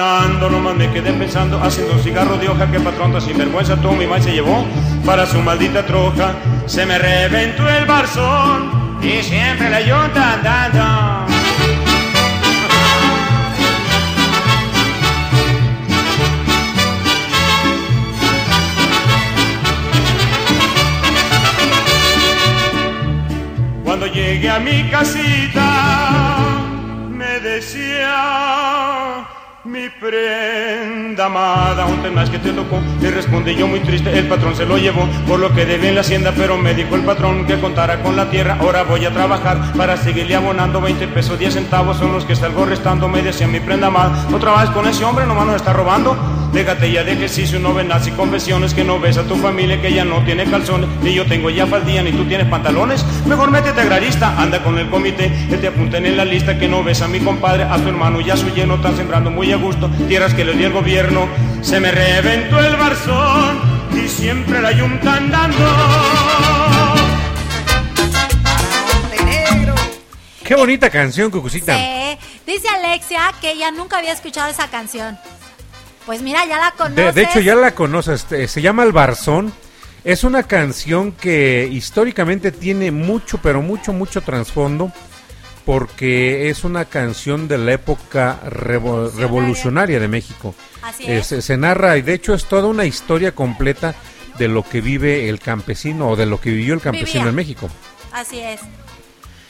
nomás 0.51 0.75
me 0.75 0.91
quedé 0.91 1.11
pensando, 1.13 1.59
haciendo 1.63 1.93
un 1.93 1.99
cigarro 1.99 2.37
de 2.37 2.47
hoja 2.47 2.69
que 2.69 2.79
patronta 2.79 3.19
sin 3.19 3.35
vergüenza 3.35 3.75
toma 3.77 4.03
y 4.03 4.07
más 4.07 4.23
se 4.23 4.33
llevó 4.33 4.67
para 5.03 5.25
su 5.25 5.41
maldita 5.41 5.83
troja. 5.83 6.33
Se 6.67 6.85
me 6.85 6.99
reventó 6.99 7.67
el 7.67 7.87
barzón 7.87 8.99
y 9.01 9.23
siempre 9.23 9.71
la 9.71 9.81
yunta 9.81 10.33
andando. 10.33 11.25
Cuando 23.83 24.05
llegué 24.05 24.51
a 24.51 24.59
mi 24.59 24.87
casita 24.91 26.08
me 27.59 27.65
decía 27.65 29.27
mi 29.69 29.87
prenda 29.87 31.27
amada, 31.27 31.85
un 31.85 32.01
tenaz 32.01 32.29
que 32.29 32.39
te 32.39 32.51
tocó. 32.51 32.79
Le 33.01 33.11
respondí 33.11 33.55
yo 33.55 33.67
muy 33.67 33.79
triste, 33.81 34.17
el 34.17 34.27
patrón 34.27 34.55
se 34.55 34.65
lo 34.65 34.77
llevó 34.77 35.07
por 35.27 35.39
lo 35.39 35.53
que 35.53 35.65
debe 35.65 35.89
en 35.89 35.95
la 35.95 36.01
hacienda, 36.01 36.33
pero 36.35 36.57
me 36.57 36.73
dijo 36.73 36.95
el 36.95 37.01
patrón 37.01 37.45
que 37.45 37.59
contara 37.59 38.01
con 38.01 38.15
la 38.15 38.29
tierra. 38.31 38.57
Ahora 38.59 38.83
voy 38.83 39.05
a 39.05 39.11
trabajar 39.11 39.73
para 39.73 39.95
seguirle 39.95 40.35
abonando 40.35 40.81
20 40.81 41.07
pesos, 41.09 41.37
10 41.37 41.53
centavos 41.53 41.97
son 41.97 42.13
los 42.13 42.25
que 42.25 42.35
salgo 42.35 42.65
restando. 42.65 43.07
Me 43.07 43.21
decía 43.21 43.47
mi 43.47 43.59
prenda 43.59 43.87
amada, 43.87 44.25
no 44.29 44.39
trabajes 44.39 44.71
con 44.71 44.87
ese 44.87 45.03
hombre, 45.03 45.27
nomás 45.27 45.45
nos 45.45 45.57
está 45.57 45.71
robando. 45.71 46.17
Déjate 46.53 46.91
ya 46.91 47.03
de 47.03 47.13
ejercicio, 47.13 47.59
novenas 47.59 48.07
y 48.07 48.11
confesiones 48.11 48.73
Que 48.73 48.83
no 48.83 48.99
ves 48.99 49.17
a 49.17 49.23
tu 49.23 49.35
familia 49.35 49.79
que 49.81 49.93
ya 49.93 50.03
no 50.03 50.23
tiene 50.23 50.45
calzones 50.45 50.89
Ni 51.03 51.13
yo 51.13 51.25
tengo 51.25 51.49
ya 51.49 51.67
faldilla, 51.67 52.01
ni 52.01 52.11
tú 52.11 52.25
tienes 52.25 52.47
pantalones 52.47 53.05
Mejor 53.27 53.51
métete 53.51 53.81
agrarista, 53.81 54.35
anda 54.39 54.63
con 54.63 54.77
el 54.79 54.89
comité 54.89 55.25
Él 55.51 55.59
te 55.59 55.67
apunten 55.67 56.05
en 56.05 56.17
la 56.17 56.25
lista 56.25 56.57
que 56.57 56.67
no 56.67 56.83
ves 56.83 57.01
a 57.01 57.07
mi 57.07 57.19
compadre 57.19 57.63
A 57.63 57.77
tu 57.77 57.89
hermano 57.89 58.19
ya 58.21 58.35
su 58.35 58.49
lleno, 58.49 58.75
están 58.75 58.97
sembrando 58.97 59.29
muy 59.29 59.51
gusto 59.59 59.89
Tierras 60.07 60.33
que 60.33 60.43
le 60.45 60.53
dio 60.53 60.67
el 60.67 60.73
gobierno 60.73 61.27
Se 61.61 61.79
me 61.79 61.91
reventó 61.91 62.59
el 62.59 62.75
barzón 62.75 63.59
Y 63.93 64.07
siempre 64.07 64.61
la 64.61 64.71
yunta 64.71 65.15
andando 65.15 65.65
Qué 70.43 70.55
bonita 70.55 70.89
canción, 70.89 71.29
Cucucita. 71.29 71.77
Sí. 71.77 72.17
Dice 72.47 72.67
Alexia 72.69 73.31
que 73.39 73.51
ella 73.51 73.69
nunca 73.69 73.99
había 73.99 74.13
escuchado 74.13 74.49
esa 74.49 74.67
canción. 74.67 75.15
Pues 76.07 76.23
mira, 76.23 76.43
ya 76.47 76.57
la 76.57 76.71
De, 76.71 76.75
conoces. 76.75 77.13
de 77.15 77.21
hecho, 77.21 77.39
ya 77.39 77.53
la 77.53 77.75
conoces. 77.75 78.21
este, 78.21 78.47
se 78.47 78.59
llama 78.61 78.81
El 78.81 78.91
Barzón. 78.91 79.53
Es 80.03 80.23
una 80.23 80.41
canción 80.41 81.11
que 81.11 81.69
históricamente 81.71 82.51
tiene 82.51 82.89
mucho, 82.89 83.37
pero 83.37 83.61
mucho, 83.61 83.93
mucho 83.93 84.21
trasfondo. 84.21 84.91
Porque 85.65 86.49
es 86.49 86.63
una 86.63 86.85
canción 86.85 87.47
de 87.47 87.57
la 87.57 87.73
época 87.73 88.39
revo- 88.45 89.11
revolucionaria 89.13 89.99
de 89.99 90.07
México. 90.07 90.55
Así 90.81 91.03
Eh, 91.05 91.19
es. 91.19 91.27
se, 91.45 91.57
narra 91.57 91.97
y 91.97 92.01
de 92.01 92.13
hecho 92.13 92.33
es 92.33 92.45
toda 92.45 92.67
una 92.67 92.85
historia 92.85 93.33
completa 93.33 93.93
de 94.37 94.47
lo 94.47 94.63
que 94.63 94.81
vive 94.81 95.29
el 95.29 95.39
campesino 95.39 96.09
o 96.09 96.15
de 96.15 96.25
lo 96.25 96.39
que 96.39 96.49
vivió 96.51 96.73
el 96.73 96.81
campesino 96.81 97.19
Vivía. 97.25 97.29
en 97.29 97.35
México. 97.35 97.69
Así 98.11 98.39
es. 98.39 98.61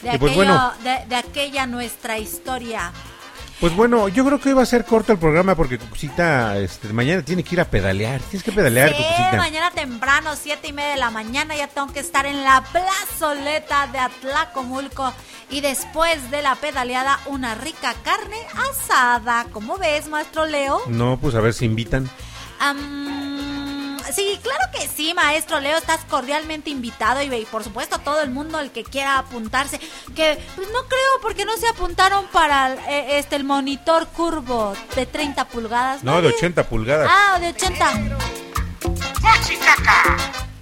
De, 0.02 0.18
pues 0.18 0.32
aquello- 0.32 0.34
bueno. 0.36 0.72
de, 0.82 1.06
de 1.08 1.14
aquella 1.16 1.66
nuestra 1.66 2.18
historia. 2.18 2.92
Pues 3.60 3.76
bueno, 3.76 4.08
yo 4.08 4.24
creo 4.24 4.40
que 4.40 4.48
hoy 4.48 4.54
va 4.54 4.62
a 4.62 4.66
ser 4.66 4.86
corto 4.86 5.12
el 5.12 5.18
programa 5.18 5.54
porque 5.54 5.78
Cucucita 5.78 6.56
este, 6.58 6.90
mañana 6.94 7.22
tiene 7.22 7.42
que 7.44 7.56
ir 7.56 7.60
a 7.60 7.66
pedalear. 7.66 8.18
Tienes 8.22 8.42
que 8.42 8.52
pedalear, 8.52 8.88
Sí, 8.88 8.94
Cucucita. 9.02 9.36
mañana 9.36 9.70
temprano, 9.70 10.30
siete 10.34 10.68
y 10.68 10.72
media 10.72 10.92
de 10.92 10.96
la 10.96 11.10
mañana, 11.10 11.54
ya 11.54 11.66
tengo 11.68 11.92
que 11.92 12.00
estar 12.00 12.24
en 12.24 12.42
la 12.42 12.64
plazoleta 12.72 13.86
de 13.88 13.98
Atlacomulco. 13.98 15.12
Y 15.50 15.60
después 15.60 16.30
de 16.30 16.40
la 16.40 16.54
pedaleada, 16.54 17.20
una 17.26 17.54
rica 17.54 17.94
carne 18.02 18.36
asada. 18.70 19.44
¿Cómo 19.52 19.76
ves, 19.76 20.08
maestro 20.08 20.46
Leo? 20.46 20.80
No, 20.86 21.18
pues 21.20 21.34
a 21.34 21.40
ver 21.40 21.52
si 21.52 21.66
invitan. 21.66 22.08
Am, 22.60 23.29
sí, 24.12 24.38
claro 24.42 24.64
que 24.72 24.86
sí, 24.88 25.12
maestro 25.14 25.60
Leo, 25.60 25.78
estás 25.78 26.04
cordialmente 26.06 26.70
invitado 26.70 27.22
y, 27.22 27.32
y 27.34 27.44
por 27.46 27.64
supuesto 27.64 27.98
todo 27.98 28.20
el 28.22 28.30
mundo 28.30 28.58
el 28.60 28.70
que 28.70 28.84
quiera 28.84 29.18
apuntarse, 29.18 29.78
que 30.14 30.38
pues 30.56 30.68
no 30.72 30.80
creo 30.88 31.20
porque 31.22 31.44
no 31.44 31.56
se 31.56 31.68
apuntaron 31.68 32.26
para 32.32 32.74
eh, 32.90 33.18
este 33.18 33.36
el 33.36 33.44
monitor 33.44 34.06
curvo 34.08 34.74
de 34.94 35.06
30 35.06 35.44
pulgadas. 35.48 36.02
No, 36.04 36.20
de 36.22 36.28
80 36.28 36.64
pulgadas. 36.68 37.08
Ah, 37.10 37.38
de 37.40 37.48
80. 37.48 37.92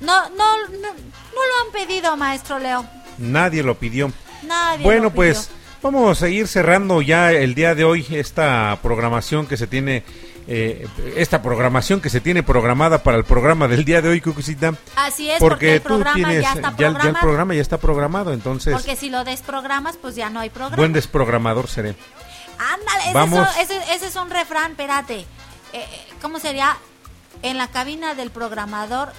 No, 0.00 0.28
no, 0.30 0.56
no, 0.68 0.78
no 0.78 1.46
lo 1.46 1.66
han 1.66 1.72
pedido, 1.72 2.16
maestro 2.16 2.58
Leo. 2.58 2.84
Nadie 3.18 3.62
lo 3.62 3.74
pidió. 3.78 4.12
Nadie 4.42 4.84
Bueno, 4.84 5.04
lo 5.04 5.10
pidió. 5.10 5.16
pues 5.16 5.50
vamos 5.82 6.22
a 6.22 6.28
ir 6.28 6.46
cerrando 6.46 7.02
ya 7.02 7.32
el 7.32 7.54
día 7.54 7.74
de 7.74 7.84
hoy 7.84 8.06
esta 8.10 8.78
programación 8.82 9.46
que 9.46 9.56
se 9.56 9.66
tiene, 9.66 10.04
eh, 10.50 10.88
esta 11.16 11.42
programación 11.42 12.00
que 12.00 12.08
se 12.10 12.20
tiene 12.22 12.42
programada 12.42 13.02
para 13.02 13.18
el 13.18 13.24
programa 13.24 13.68
del 13.68 13.84
día 13.84 14.00
de 14.00 14.08
hoy, 14.08 14.20
Cucucita. 14.22 14.72
Así 14.96 15.30
es, 15.30 15.38
porque, 15.40 15.74
el 15.74 15.82
tú 15.82 16.02
tienes, 16.14 16.42
ya 16.42 16.54
está 16.54 16.74
ya, 16.76 16.98
ya 16.98 17.08
el 17.10 17.16
programa 17.16 17.54
ya 17.54 17.60
está 17.60 17.76
programado, 17.78 18.32
entonces 18.32 18.72
porque 18.74 18.96
si 18.96 19.10
lo 19.10 19.24
desprogramas, 19.24 19.96
pues 19.98 20.14
ya 20.16 20.30
no 20.30 20.40
hay 20.40 20.48
programa. 20.50 20.76
buen 20.76 20.92
desprogramador 20.94 21.68
seré. 21.68 21.94
Ándale, 22.58 23.02
ese, 23.04 23.12
Vamos. 23.12 23.48
es 23.60 23.70
ese- 23.70 23.94
ese 23.94 24.06
es 24.06 24.16
un 24.16 24.30
refrán, 24.30 24.70
espérate. 24.72 25.26
Eh, 25.74 25.86
¿Cómo 26.22 26.40
sería? 26.40 26.76
En 27.42 27.56
la 27.58 27.68
cabina 27.68 28.14
del 28.14 28.30
programador, 28.30 29.12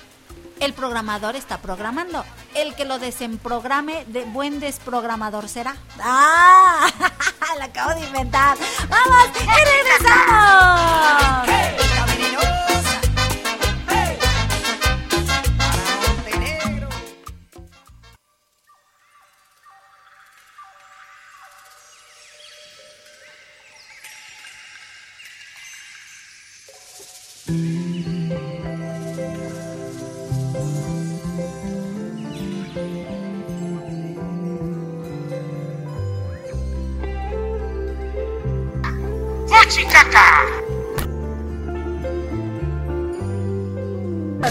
el 0.60 0.74
programador 0.74 1.36
está 1.36 1.60
programando. 1.60 2.26
El 2.60 2.76
que 2.76 2.84
lo 2.84 3.00
desemprograme, 3.00 4.04
de 4.08 4.26
buen 4.26 4.60
desprogramador 4.60 5.48
será. 5.48 5.78
¡Ah! 6.02 6.90
la 7.58 7.66
acabo 7.66 7.98
de 7.98 8.06
inventar. 8.06 8.58
¡Vamos! 8.90 9.30
¡Y 9.42 9.48
regresamos! 9.72 11.00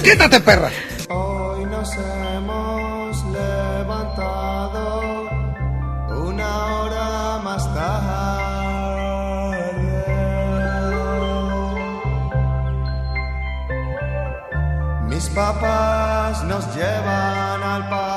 ¡Quítate, 0.02 0.40
perra! 0.40 0.70
Hoy 1.10 1.66
nos 1.66 1.94
hemos 1.96 3.24
levantado 3.26 5.02
una 6.08 6.66
hora 6.76 7.38
más 7.44 7.74
tarde. 7.74 8.18
Mis 15.08 15.28
papás 15.28 16.42
nos 16.44 16.74
llevan 16.74 17.62
al 17.62 17.86
parque. 17.90 18.07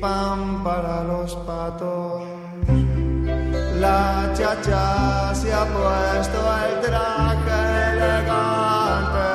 Pan 0.00 0.64
para 0.64 1.04
los 1.04 1.36
patos. 1.46 2.22
La 3.78 4.30
chacha 4.34 5.34
se 5.34 5.52
ha 5.52 5.64
puesto 5.64 6.38
el 6.64 6.80
traje 6.86 7.60
elegante. 7.92 9.28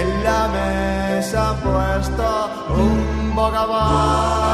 En 0.00 0.24
la 0.24 0.48
mesa 0.48 1.50
han 1.50 1.56
puesto 1.56 2.50
un 2.70 3.34
bocababo. 3.34 4.45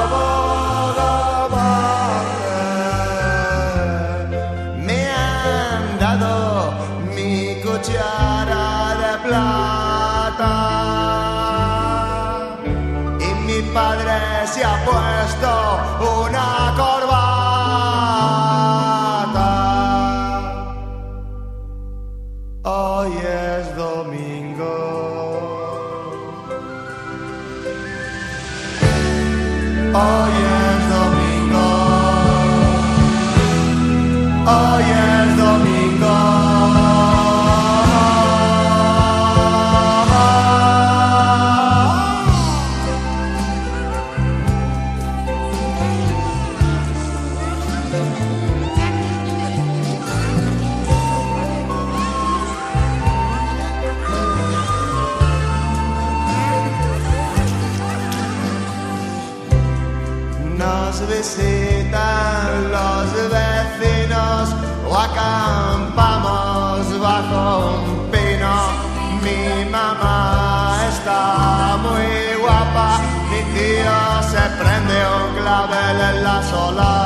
nave 75.66 75.93
nella 75.93 76.43
solare 76.43 77.02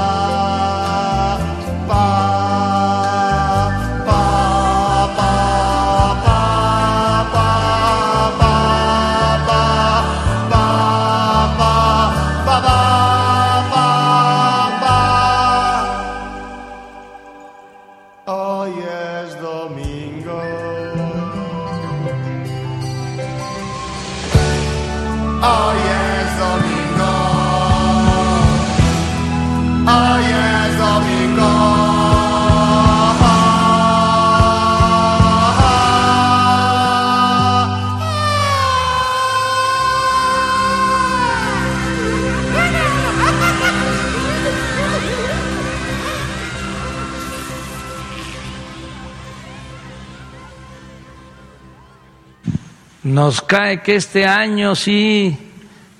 Nos 53.16 53.40
cae 53.40 53.80
que 53.80 53.96
este 53.96 54.26
año 54.26 54.74
sí 54.74 55.34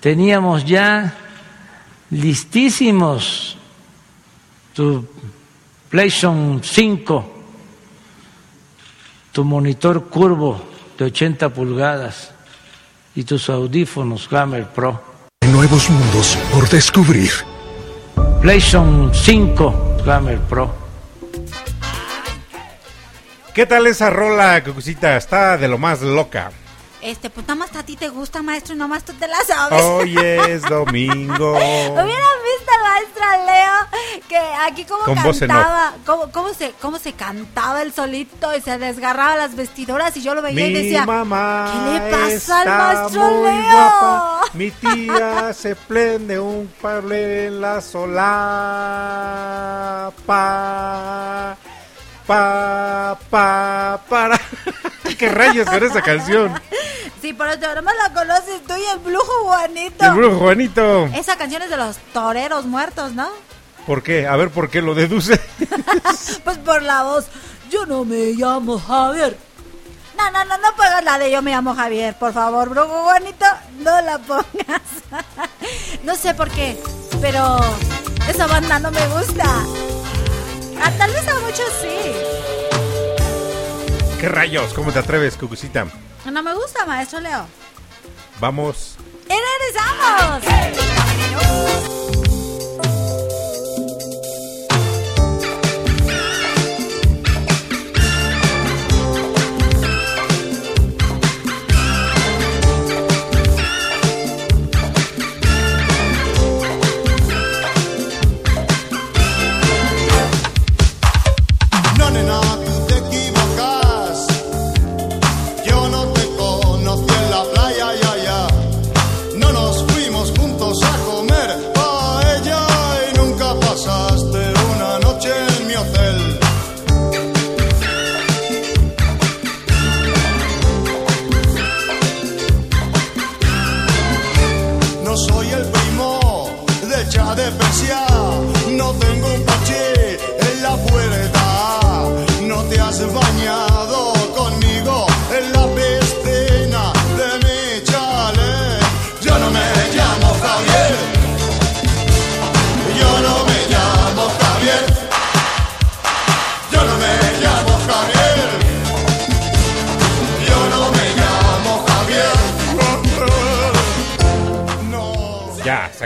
teníamos 0.01 0.67
ya 0.67 1.17
listísimos 2.11 3.57
tu 4.75 5.03
PlayStation 5.89 6.61
5, 6.63 7.33
tu 9.33 9.45
monitor 9.45 10.11
curvo 10.11 10.61
de 10.99 11.07
80 11.07 11.49
pulgadas 11.49 12.33
y 13.15 13.25
tus 13.25 13.49
audífonos 13.49 14.31
Hammer 14.31 14.67
Pro. 14.67 15.03
Nuevos 15.51 15.89
mundos 15.89 16.37
por 16.53 16.69
descubrir. 16.69 17.31
PlayStation 18.43 19.11
5 19.15 20.03
Hammer 20.07 20.39
Pro. 20.41 20.71
¿Qué 23.55 23.65
tal 23.65 23.87
esa 23.87 24.11
rola, 24.11 24.63
Cucucita? 24.63 25.17
Está 25.17 25.57
de 25.57 25.67
lo 25.67 25.79
más 25.79 26.03
loca. 26.03 26.53
Este, 27.07 27.31
pues 27.31 27.47
nada 27.47 27.61
más 27.61 27.77
a 27.77 27.85
ti 27.85 27.95
te 27.95 28.09
gusta, 28.09 28.43
maestro, 28.43 28.75
y 28.75 28.79
nomás 28.79 29.05
tú 29.05 29.13
te 29.13 29.29
la 29.29 29.39
sabes. 29.47 29.81
Hoy 29.81 30.19
es 30.19 30.63
domingo. 30.69 31.53
Hubieran 31.53 31.95
visto 31.95 32.73
al 32.75 32.83
maestro 32.83 33.25
Leo 33.47 33.77
que 34.29 34.37
aquí 34.67 34.85
como 34.85 35.05
Con 35.05 35.15
cantaba, 35.15 35.95
cómo, 36.05 36.33
cómo 36.33 36.53
se, 36.53 36.73
cómo 36.83 36.99
se 36.99 37.13
cantaba 37.13 37.83
el 37.83 37.93
solito 37.93 38.53
y 38.57 38.61
se 38.61 38.77
desgarraba 38.79 39.37
las 39.37 39.55
vestiduras 39.55 40.17
y 40.17 40.23
yo 40.23 40.35
lo 40.35 40.43
veía 40.43 40.67
y 40.67 40.73
decía, 40.73 41.07
mamá 41.07 41.71
¿qué 41.73 41.79
le 41.93 42.01
pasa 42.11 42.63
al 42.63 42.69
maestro 42.69 43.31
Leo? 43.31 43.63
guapa. 43.71 44.41
Mi 44.55 44.73
tía 44.73 45.53
se 45.53 45.77
prende 45.77 46.41
un 46.41 46.69
pable 46.83 47.47
en 47.47 47.61
la 47.61 47.81
solapa. 47.81 48.17
Pa, 52.27 53.17
pa, 53.31 54.01
para. 54.09 54.41
¿Qué 55.19 55.29
rayos 55.29 55.69
con 55.69 55.83
esa 55.83 56.03
canción? 56.03 56.61
Sí, 57.23 57.33
por 57.33 57.49
eso 57.49 57.75
nomás 57.75 57.95
la 58.03 58.13
conoces 58.13 58.63
tú 58.67 58.75
y 58.77 58.85
el 58.85 58.99
brujo 58.99 59.45
Juanito. 59.45 60.05
El 60.05 60.13
brujo 60.13 60.39
Juanito. 60.39 61.07
Esa 61.15 61.37
canción 61.37 61.63
es 61.63 61.71
de 61.71 61.77
los 61.77 61.97
toreros 62.13 62.67
muertos, 62.67 63.13
¿no? 63.13 63.29
¿Por 63.87 64.03
qué? 64.03 64.27
A 64.27 64.35
ver, 64.37 64.51
¿por 64.51 64.69
qué 64.69 64.83
lo 64.83 64.95
deduce? 64.95 65.41
Pues 66.45 66.59
por 66.59 66.83
la 66.83 67.03
voz. 67.03 67.27
Yo 67.71 67.87
no 67.87 68.05
me 68.05 68.33
llamo 68.33 68.79
Javier. 68.79 69.37
No, 70.17 70.31
no, 70.31 70.45
no, 70.45 70.57
no 70.59 70.77
pongas 70.77 71.05
la 71.05 71.19
de 71.19 71.31
yo 71.31 71.43
me 71.43 71.51
llamo 71.51 71.75
Javier, 71.75 72.17
por 72.19 72.33
favor, 72.33 72.71
brujo 72.71 73.05
Juanito, 73.05 73.47
no 73.81 74.01
la 74.03 74.19
pongas. 74.19 74.83
No 76.05 76.15
sé 76.15 76.35
por 76.35 76.49
qué, 76.51 76.81
pero 77.21 77.59
esa 78.29 78.47
banda 78.47 78.79
no 78.79 78.93
me 78.93 79.07
gusta. 79.09 79.45
Ah, 80.83 80.93
tal 80.97 81.13
vez 81.13 81.29
a 81.29 81.41
muchos 81.41 81.71
sí. 81.81 82.13
¿Qué 84.21 84.29
rayos? 84.29 84.73
¿Cómo 84.75 84.93
te 84.93 84.99
atreves, 84.99 85.37
Cucucita? 85.37 85.87
No 86.31 86.43
me 86.43 86.55
gusta, 86.55 86.87
maestro 86.87 87.21
Leo. 87.21 87.47
Vamos. 88.41 88.97
¡Y 89.29 89.35
regresamos! 90.43 90.43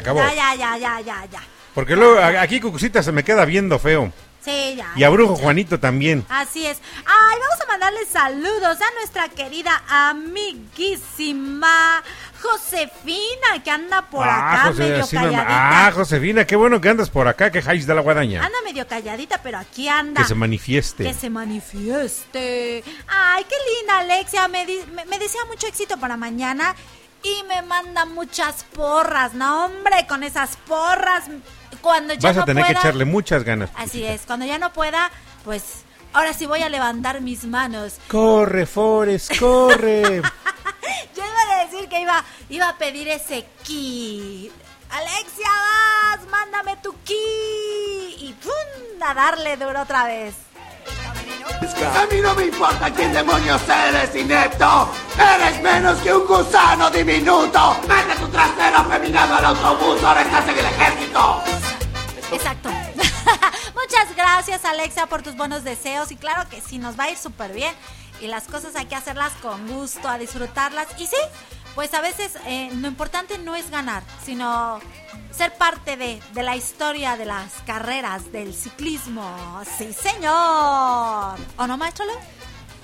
Se 0.02 0.10
acabó. 0.10 0.20
Ya, 0.20 0.35
ya, 0.35 0.55
ya, 0.55 0.77
ya, 0.78 1.01
ya, 1.01 1.24
ya. 1.31 1.40
Porque 1.74 1.94
luego 1.97 2.18
aquí 2.39 2.60
Cucucita 2.60 3.02
se 3.02 3.12
me 3.12 3.22
queda 3.24 3.44
viendo 3.44 3.78
feo. 3.78 4.12
Sí, 4.44 4.74
ya. 4.74 4.90
Y 4.97 5.05
a 5.05 5.10
Brujo 5.10 5.36
Juanito 5.36 5.78
también. 5.78 6.24
Así 6.31 6.64
es. 6.66 6.78
Ay, 7.05 7.39
vamos 7.39 7.60
a 7.62 7.66
mandarle 7.68 8.06
saludos 8.06 8.78
a 8.81 8.94
nuestra 8.98 9.28
querida 9.28 9.82
amiguísima 10.81 12.02
Josefina, 12.40 13.62
que 13.62 13.70
anda 13.70 14.01
por 14.09 14.27
acá 14.27 14.72
medio 14.77 15.06
calladita. 15.06 15.86
Ah, 15.86 15.93
Josefina, 15.94 16.47
qué 16.47 16.56
bueno 16.56 16.81
que 16.81 16.89
andas 16.89 17.10
por 17.10 17.28
acá, 17.28 17.51
que 17.51 17.60
Jais 17.60 17.86
de 17.86 17.94
la 17.94 18.01
Guadaña. 18.01 18.43
Anda 18.43 18.56
medio 18.64 18.89
calladita, 18.89 19.40
pero 19.43 19.59
aquí 19.59 19.89
anda. 19.89 20.22
Que 20.22 20.27
se 20.28 20.35
manifieste. 20.35 21.05
Que 21.05 21.12
se 21.12 21.28
manifieste. 21.28 22.82
Ay, 23.09 23.44
qué 23.47 23.55
linda, 23.78 23.98
Alexia. 23.98 24.48
Me, 24.48 24.64
di- 24.64 24.82
me, 24.94 25.05
me 25.05 25.18
desea 25.18 25.44
mucho 25.47 25.66
éxito 25.66 25.98
para 25.98 26.16
mañana 26.16 26.74
y 27.22 27.42
me 27.44 27.62
manda 27.62 28.05
muchas 28.05 28.64
porras. 28.72 29.34
No, 29.34 29.66
hombre, 29.66 30.06
con 30.09 30.22
esas 30.22 30.56
porras. 30.56 31.24
Cuando 31.80 32.14
ya 32.14 32.30
Vas 32.30 32.38
a 32.38 32.44
tener 32.44 32.64
que 32.66 32.72
echarle 32.72 33.05
muchas 33.05 33.44
ganas. 33.44 33.70
Así 33.76 34.05
es, 34.05 34.22
cuando 34.26 34.44
ya 34.47 34.59
no 34.59 34.72
pueda, 34.72 35.10
pues 35.44 35.84
ahora 36.12 36.32
sí 36.32 36.47
voy 36.47 36.62
a 36.62 36.68
levantar 36.68 37.20
mis 37.20 37.44
manos. 37.44 37.98
Corre, 38.09 38.66
Forest, 38.66 39.38
corre. 39.38 40.02
Yo 41.16 41.22
iba 41.24 41.55
a 41.55 41.64
decir 41.64 41.88
que 41.88 42.01
iba, 42.01 42.24
iba 42.48 42.68
a 42.68 42.76
pedir 42.76 43.09
ese 43.09 43.47
ki. 43.62 44.51
Alexia, 44.90 45.48
vas, 45.48 46.28
mándame 46.28 46.76
tu 46.82 46.94
ki. 47.05 47.14
Y 48.18 48.34
¡pum! 48.42 49.02
a 49.02 49.14
darle 49.14 49.56
duro 49.56 49.82
otra 49.82 50.05
vez. 50.05 50.34
A 51.94 52.06
mí 52.06 52.20
no 52.20 52.34
me 52.34 52.44
importa 52.44 52.90
quién 52.92 53.12
demonios 53.12 53.60
eres, 53.68 54.14
inepto. 54.14 54.90
Eres 55.18 55.62
menos 55.62 55.98
que 55.98 56.12
un 56.12 56.26
gusano 56.26 56.90
diminuto. 56.90 57.76
Mete 57.88 58.18
tu 58.18 58.28
trasero 58.28 58.78
afeminado 58.78 59.34
al 59.34 59.44
autobús, 59.47 60.02
ahora 60.02 60.22
estás 60.22 60.48
en 60.48 60.59
el 60.59 60.64
ejército. 60.66 61.42
Exacto. 62.32 62.70
Muchas 63.74 64.16
gracias, 64.16 64.64
Alexia, 64.64 65.06
por 65.06 65.22
tus 65.22 65.36
buenos 65.36 65.64
deseos. 65.64 66.10
Y 66.12 66.16
claro 66.16 66.48
que 66.48 66.60
sí, 66.60 66.78
nos 66.78 66.98
va 66.98 67.05
a 67.05 67.10
ir 67.10 67.18
súper 67.18 67.52
bien. 67.52 67.74
Y 68.20 68.26
las 68.26 68.44
cosas 68.44 68.76
hay 68.76 68.86
que 68.86 68.94
hacerlas 68.94 69.32
con 69.42 69.66
gusto, 69.68 70.09
a 70.09 70.18
disfrutarlas. 70.18 70.86
Y 70.98 71.06
sí, 71.06 71.16
pues 71.74 71.94
a 71.94 72.01
veces 72.01 72.36
eh, 72.47 72.70
lo 72.74 72.88
importante 72.88 73.38
no 73.38 73.55
es 73.56 73.70
ganar, 73.70 74.02
sino 74.24 74.80
ser 75.30 75.52
parte 75.55 75.97
de, 75.97 76.20
de 76.34 76.42
la 76.42 76.56
historia 76.56 77.16
de 77.16 77.24
las 77.26 77.52
carreras 77.66 78.32
del 78.32 78.55
ciclismo. 78.55 79.24
Sí, 79.78 79.92
señor. 79.92 81.36
¿O 81.56 81.66
no, 81.66 81.76
maestro? 81.76 82.05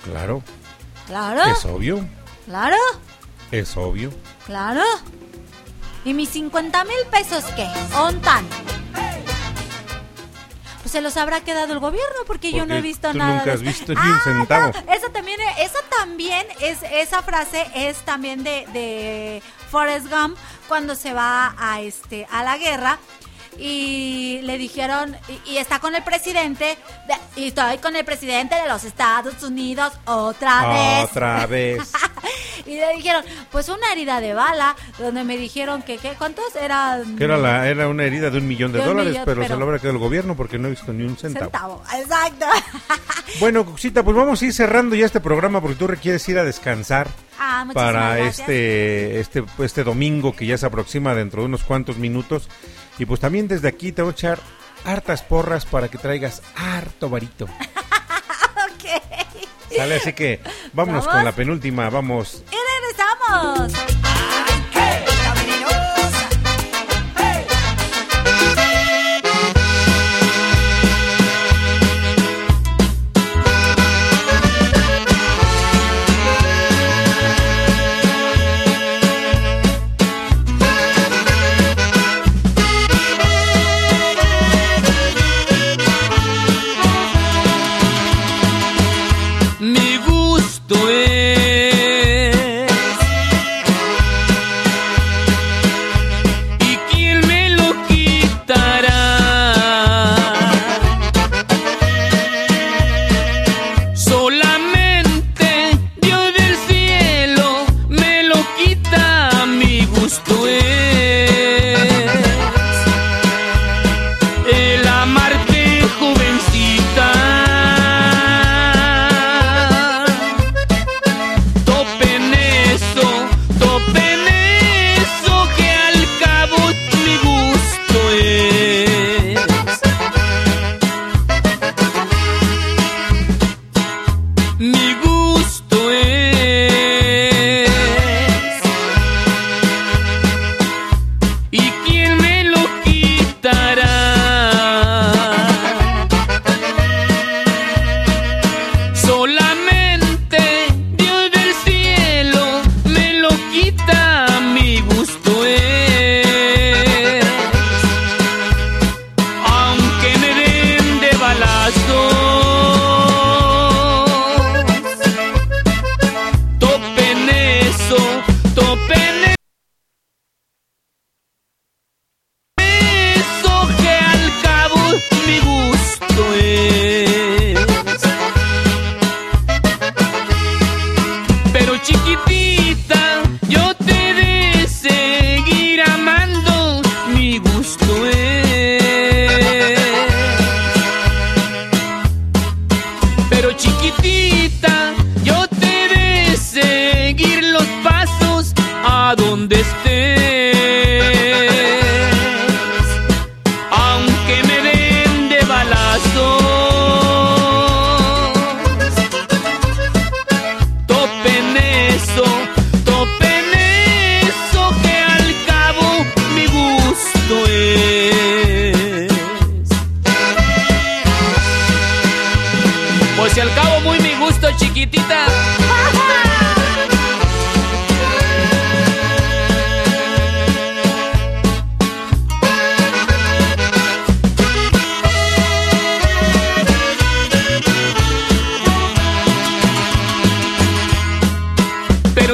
Claro. 0.03 0.41
Claro. 1.05 1.43
Es 1.43 1.65
obvio. 1.65 2.07
Claro. 2.45 2.77
Es 3.51 3.75
obvio. 3.77 4.11
Claro. 4.45 4.83
¿Y 6.05 6.13
mis 6.13 6.29
50 6.29 6.83
mil 6.85 7.05
pesos 7.11 7.43
qué? 7.55 7.67
¿Ontan? 7.95 8.45
Pues 10.87 10.93
se 10.93 11.01
los 11.01 11.17
habrá 11.17 11.41
quedado 11.41 11.73
el 11.73 11.79
gobierno 11.79 12.15
porque 12.25 12.53
yo 12.53 12.65
no 12.65 12.73
he 12.73 12.79
visto 12.81 13.11
tú 13.11 13.17
nada. 13.17 13.39
nunca 13.39 13.43
de 13.43 13.51
has 13.51 13.55
eso. 13.61 13.65
visto 13.65 13.93
ni 13.93 14.09
un 14.09 14.19
centavo. 14.21 14.71
no, 14.85 14.93
esa 14.93 15.09
también, 15.09 15.37
esa 15.59 15.79
también 15.99 16.47
es, 16.61 16.77
esa 16.93 17.21
frase 17.23 17.67
es 17.75 17.97
también 18.05 18.41
de, 18.45 18.65
de 18.71 19.43
Forrest 19.69 20.07
Gump 20.09 20.37
cuando 20.69 20.95
se 20.95 21.11
va 21.11 21.53
a 21.59 21.81
este 21.81 22.25
a 22.31 22.41
la 22.41 22.57
guerra 22.57 22.99
y 23.59 24.39
le 24.43 24.57
dijeron 24.57 25.15
y, 25.45 25.51
y 25.53 25.57
está 25.57 25.79
con 25.79 25.95
el 25.95 26.03
presidente 26.03 26.77
de- 27.07 27.41
y 27.41 27.47
estoy 27.49 27.77
con 27.79 27.95
el 27.95 28.05
presidente 28.05 28.55
de 28.55 28.67
los 28.67 28.83
Estados 28.83 29.41
Unidos 29.43 29.93
otra 30.05 30.69
vez 30.69 31.09
Otra 31.11 31.45
vez. 31.47 31.91
y 32.65 32.75
le 32.75 32.95
dijeron, 32.95 33.23
pues 33.51 33.69
una 33.69 33.91
herida 33.91 34.19
de 34.19 34.33
bala, 34.33 34.75
donde 34.97 35.23
me 35.23 35.37
dijeron 35.37 35.81
que, 35.83 35.97
¿qué? 35.97 36.13
¿cuántos 36.17 36.55
eran? 36.55 37.15
Que 37.17 37.23
era, 37.25 37.37
la, 37.37 37.67
era 37.67 37.87
una 37.87 38.03
herida 38.03 38.29
de 38.29 38.37
un 38.39 38.47
millón 38.47 38.71
de, 38.71 38.79
dólares, 38.79 39.11
millón, 39.11 39.25
pero, 39.25 39.41
pero- 39.41 39.53
se 39.53 39.59
lo 39.59 39.65
habrá 39.65 39.79
quedado 39.79 39.93
el 39.93 39.99
gobierno 39.99 40.35
porque 40.35 40.57
no 40.57 40.67
he 40.67 40.71
visto 40.71 40.91
ni 40.93 41.03
un 41.03 41.17
centavo. 41.17 41.45
Centavo, 41.45 41.83
exacto. 41.95 42.45
Bueno, 43.39 43.65
Cuxita, 43.65 44.03
pues 44.03 44.15
vamos 44.17 44.41
a 44.41 44.45
ir 44.45 44.53
cerrando 44.53 44.95
ya 44.95 45.05
este 45.05 45.19
programa 45.19 45.61
porque 45.61 45.75
tú 45.75 45.87
requieres 45.87 46.27
ir 46.29 46.39
a 46.39 46.43
descansar 46.43 47.07
Ah, 47.39 47.67
para 47.73 48.19
este, 48.19 49.19
este, 49.19 49.45
este 49.59 49.83
domingo 49.83 50.35
que 50.35 50.45
ya 50.45 50.57
se 50.57 50.65
aproxima 50.65 51.13
dentro 51.13 51.41
de 51.41 51.47
unos 51.47 51.63
cuantos 51.63 51.97
minutos. 51.97 52.49
Y 52.97 53.05
pues 53.05 53.19
también 53.19 53.47
desde 53.47 53.67
aquí 53.67 53.91
te 53.91 54.01
voy 54.01 54.11
a 54.11 54.13
echar 54.13 54.39
hartas 54.85 55.21
porras 55.21 55.65
para 55.65 55.87
que 55.89 55.97
traigas 55.97 56.41
harto 56.55 57.09
varito. 57.09 57.45
ok. 57.45 59.01
¿Sale? 59.75 59.95
Así 59.97 60.13
que 60.13 60.39
vámonos 60.73 61.05
¿Vamos? 61.05 61.15
con 61.15 61.25
la 61.25 61.31
penúltima, 61.33 61.89
vamos. 61.89 62.43
Y 62.51 62.57
regresamos. 63.35 63.73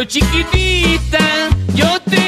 Chiquitita, 0.05 1.49
yo 1.75 1.99
te 2.01 2.22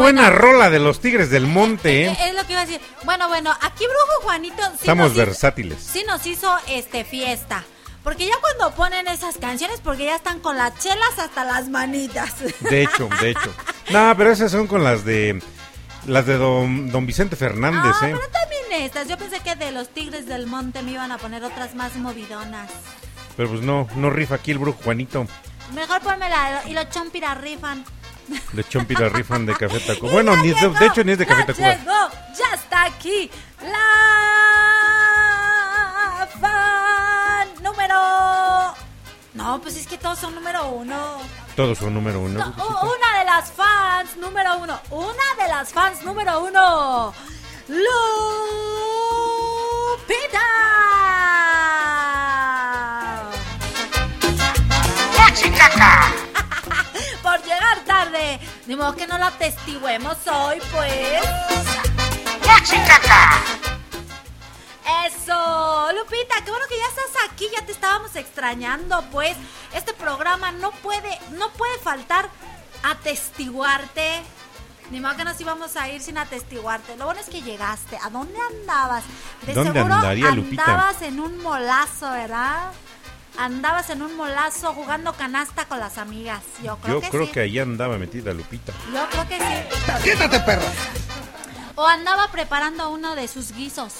buena 0.00 0.22
bueno. 0.30 0.36
rola 0.38 0.70
de 0.70 0.78
los 0.78 1.00
Tigres 1.00 1.30
del 1.30 1.46
Monte, 1.46 2.06
¿eh? 2.06 2.16
Es 2.28 2.34
lo 2.34 2.44
que 2.46 2.52
iba 2.52 2.62
a 2.62 2.66
decir. 2.66 2.80
Bueno, 3.04 3.28
bueno, 3.28 3.50
aquí 3.60 3.84
Brujo 3.84 4.22
Juanito 4.22 4.62
sí 4.62 4.76
Estamos 4.80 5.08
nos 5.08 5.12
hizo- 5.12 5.26
versátiles. 5.26 5.78
sí 5.82 6.04
nos 6.06 6.24
hizo 6.26 6.54
este 6.68 7.04
fiesta. 7.04 7.64
Porque 8.02 8.26
ya 8.26 8.34
cuando 8.40 8.74
ponen 8.74 9.06
esas 9.08 9.36
canciones, 9.36 9.80
porque 9.84 10.06
ya 10.06 10.16
están 10.16 10.40
con 10.40 10.56
las 10.56 10.78
chelas 10.78 11.18
hasta 11.18 11.44
las 11.44 11.68
manitas. 11.68 12.34
De 12.60 12.82
hecho, 12.82 13.08
de 13.20 13.30
hecho. 13.30 13.54
No, 13.90 14.14
pero 14.16 14.30
esas 14.30 14.50
son 14.52 14.66
con 14.68 14.84
las 14.84 15.04
de 15.04 15.42
las 16.06 16.24
de 16.24 16.36
don, 16.38 16.90
don 16.92 17.06
Vicente 17.06 17.34
Fernández, 17.36 17.92
Ah, 18.00 18.08
¿eh? 18.08 18.14
pero 18.16 18.28
también 18.30 18.82
estas. 18.84 19.06
Yo 19.08 19.18
pensé 19.18 19.40
que 19.40 19.54
de 19.56 19.70
los 19.72 19.88
Tigres 19.90 20.26
del 20.26 20.46
Monte 20.46 20.80
me 20.82 20.92
iban 20.92 21.10
a 21.12 21.18
poner 21.18 21.42
otras 21.44 21.74
más 21.74 21.94
movidonas. 21.96 22.70
Pero 23.36 23.48
pues 23.50 23.60
no, 23.62 23.86
no 23.96 24.08
rifa 24.10 24.36
aquí 24.36 24.52
el 24.52 24.58
brujo 24.58 24.78
Juanito. 24.82 25.26
Mejor 25.74 26.00
ponme 26.00 26.28
la 26.28 26.62
y 26.66 26.72
los 26.72 26.88
chompira 26.90 27.34
rifan. 27.34 27.84
De 28.52 28.64
Chompi 28.64 28.94
la 28.94 29.08
rifan 29.08 29.46
de 29.46 29.54
Café 29.54 29.80
Tacuba. 29.80 30.12
Bueno, 30.12 30.36
ni 30.36 30.48
de, 30.48 30.68
de 30.68 30.86
hecho 30.86 31.04
ni 31.04 31.12
es 31.12 31.18
de 31.18 31.26
Café 31.26 31.44
Tacuba. 31.44 31.74
llegó, 31.74 32.10
ya 32.36 32.54
está 32.54 32.84
aquí 32.84 33.30
la 33.62 33.86
fan 36.40 37.48
número. 37.62 38.74
No, 39.34 39.60
pues 39.60 39.76
es 39.76 39.86
que 39.86 39.98
todos 39.98 40.18
son 40.18 40.34
número 40.34 40.68
uno. 40.68 41.18
Todos 41.56 41.78
son 41.78 41.94
número 41.94 42.20
uno. 42.20 42.38
No, 42.38 42.82
una 42.82 43.18
de 43.18 43.24
las 43.24 43.50
fans 43.52 44.16
número 44.16 44.58
uno. 44.58 44.80
Una 44.90 45.34
de 45.42 45.48
las 45.48 45.72
fans 45.72 46.02
número 46.02 46.40
uno. 46.40 47.12
Lupita. 47.68 47.88
Llegar 55.42 55.70
tarde. 58.04 58.40
Ni 58.66 58.76
modo 58.76 58.94
que 58.94 59.06
no 59.06 59.18
la 59.18 59.28
atestiguemos 59.28 60.16
hoy, 60.26 60.58
pues. 60.72 61.20
Eso, 65.06 65.88
Lupita, 65.92 66.36
qué 66.44 66.50
bueno 66.50 66.66
que 66.68 66.76
ya 66.76 66.86
estás 66.88 67.30
aquí, 67.30 67.46
ya 67.54 67.64
te 67.64 67.72
estábamos 67.72 68.16
extrañando, 68.16 69.04
pues. 69.10 69.36
Este 69.74 69.92
programa 69.92 70.50
no 70.52 70.70
puede, 70.72 71.18
no 71.32 71.50
puede 71.52 71.78
faltar 71.78 72.28
atestiguarte. 72.82 74.22
Ni 74.90 74.98
modo 75.00 75.16
que 75.16 75.24
nos 75.24 75.40
íbamos 75.40 75.76
a 75.76 75.88
ir 75.88 76.00
sin 76.00 76.18
atestiguarte. 76.18 76.96
Lo 76.96 77.04
bueno 77.04 77.20
es 77.20 77.28
que 77.28 77.42
llegaste. 77.42 77.96
¿A 78.02 78.10
dónde 78.10 78.36
andabas? 78.50 79.04
De 79.46 79.54
¿Dónde 79.54 79.72
seguro 79.72 79.94
andaría, 79.94 80.30
Lupita? 80.32 80.64
andabas 80.64 81.02
en 81.02 81.20
un 81.20 81.40
molazo, 81.42 82.10
¿verdad? 82.10 82.72
Andabas 83.38 83.88
en 83.90 84.02
un 84.02 84.16
molazo 84.16 84.72
jugando 84.74 85.12
canasta 85.14 85.64
con 85.66 85.78
las 85.80 85.98
amigas. 85.98 86.42
Yo 86.62 86.76
creo 86.76 86.96
Yo 86.96 87.00
que 87.00 87.08
creo 87.10 87.26
sí. 87.26 87.32
que 87.32 87.40
ahí 87.40 87.58
andaba 87.58 87.96
metida 87.98 88.32
Lupita. 88.34 88.72
Yo 88.92 89.08
creo 89.10 89.28
que 89.28 89.38
sí. 89.38 90.02
Siéntate, 90.02 90.40
perra. 90.40 90.66
O 91.76 91.86
andaba 91.86 92.30
preparando 92.30 92.90
uno 92.90 93.14
de 93.14 93.26
sus 93.28 93.52
guisos. 93.52 93.94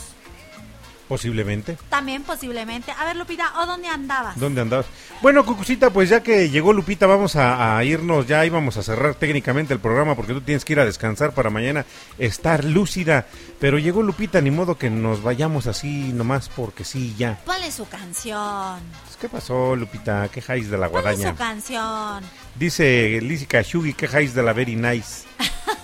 Posiblemente. 1.10 1.76
También 1.88 2.22
posiblemente. 2.22 2.92
A 2.92 3.04
ver, 3.04 3.16
Lupita, 3.16 3.52
¿o 3.60 3.66
dónde 3.66 3.88
andabas? 3.88 4.38
¿Dónde 4.38 4.60
andabas? 4.60 4.86
Bueno, 5.20 5.44
Cucucita, 5.44 5.90
pues 5.90 6.08
ya 6.08 6.22
que 6.22 6.50
llegó 6.50 6.72
Lupita, 6.72 7.08
vamos 7.08 7.34
a, 7.34 7.76
a 7.76 7.82
irnos. 7.82 8.28
Ya 8.28 8.46
íbamos 8.46 8.76
a 8.76 8.84
cerrar 8.84 9.16
técnicamente 9.16 9.74
el 9.74 9.80
programa 9.80 10.14
porque 10.14 10.34
tú 10.34 10.40
tienes 10.40 10.64
que 10.64 10.74
ir 10.74 10.78
a 10.78 10.84
descansar 10.84 11.32
para 11.32 11.50
mañana 11.50 11.84
estar 12.16 12.62
lúcida. 12.64 13.26
Pero 13.58 13.80
llegó 13.80 14.04
Lupita, 14.04 14.40
ni 14.40 14.52
modo 14.52 14.78
que 14.78 14.88
nos 14.88 15.20
vayamos 15.20 15.66
así 15.66 16.12
nomás 16.12 16.48
porque 16.48 16.84
sí, 16.84 17.12
ya. 17.18 17.40
Ponle 17.44 17.72
su 17.72 17.88
canción. 17.88 18.78
Pues, 19.04 19.16
¿Qué 19.20 19.28
pasó, 19.28 19.74
Lupita? 19.74 20.28
¿Qué 20.32 20.40
jáis 20.40 20.70
de 20.70 20.78
la 20.78 20.88
Ponle 20.88 21.02
guadaña? 21.02 21.30
su 21.32 21.36
canción. 21.36 22.22
Dice 22.54 23.18
Lizzy 23.20 23.46
Kashugi, 23.46 23.94
¿qué 23.94 24.06
jáis 24.06 24.32
de 24.32 24.44
la 24.44 24.52
very 24.52 24.76
nice? 24.76 25.24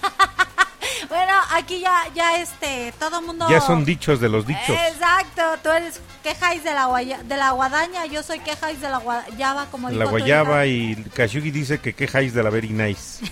Bueno, 1.17 1.33
aquí 1.53 1.81
ya, 1.81 2.05
ya 2.15 2.37
este, 2.43 2.93
todo 2.99 3.23
mundo. 3.23 3.47
Ya 3.49 3.61
son 3.61 3.85
dichos 3.87 4.21
de 4.21 4.29
los 4.29 4.47
dichos. 4.47 4.77
Exacto, 4.91 5.43
tú 5.63 5.71
eres 5.71 6.01
quejáis 6.23 6.63
de 6.63 6.75
la, 6.75 6.87
guaya- 6.87 7.23
de 7.23 7.37
la 7.37 7.53
guadaña, 7.53 8.05
yo 8.07 8.23
soy 8.23 8.39
quejáis 8.41 8.81
de 8.83 8.91
la 8.91 8.99
guayaba, 8.99 9.67
como 9.71 9.89
La 9.89 10.05
dijo 10.05 10.11
guayaba 10.11 10.67
y 10.67 10.95
Kashugi 11.15 11.51
dice 11.51 11.81
que 11.81 11.95
qué 11.95 12.07
jáis 12.07 12.35
de 12.35 12.43
la 12.43 12.51
very 12.51 12.69
nice. 12.69 13.25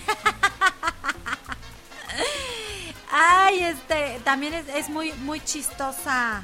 Ay, 3.11 3.59
este, 3.63 4.19
también 4.23 4.53
es, 4.55 4.65
es 4.75 4.89
muy, 4.89 5.13
muy 5.23 5.39
chistosa. 5.39 6.41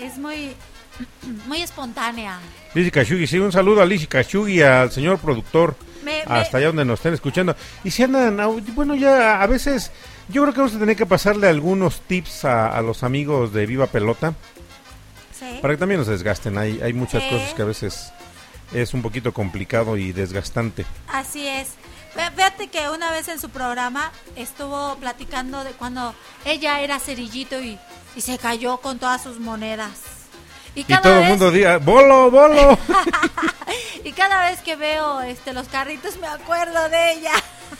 Es 0.00 0.18
muy, 0.18 0.54
muy 1.46 1.62
espontánea. 1.62 2.38
Lizzy 2.74 2.90
Kashugi, 2.90 3.26
sí, 3.26 3.38
un 3.38 3.52
saludo 3.52 3.82
a 3.82 3.86
Lizzy 3.86 4.06
Kashugi, 4.06 4.62
al 4.62 4.90
señor 4.90 5.18
productor, 5.18 5.76
Me- 6.02 6.24
me- 6.26 6.34
hasta 6.40 6.58
allá 6.58 6.66
donde 6.68 6.84
nos 6.84 6.98
estén 6.98 7.14
escuchando. 7.14 7.54
Y 7.84 7.90
si 7.90 8.02
andan, 8.02 8.36
bueno, 8.74 8.94
ya 8.94 9.40
a 9.40 9.46
veces, 9.46 9.90
yo 10.28 10.42
creo 10.42 10.52
que 10.54 10.60
vamos 10.60 10.74
a 10.74 10.78
tener 10.78 10.96
que 10.96 11.06
pasarle 11.06 11.48
algunos 11.48 12.00
tips 12.00 12.44
a, 12.44 12.68
a 12.68 12.80
los 12.82 13.02
amigos 13.02 13.52
de 13.52 13.66
Viva 13.66 13.86
Pelota, 13.86 14.34
Sí. 15.38 15.58
para 15.60 15.74
que 15.74 15.78
también 15.78 15.98
nos 16.00 16.08
desgasten. 16.08 16.56
Hay, 16.58 16.80
hay 16.82 16.92
muchas 16.94 17.22
Sí. 17.22 17.28
cosas 17.30 17.52
que 17.54 17.62
a 17.62 17.66
veces 17.66 18.12
es 18.72 18.94
un 18.94 19.02
poquito 19.02 19.32
complicado 19.34 19.96
y 19.96 20.12
desgastante. 20.12 20.86
Así 21.08 21.46
es. 21.46 21.68
Fí- 22.16 22.32
Fíjate 22.34 22.68
que 22.68 22.88
una 22.88 23.10
vez 23.12 23.28
en 23.28 23.38
su 23.38 23.50
programa 23.50 24.10
estuvo 24.34 24.96
platicando 24.96 25.62
de 25.62 25.72
cuando 25.72 26.14
ella 26.46 26.80
era 26.80 26.98
cerillito 26.98 27.60
y, 27.60 27.78
y 28.16 28.20
se 28.22 28.38
cayó 28.38 28.78
con 28.78 28.98
todas 28.98 29.22
sus 29.22 29.38
monedas. 29.38 29.90
Y 30.74 30.80
Y 30.80 30.84
cada 30.84 31.02
todo 31.02 31.12
el 31.14 31.20
vez, 31.20 31.28
mundo 31.28 31.50
diga, 31.50 31.76
bolo, 31.78 32.30
bolo. 32.30 32.78
y 34.04 34.12
cada 34.12 34.48
vez 34.50 34.60
que 34.60 34.76
veo 34.76 35.20
este 35.20 35.52
los 35.52 35.68
carritos 35.68 36.16
me 36.18 36.26
acuerdo 36.26 36.88
de 36.88 37.12
ella. 37.12 37.32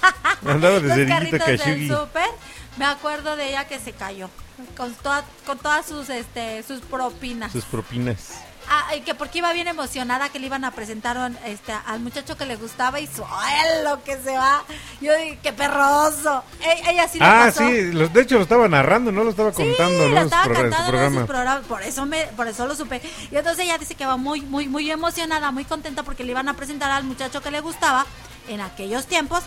Andaba 0.46 0.74
de 0.74 0.80
los 0.82 0.92
cerillito 0.92 1.14
carritos 1.14 1.46
del 1.46 1.58
Kashugi. 1.60 1.88
súper, 1.88 2.28
me 2.76 2.84
acuerdo 2.84 3.36
de 3.36 3.48
ella 3.48 3.66
que 3.66 3.78
se 3.78 3.92
cayó 3.92 4.28
con 4.76 4.94
toda- 4.94 5.24
con 5.46 5.58
todas 5.58 5.86
sus 5.86 6.08
este 6.08 6.62
sus 6.62 6.80
propinas. 6.80 7.52
Sus 7.52 7.64
propinas. 7.64 8.30
Ah, 8.68 8.96
y 8.96 9.02
que 9.02 9.14
porque 9.14 9.38
iba 9.38 9.52
bien 9.52 9.68
emocionada 9.68 10.28
que 10.28 10.40
le 10.40 10.46
iban 10.46 10.64
a 10.64 10.72
presentar 10.72 11.30
este, 11.44 11.72
al 11.86 12.00
muchacho 12.00 12.36
que 12.36 12.46
le 12.46 12.56
gustaba 12.56 12.98
y 12.98 13.06
suelo 13.06 14.02
que 14.04 14.16
se 14.18 14.36
va. 14.36 14.64
Yo 15.00 15.16
dije, 15.16 15.38
qué 15.40 15.52
perroso. 15.52 16.42
E- 16.60 16.90
ella 16.90 17.06
sí 17.06 17.20
le 17.20 17.24
Ah, 17.24 17.42
pasó. 17.46 17.60
sí, 17.68 17.92
los, 17.92 18.12
de 18.12 18.22
hecho 18.22 18.34
lo 18.34 18.42
estaba 18.42 18.66
narrando, 18.66 19.12
no 19.12 19.22
lo 19.22 19.30
estaba 19.30 19.52
contando, 19.52 20.08
su 20.08 20.16
estaba 20.16 20.22
en 20.22 20.28
su 20.28 20.30
cantando 20.30 20.64
en 20.64 20.72
sus 20.72 20.86
programa. 20.88 21.26
programas, 21.26 21.64
por 21.66 21.82
eso 21.84 22.06
me, 22.06 22.24
por 22.36 22.48
eso 22.48 22.66
lo 22.66 22.74
supe. 22.74 23.00
Y 23.30 23.36
entonces 23.36 23.64
ella 23.64 23.78
dice 23.78 23.94
que 23.94 24.04
va 24.04 24.16
muy, 24.16 24.40
muy, 24.40 24.66
muy 24.66 24.90
emocionada, 24.90 25.52
muy 25.52 25.64
contenta 25.64 26.02
porque 26.02 26.24
le 26.24 26.32
iban 26.32 26.48
a 26.48 26.54
presentar 26.54 26.90
al 26.90 27.04
muchacho 27.04 27.40
que 27.42 27.52
le 27.52 27.60
gustaba 27.60 28.04
en 28.48 28.60
aquellos 28.60 29.06
tiempos. 29.06 29.44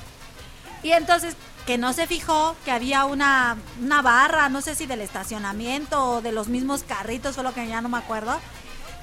Y 0.84 0.92
entonces 0.92 1.36
que 1.66 1.78
no 1.78 1.94
se 1.94 2.08
fijó 2.08 2.56
que 2.66 2.72
había 2.72 3.06
una, 3.06 3.58
una 3.82 4.02
barra, 4.02 4.50
no 4.50 4.62
sé 4.62 4.76
si 4.76 4.86
del 4.86 5.02
estacionamiento 5.02 6.04
o 6.04 6.22
de 6.22 6.32
los 6.32 6.48
mismos 6.48 6.84
carritos, 6.84 7.36
fue 7.36 7.44
lo 7.44 7.54
que 7.54 7.68
ya 7.68 7.82
no 7.82 7.90
me 7.90 7.98
acuerdo. 7.98 8.40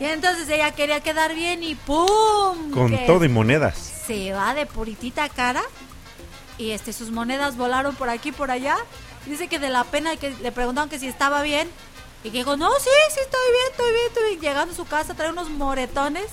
Y 0.01 0.05
entonces 0.05 0.49
ella 0.49 0.73
quería 0.73 1.01
quedar 1.01 1.35
bien 1.35 1.63
y 1.63 1.75
¡pum! 1.75 2.71
Con 2.73 2.91
que 2.91 2.99
todo 3.07 3.25
y 3.25 3.29
monedas. 3.29 3.77
se 4.07 4.33
va 4.33 4.53
de 4.55 4.67
puritita 4.67 5.29
cara 5.29 5.63
y 6.59 6.73
este 6.73 6.93
sus 6.93 7.11
monedas 7.11 7.57
volaron 7.57 7.95
por 7.95 8.09
aquí 8.11 8.31
y 8.31 8.33
por 8.33 8.51
allá. 8.51 8.77
Dice 9.27 9.49
que 9.49 9.59
de 9.59 9.71
la 9.71 9.85
pena 9.85 10.17
que 10.17 10.31
le 10.31 10.53
preguntaron 10.53 10.89
que 10.91 10.99
si 10.99 11.07
estaba 11.09 11.43
bien 11.43 11.69
y 12.25 12.31
que 12.31 12.39
dijo, 12.39 12.57
"No, 12.57 12.71
sí, 12.79 12.91
sí 13.15 13.21
estoy 13.21 13.41
bien, 13.53 13.71
estoy 13.71 13.93
bien, 13.93 14.07
estoy 14.09 14.25
bien." 14.31 14.41
Llegando 14.41 14.73
a 14.73 14.77
su 14.77 14.85
casa 14.87 15.15
trae 15.15 15.31
unos 15.31 15.51
moretones, 15.51 16.27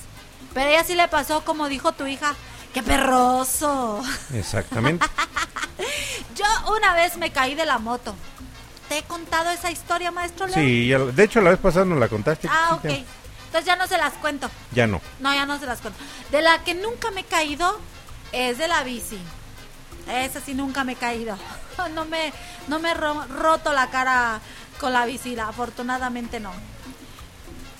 pero 0.53 0.69
ella 0.69 0.83
sí 0.83 0.95
le 0.95 1.07
pasó 1.07 1.43
como 1.45 1.67
dijo 1.69 1.91
tu 1.93 2.05
hija, 2.05 2.35
¡qué 2.73 2.83
perroso! 2.83 4.01
Exactamente. 4.33 5.05
Yo 6.35 6.45
una 6.75 6.93
vez 6.95 7.17
me 7.17 7.31
caí 7.31 7.55
de 7.55 7.65
la 7.65 7.77
moto. 7.77 8.15
¿Te 8.89 8.97
he 8.99 9.03
contado 9.03 9.49
esa 9.51 9.71
historia, 9.71 10.11
maestro 10.11 10.45
Leo? 10.47 10.55
Sí, 10.55 10.87
ya- 10.87 10.99
de 10.99 11.23
hecho 11.23 11.41
la 11.41 11.51
vez 11.51 11.59
pasada 11.59 11.85
nos 11.85 11.99
la 11.99 12.07
contaste. 12.09 12.47
Ah, 12.51 12.75
ok. 12.75 12.85
Entonces 12.85 13.65
ya 13.65 13.75
no 13.75 13.87
se 13.87 13.97
las 13.97 14.13
cuento. 14.13 14.49
Ya 14.71 14.87
no. 14.87 14.99
No, 15.19 15.33
ya 15.33 15.45
no 15.45 15.59
se 15.59 15.65
las 15.65 15.79
cuento. 15.79 15.99
De 16.31 16.41
la 16.41 16.63
que 16.63 16.73
nunca 16.73 17.11
me 17.11 17.21
he 17.21 17.25
caído 17.25 17.79
es 18.31 18.57
de 18.57 18.67
la 18.67 18.83
bici. 18.83 19.19
Esa 20.07 20.41
sí 20.41 20.53
nunca 20.53 20.83
me 20.83 20.93
he 20.93 20.95
caído. 20.95 21.37
No 21.95 22.05
me, 22.05 22.31
no 22.67 22.77
me 22.77 22.91
he 22.91 22.93
ro- 22.93 23.25
roto 23.27 23.73
la 23.73 23.89
cara 23.89 24.39
con 24.79 24.93
la 24.93 25.05
bici, 25.07 25.37
afortunadamente 25.39 26.39
no. 26.39 26.51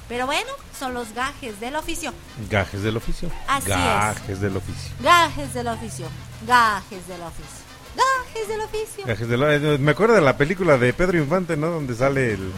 Pero 0.09 0.25
bueno, 0.25 0.51
son 0.77 0.93
los 0.93 1.13
gajes 1.13 1.59
del 1.59 1.75
oficio. 1.75 2.13
Gajes 2.49 2.83
del 2.83 2.97
oficio. 2.97 3.29
Así 3.47 3.71
es. 3.71 3.77
Gajes 3.77 4.41
del 4.41 4.57
oficio. 4.57 4.91
Gajes 5.01 5.53
del 5.53 5.67
oficio. 5.67 6.07
Gajes 6.45 7.07
del 7.07 7.21
oficio. 7.21 7.63
Gajes 7.95 8.47
del 8.47 8.61
oficio. 8.61 9.05
Gajes 9.05 9.27
del 9.29 9.43
eh, 9.43 9.77
Me 9.79 9.91
acuerdo 9.91 10.15
de 10.15 10.21
la 10.21 10.35
película 10.37 10.77
de 10.77 10.93
Pedro 10.93 11.17
Infante, 11.17 11.55
¿no? 11.55 11.67
Donde 11.69 11.95
sale 11.95 12.33
el. 12.33 12.51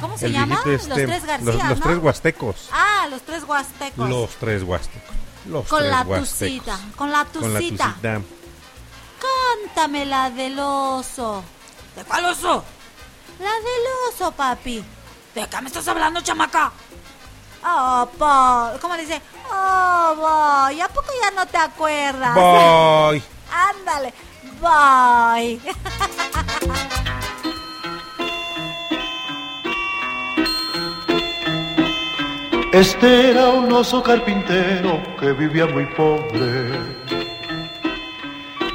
¿Cómo 0.00 0.16
se 0.18 0.26
el 0.26 0.32
llama? 0.32 0.60
Los 0.64 0.66
este, 0.82 1.06
tres 1.06 1.24
García, 1.24 1.52
Los, 1.52 1.68
los 1.68 1.78
¿no? 1.78 1.84
tres 1.84 1.98
huastecos. 1.98 2.68
Ah, 2.72 3.06
los 3.10 3.22
tres 3.22 3.42
huastecos. 3.44 4.08
Los 4.08 4.30
tres 4.36 4.62
huastecos. 4.62 5.16
Los 5.48 5.66
con 5.68 5.78
tres 5.80 5.90
la 5.90 6.02
huastecos. 6.02 6.30
tucita. 6.38 6.78
Con 6.96 7.10
la 7.12 7.24
Con 7.24 7.52
la 7.54 7.58
tucita. 7.60 7.88
tucita. 7.90 8.20
Cántame 9.64 10.06
la 10.06 10.30
del 10.30 10.58
oso. 10.58 11.42
¿De 11.94 12.04
cuál 12.04 12.24
oso? 12.26 12.64
La 13.40 13.50
del 13.50 14.12
oso, 14.12 14.32
papi. 14.32 14.84
¿De 15.34 15.46
qué 15.48 15.60
me 15.60 15.66
estás 15.68 15.86
hablando, 15.88 16.20
chamaca? 16.20 16.72
Oh, 17.68 18.08
Paul. 18.16 18.78
¿Cómo 18.80 18.96
dice? 18.96 19.20
Oh, 19.50 20.14
boy. 20.16 20.80
¿A 20.80 20.88
poco 20.88 21.08
ya 21.20 21.30
no 21.32 21.46
te 21.46 21.58
acuerdas? 21.58 22.34
Boy. 22.34 23.22
Ándale. 23.50 24.14
Bye. 24.60 25.60
Este 32.72 33.30
era 33.30 33.48
un 33.48 33.72
oso 33.72 34.02
carpintero 34.02 35.00
que 35.18 35.32
vivía 35.32 35.64
muy 35.66 35.86
pobre. 35.86 36.78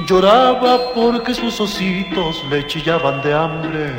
Lloraba 0.08 0.92
porque 0.96 1.36
sus 1.36 1.60
ositos 1.62 2.44
le 2.50 2.66
chillaban 2.66 3.22
de 3.22 3.32
hambre. 3.32 3.94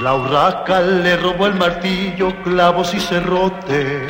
La 0.00 0.14
urraca 0.16 0.80
le 0.80 1.16
robó 1.16 1.46
el 1.46 1.54
martillo, 1.54 2.34
clavos 2.42 2.92
y 2.94 3.00
cerrote. 3.00 4.06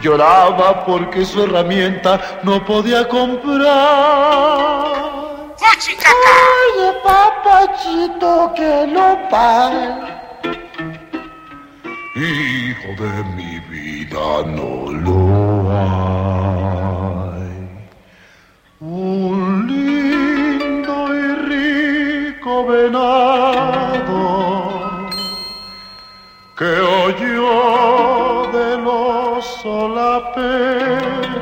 Lloraba 0.00 0.84
porque 0.86 1.24
su 1.24 1.42
herramienta 1.42 2.20
no 2.42 2.64
podía 2.64 3.08
comprar. 3.08 4.92
Oye, 6.74 6.92
papachito, 7.04 8.52
que 8.54 8.86
no 8.88 9.18
pare. 9.30 10.12
Hijo 12.14 13.02
de 13.02 13.24
mi 13.34 13.58
vida, 13.70 14.42
no 14.46 14.92
lo 14.92 15.70
hay. 15.70 16.21
Venado 22.64 24.22
que 26.56 26.72
oyó 27.06 28.50
del 28.52 28.86
oso 28.86 29.88
la 29.88 30.32
pena 30.34 31.32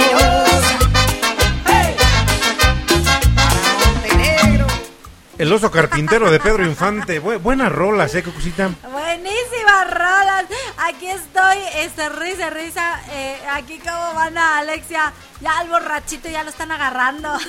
El 5.37 5.51
oso 5.51 5.69
carpintero 5.69 6.31
de 6.31 6.39
Pedro 6.39 6.65
Infante. 6.65 7.21
Bu- 7.21 7.39
buenas 7.41 7.71
rolas, 7.71 8.15
¿eh, 8.15 8.23
Cocosita? 8.23 8.69
Buenísimas 8.89 9.89
rolas. 9.91 10.45
Aquí 10.77 11.07
estoy, 11.09 11.57
este, 11.77 12.07
risa, 12.09 12.49
risa. 12.49 13.01
Eh, 13.11 13.37
aquí 13.51 13.79
como 13.79 14.13
van 14.13 14.37
a 14.37 14.59
Alexia. 14.59 15.11
Ya 15.41 15.59
al 15.59 15.67
borrachito 15.69 16.29
ya 16.29 16.43
lo 16.43 16.49
están 16.51 16.71
agarrando. 16.71 17.37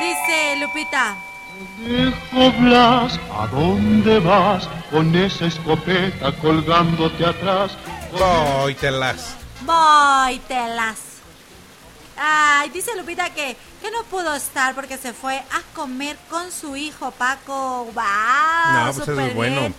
Dice 0.00 0.56
Lupita. 0.60 1.16
Blas, 2.58 3.18
¿a 3.32 3.46
dónde 3.48 4.18
vas 4.20 4.68
con 4.90 5.14
esa 5.14 5.46
escopeta 5.46 6.32
colgándote 6.40 7.24
atrás? 7.26 7.72
Voy, 8.12 8.74
telas. 8.74 9.36
Voy, 9.62 10.38
telas. 10.48 11.11
Ay, 12.24 12.70
dice 12.70 12.92
Lupita 12.96 13.30
que, 13.30 13.56
que 13.80 13.90
no 13.90 14.04
pudo 14.04 14.32
estar 14.36 14.76
porque 14.76 14.96
se 14.96 15.12
fue 15.12 15.38
a 15.38 15.74
comer 15.74 16.16
con 16.30 16.52
su 16.52 16.76
hijo 16.76 17.10
Paco. 17.10 17.86
¡Wow! 17.86 17.94
No, 17.94 18.84
pues 18.84 18.90
eso 18.90 19.00
es 19.00 19.06
súper 19.06 19.34
bueno. 19.34 19.60
bien. 19.60 19.74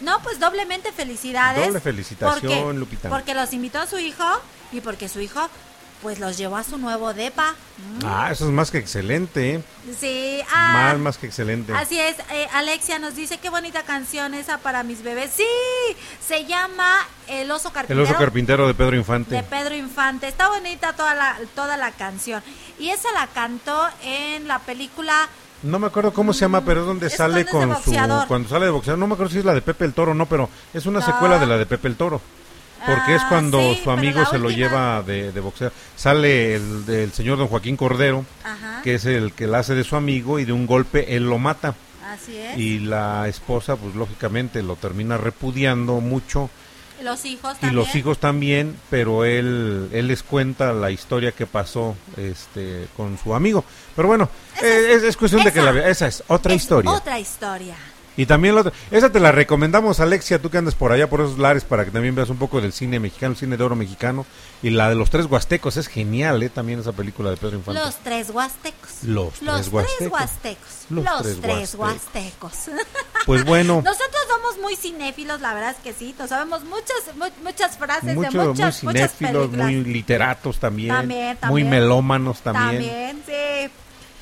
No, 0.00 0.22
pues 0.22 0.38
doblemente 0.38 0.92
felicidades. 0.92 1.66
Doble 1.66 1.80
felicitación, 1.80 2.52
porque, 2.52 2.78
Lupita. 2.78 3.08
Porque 3.08 3.34
los 3.34 3.52
invitó 3.52 3.80
a 3.80 3.86
su 3.88 3.98
hijo 3.98 4.24
y 4.70 4.80
porque 4.80 5.08
su 5.08 5.20
hijo 5.20 5.48
pues 6.02 6.18
los 6.20 6.36
llevó 6.36 6.56
a 6.56 6.64
su 6.64 6.78
nuevo 6.78 7.12
depa. 7.14 7.52
Mm. 7.52 8.04
Ah, 8.06 8.28
eso 8.30 8.44
es 8.46 8.50
más 8.52 8.70
que 8.70 8.78
excelente, 8.78 9.54
¿eh? 9.54 9.62
Sí, 9.98 10.40
ah, 10.52 10.72
Más, 10.92 10.98
más 10.98 11.18
que 11.18 11.26
excelente. 11.26 11.72
Así 11.72 11.98
es, 11.98 12.16
eh, 12.32 12.46
Alexia 12.52 12.98
nos 12.98 13.16
dice 13.16 13.38
qué 13.38 13.50
bonita 13.50 13.82
canción 13.82 14.34
esa 14.34 14.58
para 14.58 14.82
mis 14.82 15.02
bebés. 15.02 15.30
Sí, 15.36 15.46
se 16.26 16.44
llama 16.46 16.88
El 17.26 17.50
oso 17.50 17.68
El 17.68 17.74
carpintero. 17.74 18.02
oso 18.04 18.16
carpintero 18.16 18.66
de 18.66 18.74
Pedro 18.74 18.96
Infante. 18.96 19.34
de 19.34 19.42
Pedro 19.42 19.74
Infante. 19.74 20.28
Está 20.28 20.48
bonita 20.48 20.92
toda 20.94 21.14
la, 21.14 21.36
toda 21.54 21.76
la 21.76 21.90
canción. 21.92 22.42
Y 22.78 22.90
esa 22.90 23.10
la 23.12 23.26
cantó 23.26 23.88
en 24.04 24.46
la 24.46 24.60
película 24.60 25.28
No 25.64 25.80
me 25.80 25.88
acuerdo 25.88 26.12
cómo 26.12 26.32
se 26.32 26.42
llama, 26.42 26.60
pero 26.64 26.82
es 26.82 26.86
donde 26.86 27.08
Es 27.08 27.16
sale 27.16 27.42
donde 27.44 27.74
con 27.74 27.82
su... 27.82 27.92
Cuando 28.28 28.48
sale 28.48 28.66
de 28.66 28.70
boxeador, 28.70 28.98
no 29.00 29.08
me 29.08 29.14
acuerdo 29.14 29.32
si 29.32 29.38
es 29.40 29.44
la 29.44 29.54
de 29.54 29.62
Pepe 29.62 29.84
el 29.84 29.92
Toro 29.94 30.14
no, 30.14 30.26
pero 30.26 30.48
es 30.72 30.86
una 30.86 31.00
No. 31.00 31.06
secuela 31.06 31.38
de 31.40 31.46
la 31.46 31.58
de 31.58 31.66
Pepe 31.66 31.88
el 31.88 31.96
Toro. 31.96 32.20
Porque 32.86 33.14
es 33.16 33.22
Ah, 33.22 33.26
cuando 33.28 33.74
sí, 33.74 33.80
su 33.84 33.90
amigo 33.90 34.24
se 34.26 34.38
lo 34.38 34.50
lleva 34.50 35.02
de, 35.02 35.32
de 35.32 35.40
boxear. 35.40 35.72
Sale 35.96 36.54
el, 36.54 36.84
el 36.88 37.12
señor 37.12 37.38
don 37.38 37.48
Joaquín 37.48 37.76
Cordero, 37.76 38.24
Ajá. 38.44 38.80
que 38.82 38.94
es 38.94 39.04
el 39.04 39.32
que 39.32 39.46
la 39.46 39.58
hace 39.58 39.74
de 39.74 39.84
su 39.84 39.96
amigo, 39.96 40.38
y 40.38 40.44
de 40.44 40.52
un 40.52 40.66
golpe 40.66 41.16
él 41.16 41.28
lo 41.28 41.38
mata. 41.38 41.74
Así 42.06 42.36
es. 42.36 42.56
Y 42.58 42.78
la 42.78 43.28
esposa, 43.28 43.76
pues 43.76 43.94
lógicamente 43.94 44.62
lo 44.62 44.76
termina 44.76 45.16
repudiando 45.18 46.00
mucho. 46.00 46.48
Los 47.02 47.24
hijos 47.26 47.56
Y 47.58 47.60
también. 47.60 47.76
los 47.76 47.94
hijos 47.94 48.18
también, 48.18 48.76
pero 48.90 49.24
él, 49.24 49.88
él 49.92 50.08
les 50.08 50.22
cuenta 50.24 50.72
la 50.72 50.90
historia 50.90 51.30
que 51.30 51.46
pasó 51.46 51.94
este 52.16 52.88
con 52.96 53.18
su 53.18 53.34
amigo. 53.34 53.64
Pero 53.94 54.08
bueno, 54.08 54.28
eh, 54.62 54.94
es, 54.96 55.02
es 55.04 55.16
cuestión 55.16 55.44
de 55.44 55.52
que 55.52 55.60
la 55.62 55.70
vea. 55.70 55.88
Esa 55.88 56.08
es 56.08 56.24
otra 56.26 56.54
Es 56.54 56.62
historia. 56.62 56.90
Otra 56.90 57.20
historia. 57.20 57.76
Y 58.18 58.26
también 58.26 58.54
la 58.56 58.60
otra, 58.62 58.72
esa 58.90 59.10
te 59.10 59.20
la 59.20 59.32
recomendamos, 59.32 60.00
Alexia, 60.00 60.42
tú 60.42 60.50
que 60.50 60.58
andas 60.58 60.74
por 60.74 60.92
allá 60.92 61.08
por 61.08 61.20
esos 61.22 61.38
lares 61.38 61.64
para 61.64 61.84
que 61.84 61.90
también 61.92 62.14
veas 62.14 62.28
un 62.28 62.36
poco 62.36 62.60
del 62.60 62.72
cine 62.74 62.98
mexicano, 63.00 63.32
el 63.32 63.38
cine 63.38 63.56
de 63.56 63.62
oro 63.64 63.76
mexicano. 63.76 64.26
Y 64.60 64.70
la 64.70 64.88
de 64.88 64.96
los 64.96 65.08
tres 65.08 65.26
huastecos, 65.26 65.76
es 65.76 65.86
genial, 65.86 66.42
¿eh? 66.42 66.48
También 66.50 66.80
esa 66.80 66.92
película 66.92 67.30
de 67.30 67.36
Pedro 67.36 67.56
Infante. 67.56 67.80
Los 67.80 67.94
tres 67.98 68.28
huastecos. 68.30 68.90
Los 69.04 69.40
Los 69.40 69.54
tres 69.60 69.68
huastecos. 69.72 70.12
huastecos. 70.12 70.68
Los 70.90 71.04
Los, 71.04 71.22
tres 71.22 71.40
tres, 71.40 71.74
huastecos. 71.76 71.78
huastecos. 71.78 72.84
Pues 73.24 73.44
bueno, 73.44 73.82
Nosotros 73.84 74.22
somos 74.28 74.58
muy 74.60 74.74
cinéfilos, 74.74 75.40
la 75.40 75.54
verdad 75.54 75.70
es 75.70 75.76
que 75.76 75.92
sí. 75.92 76.12
Nos 76.18 76.28
sabemos 76.30 76.64
muchas, 76.64 77.14
mu- 77.16 77.44
muchas 77.44 77.78
frases 77.78 78.16
mucho, 78.16 78.30
de 78.42 78.48
muchas, 78.48 78.82
muy 78.82 78.94
muchas 78.94 79.12
cinéfilos, 79.14 79.46
películas. 79.46 79.64
muy 79.66 79.84
literatos 79.84 80.58
también, 80.58 80.88
También, 80.88 81.26
muy 81.26 81.36
también. 81.62 81.70
melómanos 81.70 82.40
también, 82.40 82.82
También, 82.82 83.22
sí. 83.26 83.70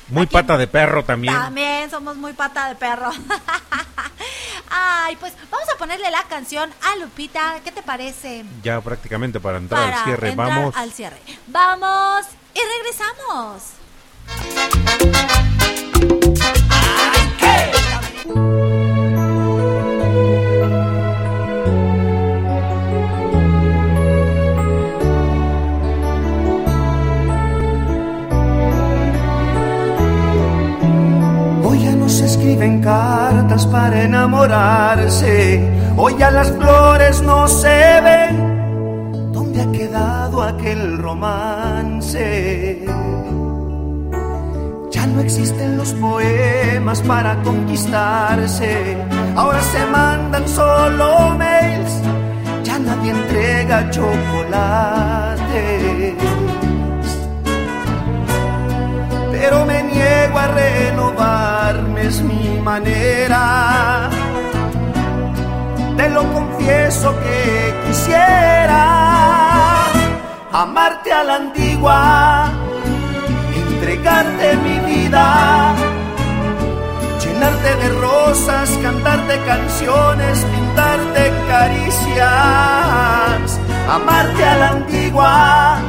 Muy 0.09 0.25
pata 0.25 0.57
de 0.57 0.67
perro 0.67 1.03
también. 1.03 1.33
También 1.33 1.89
somos 1.89 2.15
muy 2.17 2.33
pata 2.33 2.69
de 2.69 2.75
perro. 2.75 3.09
Ay, 4.69 5.15
pues 5.17 5.33
vamos 5.49 5.67
a 5.73 5.77
ponerle 5.77 6.09
la 6.11 6.23
canción 6.23 6.69
a 6.83 6.95
Lupita. 6.97 7.59
¿Qué 7.63 7.71
te 7.71 7.81
parece? 7.81 8.45
Ya 8.63 8.81
prácticamente 8.81 9.39
para 9.39 9.57
entrar 9.57 9.83
Para 9.83 9.97
al 9.99 10.03
cierre, 10.05 10.29
entrar 10.29 10.49
vamos. 10.49 10.75
al 10.75 10.91
cierre. 10.91 11.17
Vamos 11.47 12.25
y 12.53 12.59
regresamos. 12.59 13.63
Hoy 18.29 18.86
escriben 32.47 32.81
cartas 32.81 33.67
para 33.67 34.03
enamorarse. 34.03 35.61
Hoy 35.97 36.15
ya 36.17 36.31
las 36.31 36.49
flores 36.51 37.21
no 37.21 37.45
se 37.47 38.01
ven. 38.01 39.31
¿Dónde 39.33 39.61
ha 39.61 39.71
quedado 39.71 40.43
aquel 40.43 40.97
romance? 40.97 42.85
Ya 44.91 45.07
no 45.07 45.19
existen 45.19 45.77
los 45.77 45.91
poemas 45.93 47.01
para 47.01 47.35
conquistarse. 47.43 48.95
Ahora 49.35 49.61
se 49.61 49.85
mandan 49.87 50.47
solo 50.47 51.31
mails. 51.37 52.01
Ya 52.63 52.79
nadie 52.79 53.11
entrega 53.11 53.89
chocolate 53.89 55.27
pero 59.39 59.65
me 59.65 59.83
niego 59.83 60.39
a 60.39 60.47
renovarme, 60.47 62.07
es 62.07 62.21
mi 62.21 62.59
manera. 62.59 64.09
Te 65.95 66.09
lo 66.09 66.23
confieso 66.33 67.13
que 67.23 67.73
quisiera 67.85 68.83
amarte 70.51 71.13
a 71.13 71.23
la 71.23 71.35
antigua, 71.35 72.51
entregarte 73.55 74.57
mi 74.65 74.79
vida, 74.91 75.75
llenarte 77.23 77.75
de 77.81 77.89
rosas, 77.99 78.69
cantarte 78.81 79.39
canciones, 79.45 80.45
pintarte 80.53 81.31
caricias, 81.47 82.27
amarte 83.87 84.43
a 84.45 84.57
la 84.57 84.69
antigua 84.69 85.79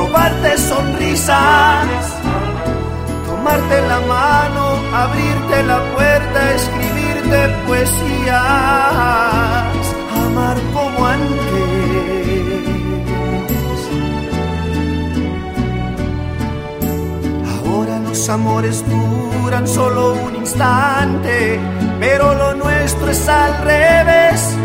robarte 0.00 0.56
sonrisas, 0.56 1.86
tomarte 3.26 3.76
la 3.92 4.00
mano, 4.16 4.64
abrirte 4.94 5.62
la 5.64 5.80
puerta, 5.94 6.38
escribirte 6.54 7.38
poesías, 7.66 8.34
amar 10.24 10.56
como 10.74 10.98
antes. 11.06 11.40
Ahora 17.52 17.94
los 18.08 18.28
amores 18.28 18.76
duran 18.94 19.68
solo 19.68 20.14
un 20.26 20.36
instante, 20.36 21.60
pero 22.00 22.34
lo 22.34 22.54
nuestro 22.54 23.10
es 23.10 23.28
al 23.28 23.52
revés. 23.72 24.56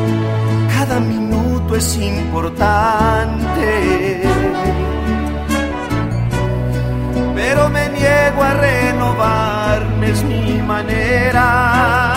Cada 0.76 0.98
minuto 1.00 1.76
es 1.76 1.98
importante. 1.98 3.66
Pero 7.36 7.70
me 7.70 7.90
niego 7.90 8.42
a 8.42 8.54
renovarme, 8.54 10.10
es 10.10 10.24
mi 10.24 10.62
manera. 10.62 12.14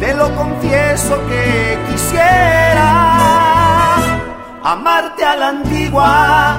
Te 0.00 0.14
lo 0.14 0.34
confieso 0.34 1.18
que 1.28 1.78
quisiera 1.88 3.24
amarte 4.64 5.24
a 5.24 5.36
la 5.36 5.48
antigua, 5.48 6.56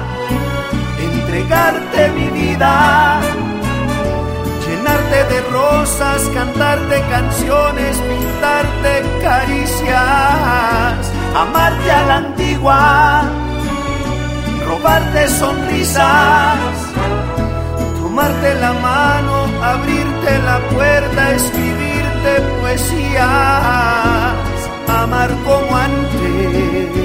entregarte 0.98 2.08
mi 2.10 2.28
vida, 2.28 3.20
llenarte 4.66 5.24
de 5.34 5.40
rosas, 5.50 6.22
cantarte 6.32 7.02
canciones, 7.10 7.96
pintarte 7.98 9.02
caricias, 9.22 9.92
amarte 11.34 11.90
a 11.90 12.06
la 12.06 12.16
antigua, 12.16 13.22
robarte 14.66 15.28
sonrisas, 15.28 16.58
tomarte 18.00 18.54
la 18.60 18.72
mano, 18.72 19.46
abrirte 19.62 20.38
la 20.44 20.58
puerta, 20.74 21.32
escribirte 21.34 22.32
poesías, 22.60 23.24
amar 24.88 25.30
como 25.44 25.76
antes. 25.76 26.96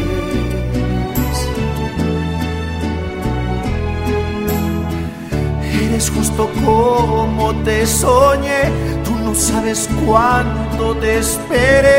Eres 5.84 6.10
justo 6.10 6.50
como 6.64 7.54
te 7.64 7.86
soñé, 7.86 8.62
tú 9.04 9.14
no 9.24 9.36
sabes 9.36 9.90
cuánto 10.06 10.96
te 10.96 11.20
esperé. 11.20 11.92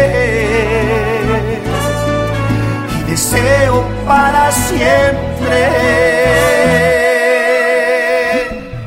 Deseo 3.13 3.85
para 4.07 4.51
siempre. 4.51 5.59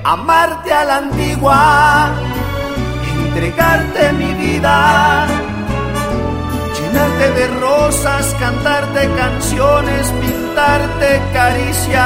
Amarte 0.03 0.73
a 0.73 0.84
la 0.84 0.97
antigua, 0.97 2.10
entregarte 3.19 4.14
mi 4.14 4.34
vida, 4.34 5.27
llenarte 6.76 7.31
de 7.38 7.47
rosas, 7.60 8.35
cantarte 8.39 9.07
canciones, 9.15 10.11
pintarte 10.22 11.22
caricias, 11.31 12.02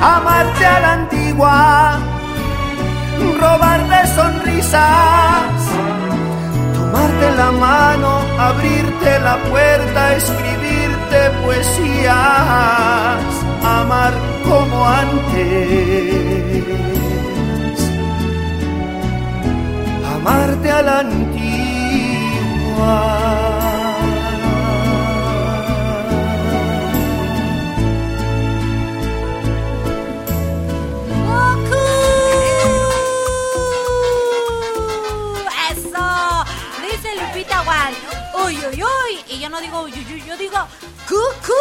amarte 0.00 0.64
a 0.64 0.78
la 0.78 0.92
antigua, 0.92 1.98
robarte 3.40 4.06
sonrisas, 4.14 5.58
tomarte 6.76 7.26
la 7.36 7.50
mano, 7.50 8.20
abrirte 8.38 9.18
la 9.18 9.36
puerta, 9.50 10.16
escribirte 11.24 11.30
poesías, 11.42 12.14
amar 13.62 14.12
como 14.48 14.86
antes. 14.86 15.14
amarte 20.14 20.70
a 20.70 20.82
la 20.82 21.02
Wal. 37.66 37.94
Uy, 38.44 38.58
uy, 38.58 38.82
uy. 38.82 39.24
Y 39.30 39.40
yo 39.40 39.48
no 39.48 39.58
digo 39.60 39.82
uy, 39.82 39.92
uy, 39.92 40.22
yo 40.26 40.36
digo 40.36 40.58
cucú. 41.14 41.52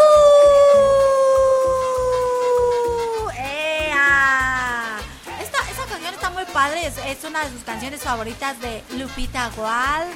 ¡Ea! 3.37 4.97
Esta, 5.41 5.57
esta 5.69 5.85
canción 5.85 6.13
está 6.13 6.29
muy 6.31 6.45
padre. 6.45 6.87
Es, 6.87 7.23
una 7.23 7.43
de 7.45 7.51
sus 7.51 7.63
canciones 7.63 8.01
favoritas 8.01 8.59
de 8.61 8.83
Lupita 8.97 9.51
Wal. 9.57 10.07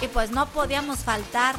Y 0.00 0.08
pues 0.08 0.30
no 0.30 0.46
podíamos 0.46 1.00
faltar 1.00 1.56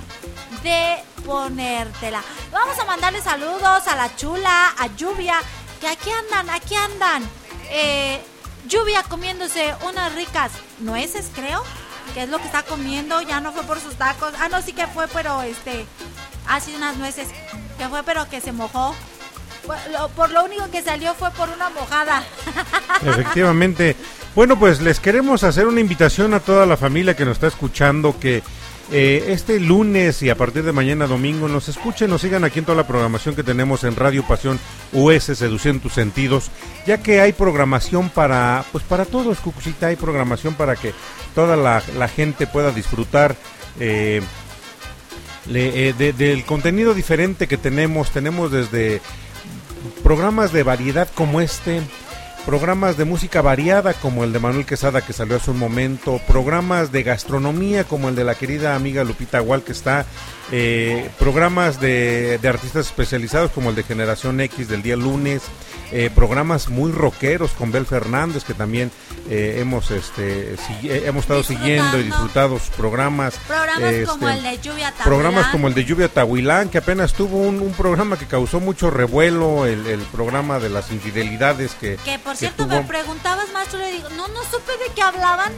de 0.64 0.98
ponértela. 1.26 2.23
Vamos 2.52 2.77
a 2.80 2.85
mandarle 2.85 3.22
saludos 3.22 3.88
a 3.88 3.95
la 3.95 4.15
chula, 4.15 4.73
a 4.80 4.88
Lluvia, 4.95 5.39
que 5.80 5.88
aquí 5.88 6.10
andan, 6.10 6.49
aquí 6.49 6.76
andan. 6.76 7.23
Eh, 7.69 8.19
Lluvia 8.68 9.03
comiéndose 9.03 9.76
unas 9.88 10.14
ricas 10.15 10.52
nueces, 10.80 11.30
creo. 11.35 11.64
Que 12.15 12.23
es 12.23 12.30
lo 12.30 12.39
que 12.39 12.45
está 12.45 12.64
comiendo. 12.64 13.22
Ya 13.22 13.39
no 13.39 13.53
fue 13.53 13.64
por 13.64 13.80
sus 13.80 13.95
tacos. 13.95 14.34
Ah, 14.39 14.49
no, 14.49 14.61
sí 14.61 14.73
que 14.73 14.88
fue, 14.88 15.07
pero 15.07 15.43
este. 15.43 15.85
Ah, 16.47 16.59
sí, 16.59 16.73
unas 16.76 16.97
nueces. 16.97 17.27
Que 17.77 17.88
fue, 17.88 18.03
pero 18.03 18.27
que 18.30 18.41
se 18.41 18.51
mojó. 18.51 18.95
Por 20.15 20.31
lo, 20.31 20.45
único 20.45 20.69
que 20.72 20.81
salió 20.81 21.13
fue 21.13 21.30
por 21.31 21.49
una 21.49 21.69
mojada. 21.69 22.23
Efectivamente. 23.05 23.95
Bueno, 24.35 24.57
pues 24.57 24.81
les 24.81 24.99
queremos 24.99 25.43
hacer 25.43 25.68
una 25.68 25.81
invitación 25.81 26.34
a 26.34 26.39
toda 26.39 26.65
la 26.65 26.77
familia 26.77 27.15
que 27.15 27.26
nos 27.26 27.34
está 27.34 27.47
escuchando 27.47 28.18
que 28.19 28.41
eh, 28.91 29.26
este 29.27 29.59
lunes 29.59 30.22
y 30.23 30.30
a 30.30 30.35
partir 30.35 30.63
de 30.63 30.72
mañana 30.72 31.05
domingo 31.05 31.47
nos 31.47 31.69
escuchen, 31.69 32.09
nos 32.09 32.22
sigan 32.22 32.43
aquí 32.43 32.59
en 32.59 32.65
toda 32.65 32.77
la 32.77 32.88
programación 32.88 33.35
que 33.35 33.43
tenemos 33.43 33.84
en 33.84 33.95
Radio 33.95 34.23
Pasión 34.23 34.59
US 34.93 35.23
Seduciendo 35.23 35.84
tus 35.84 35.93
sentidos, 35.93 36.49
ya 36.88 36.97
que 37.01 37.22
hay 37.22 37.34
programación 37.34 38.09
para, 38.09 38.65
pues 38.72 38.84
para 38.84 39.05
todos, 39.05 39.39
Cucucita, 39.39 39.88
hay 39.88 39.95
programación 39.95 40.55
para 40.55 40.76
que 40.76 40.93
toda 41.35 41.55
la, 41.55 41.84
la 41.97 42.07
gente 42.07 42.47
pueda 42.47 42.72
disfrutar. 42.72 43.35
eh, 43.80 44.22
le- 45.47 45.89
eh, 45.89 45.93
de- 45.93 46.13
del 46.13 46.45
contenido 46.45 46.93
diferente 46.93 47.47
que 47.47 47.57
tenemos, 47.57 48.11
tenemos 48.11 48.51
desde 48.51 49.01
programas 50.03 50.51
de 50.51 50.63
variedad 50.63 51.07
como 51.15 51.41
este, 51.41 51.81
programas 52.45 52.97
de 52.97 53.05
música 53.05 53.41
variada 53.41 53.93
como 53.93 54.23
el 54.23 54.34
de 54.34 54.39
Manuel 54.39 54.65
Quesada 54.65 55.01
que 55.01 55.13
salió 55.13 55.35
hace 55.38 55.51
un 55.51 55.59
momento, 55.59 56.19
programas 56.27 56.91
de 56.91 57.03
gastronomía 57.03 57.84
como 57.84 58.09
el 58.09 58.15
de 58.15 58.23
la 58.23 58.35
querida 58.35 58.76
amiga 58.76 59.03
Lupita 59.03 59.39
Gual 59.39 59.63
que 59.63 59.72
está, 59.72 60.05
eh, 60.52 61.10
programas 61.18 61.80
de, 61.80 62.38
de 62.40 62.48
artistas 62.49 62.86
especializados 62.88 63.52
como 63.52 63.69
el 63.69 63.76
de 63.76 63.84
Generación 63.84 64.40
X 64.41 64.68
del 64.68 64.82
día 64.82 64.95
lunes, 64.95 65.41
eh, 65.91 66.10
programas 66.14 66.69
muy 66.69 66.91
rockeros 66.91 67.52
con 67.52 67.72
Bel 67.72 67.86
Fernández 67.86 68.44
que 68.44 68.53
también 68.53 68.91
eh, 69.30 69.57
hemos 69.60 69.91
este 69.91 70.56
si- 70.57 70.90
eh, 70.90 71.03
hemos 71.06 71.23
estado 71.23 71.44
siguiendo 71.44 71.99
y 71.99 72.03
disfrutado 72.03 72.57
sus 72.60 72.69
programas 72.69 73.36
Programas 73.48 74.07
como 74.07 74.30
este, 74.30 74.38
el 74.40 74.44
de 74.57 74.61
Lluvia 74.61 74.94
programas 75.03 75.34
Tablán. 75.44 75.52
como 75.52 75.68
el 75.68 75.73
de 75.73 75.86
Lluvia 75.86 76.07
Tahuilán, 76.10 76.69
que 76.69 76.78
apenas 76.78 77.14
tuvo 77.14 77.38
un, 77.38 77.60
un 77.61 77.73
programa 77.73 78.18
que 78.18 78.26
causó 78.26 78.60
mucho 78.60 78.90
revuelo, 78.90 79.65
el, 79.65 79.86
el 79.88 79.99
programa 80.02 80.60
de 80.60 80.69
las 80.69 80.91
infidelidades 80.91 81.73
que, 81.76 81.98
Que 82.06 82.19
por 82.19 82.34
que 82.34 82.40
cierto 82.40 82.65
tuvo. 82.65 82.76
me 82.82 82.84
preguntabas, 82.88 83.52
maestro, 83.53 83.80
le 83.80 83.91
digo, 83.91 84.10
no, 84.15 84.28
no 84.30 84.44
supe 84.44 84.72
de 84.73 84.94
qué 84.95 85.02
hablaban. 85.02 85.52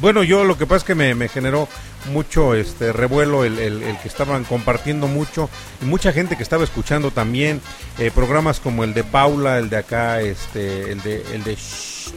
Bueno, 0.00 0.22
yo 0.22 0.44
lo 0.44 0.58
que 0.58 0.66
pasa 0.66 0.78
es 0.78 0.84
que 0.84 0.94
me, 0.94 1.14
me 1.14 1.28
generó 1.28 1.68
mucho 2.12 2.54
este 2.54 2.92
revuelo 2.92 3.44
el, 3.44 3.58
el- 3.58 3.82
el 3.82 3.98
que 3.98 4.08
estaban 4.08 4.44
compartiendo 4.44 5.06
mucho 5.08 5.48
y 5.82 5.86
mucha 5.86 6.12
gente 6.12 6.36
que 6.36 6.42
estaba 6.42 6.64
escuchando 6.64 7.10
también 7.10 7.60
eh, 7.98 8.10
programas 8.14 8.60
como 8.60 8.84
el 8.84 8.92
de 8.94 9.04
Paula, 9.04 9.58
el 9.58 9.70
de 9.70 9.76
acá, 9.78 10.20
este, 10.20 10.92
el 10.92 11.02
de 11.02 11.22
el 11.34 11.42
de 11.44 11.54
Shh, 11.56 12.12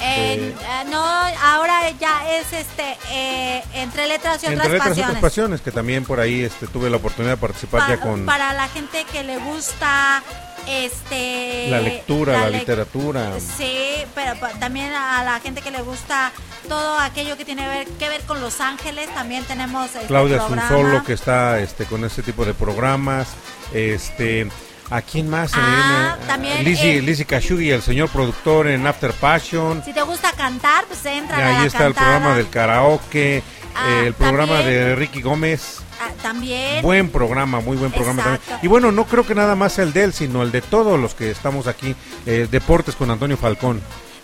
En- 0.00 0.40
eh, 0.40 0.54
no, 0.90 0.98
ahora 1.04 1.90
ya 2.00 2.30
es 2.38 2.52
este 2.52 2.96
eh, 3.10 3.62
entre 3.74 4.06
letras 4.06 4.42
y 4.42 4.46
otras 4.46 4.52
entre 4.52 4.68
letras 4.72 4.86
y 4.86 4.88
pasiones. 4.90 5.08
otras 5.10 5.20
pasiones 5.22 5.60
que 5.60 5.70
también 5.72 6.04
por 6.04 6.20
ahí 6.20 6.42
este 6.44 6.66
tuve 6.68 6.88
la 6.88 6.96
oportunidad 6.98 7.34
de 7.34 7.40
participar 7.40 7.80
Pa- 7.82 7.88
ya 7.88 8.00
con 8.00 8.24
Para 8.24 8.52
la 8.54 8.68
gente 8.68 9.04
que 9.12 9.24
le 9.24 9.38
gusta 9.38 10.22
este 10.66 11.68
la 11.70 11.80
lectura, 11.80 12.32
la, 12.38 12.48
lec- 12.50 12.60
literatura. 12.60 13.32
Sí, 13.40 14.04
pero 14.14 14.38
pa- 14.40 14.50
también 14.58 14.92
a 14.92 15.22
la 15.24 15.40
gente 15.40 15.60
que 15.62 15.70
le 15.70 15.82
gusta 15.82 16.32
todo 16.68 16.98
aquello 16.98 17.36
que 17.36 17.44
tiene 17.44 17.66
ver- 17.66 17.88
que 17.98 18.08
ver 18.08 18.22
con 18.22 18.40
Los 18.40 18.60
Ángeles, 18.60 19.12
también 19.14 19.44
tenemos 19.44 19.86
este 19.94 20.06
Claudia. 20.06 20.42
Solo 20.68 21.02
que 21.04 21.12
está 21.14 21.60
este 21.60 21.84
con 21.84 22.04
este 22.04 22.22
tipo 22.22 22.44
de 22.44 22.54
programas 22.54 23.28
este 23.72 24.48
a 24.90 25.02
quién 25.02 25.28
más 25.28 25.50
Ah, 25.54 26.16
viene? 26.16 26.26
también, 26.26 26.64
Lizzy, 26.64 26.88
eh, 26.98 27.02
Lizzy 27.02 27.24
Khashoggi, 27.26 27.70
el 27.70 27.82
señor 27.82 28.08
productor 28.08 28.68
en 28.68 28.86
After 28.86 29.12
Passion 29.12 29.82
Si 29.84 29.92
te 29.92 30.00
gusta 30.02 30.32
cantar, 30.32 30.86
pues 30.86 31.04
entra 31.04 31.38
y 31.38 31.42
a 31.42 31.46
ahí 31.48 31.54
la 31.60 31.64
está 31.66 31.86
el 31.86 31.92
cantada. 31.94 32.12
programa 32.16 32.36
del 32.36 32.48
karaoke 32.48 33.42
Ah, 33.74 33.86
eh, 33.90 34.06
el 34.06 34.14
programa 34.14 34.54
también. 34.56 34.74
de 34.78 34.96
Ricky 34.96 35.20
Gómez 35.20 35.80
Ah, 36.00 36.10
también. 36.22 36.82
buen 36.82 37.08
programa 37.10 37.60
muy 37.60 37.76
buen 37.76 37.90
programa 37.90 38.22
Exacto. 38.22 38.44
también 38.46 38.64
y 38.64 38.68
bueno 38.68 38.92
no 38.92 39.04
creo 39.06 39.26
que 39.26 39.34
nada 39.34 39.54
más 39.56 39.78
el 39.78 39.92
de 39.92 40.04
él 40.04 40.12
sino 40.12 40.42
el 40.42 40.52
de 40.52 40.60
todos 40.62 40.98
los 40.98 41.14
que 41.14 41.30
estamos 41.30 41.66
aquí 41.66 41.94
eh, 42.26 42.46
deportes 42.50 42.94
con 42.94 43.10
Antonio 43.10 43.36
Falcón 43.36 43.80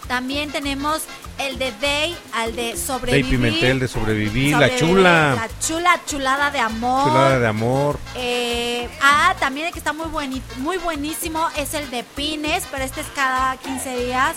También 0.06 0.50
tenemos 0.52 1.02
el 1.38 1.58
de 1.58 1.72
Day, 1.80 2.14
al 2.34 2.54
de 2.54 2.76
sobrevivir. 2.76 3.28
Pimentel 3.30 3.80
de 3.80 3.88
sobrevivir, 3.88 4.54
la 4.56 4.76
chula, 4.76 5.34
La 5.34 5.48
chula, 5.58 6.00
chulada 6.06 6.50
de 6.52 6.60
amor. 6.60 7.08
chulada 7.08 7.38
de 7.40 7.46
amor. 7.48 7.98
Eh, 8.14 8.86
ah, 9.02 9.34
también 9.40 9.66
el 9.66 9.72
que 9.72 9.78
está 9.80 9.92
muy, 9.94 10.06
bueni- 10.06 10.42
muy 10.58 10.76
buenísimo 10.76 11.48
es 11.56 11.72
el 11.74 11.90
de 11.90 12.04
Pines, 12.04 12.64
pero 12.70 12.84
este 12.84 13.00
es 13.00 13.06
cada 13.16 13.56
15 13.56 13.96
días. 14.04 14.36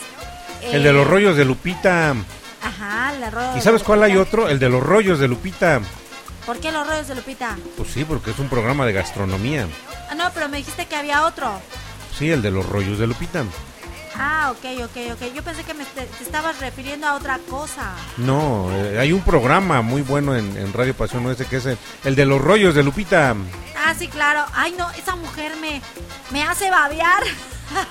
El 0.63 0.81
de 0.83 0.89
Eh, 0.89 0.93
los 0.93 1.05
rollos 1.05 1.35
de 1.37 1.43
Lupita. 1.45 2.15
Ajá, 2.63 3.13
el 3.13 3.19
de 3.21 3.59
¿Y 3.59 3.61
sabes 3.61 3.83
cuál 3.83 4.01
hay 4.03 4.15
otro? 4.17 4.47
El 4.49 4.57
de 4.59 4.69
los 4.69 4.81
rollos 4.81 5.19
de 5.19 5.27
Lupita. 5.27 5.81
¿Por 6.47 6.61
qué 6.61 6.71
los 6.71 6.87
rollos 6.87 7.09
de 7.09 7.15
Lupita? 7.15 7.57
Pues 7.75 7.91
sí, 7.91 8.05
porque 8.05 8.31
es 8.31 8.39
un 8.39 8.47
programa 8.47 8.85
de 8.85 8.93
gastronomía. 8.93 9.67
Ah, 10.09 10.15
no, 10.15 10.31
pero 10.33 10.47
me 10.47 10.55
dijiste 10.55 10.85
que 10.85 10.95
había 10.95 11.25
otro. 11.25 11.51
Sí, 12.17 12.31
el 12.31 12.41
de 12.41 12.51
los 12.51 12.65
rollos 12.65 12.97
de 12.97 13.05
Lupita. 13.05 13.43
Ah, 14.15 14.51
ok, 14.51 14.85
ok, 14.85 14.97
ok. 15.11 15.33
Yo 15.35 15.43
pensé 15.43 15.65
que 15.65 15.73
me 15.73 15.83
te, 15.83 16.05
te 16.05 16.23
estabas 16.23 16.59
refiriendo 16.61 17.05
a 17.05 17.15
otra 17.15 17.37
cosa. 17.49 17.91
No, 18.15 18.69
eh, 18.71 18.97
hay 18.97 19.11
un 19.11 19.19
programa 19.23 19.81
muy 19.81 20.01
bueno 20.03 20.37
en, 20.37 20.55
en 20.55 20.71
Radio 20.71 20.95
Pasión 20.95 21.25
Oeste 21.25 21.45
que 21.45 21.57
es 21.57 21.65
el, 21.65 21.77
el 22.05 22.15
de 22.15 22.25
los 22.25 22.39
rollos 22.39 22.73
de 22.73 22.81
Lupita. 22.81 23.35
Ah, 23.77 23.93
sí, 23.99 24.07
claro. 24.07 24.45
Ay, 24.53 24.73
no, 24.77 24.89
esa 24.91 25.17
mujer 25.17 25.51
me, 25.57 25.81
me 26.31 26.43
hace 26.43 26.71
babear. 26.71 27.23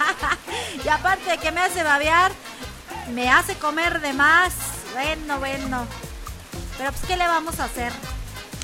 y 0.84 0.88
aparte 0.88 1.30
de 1.32 1.36
que 1.36 1.52
me 1.52 1.60
hace 1.60 1.82
babear, 1.82 2.32
me 3.14 3.28
hace 3.28 3.54
comer 3.56 4.00
de 4.00 4.14
más. 4.14 4.54
Bueno, 4.94 5.38
bueno. 5.40 5.86
Pero 6.78 6.90
pues, 6.90 7.04
¿qué 7.06 7.18
le 7.18 7.26
vamos 7.26 7.60
a 7.60 7.64
hacer? 7.64 7.92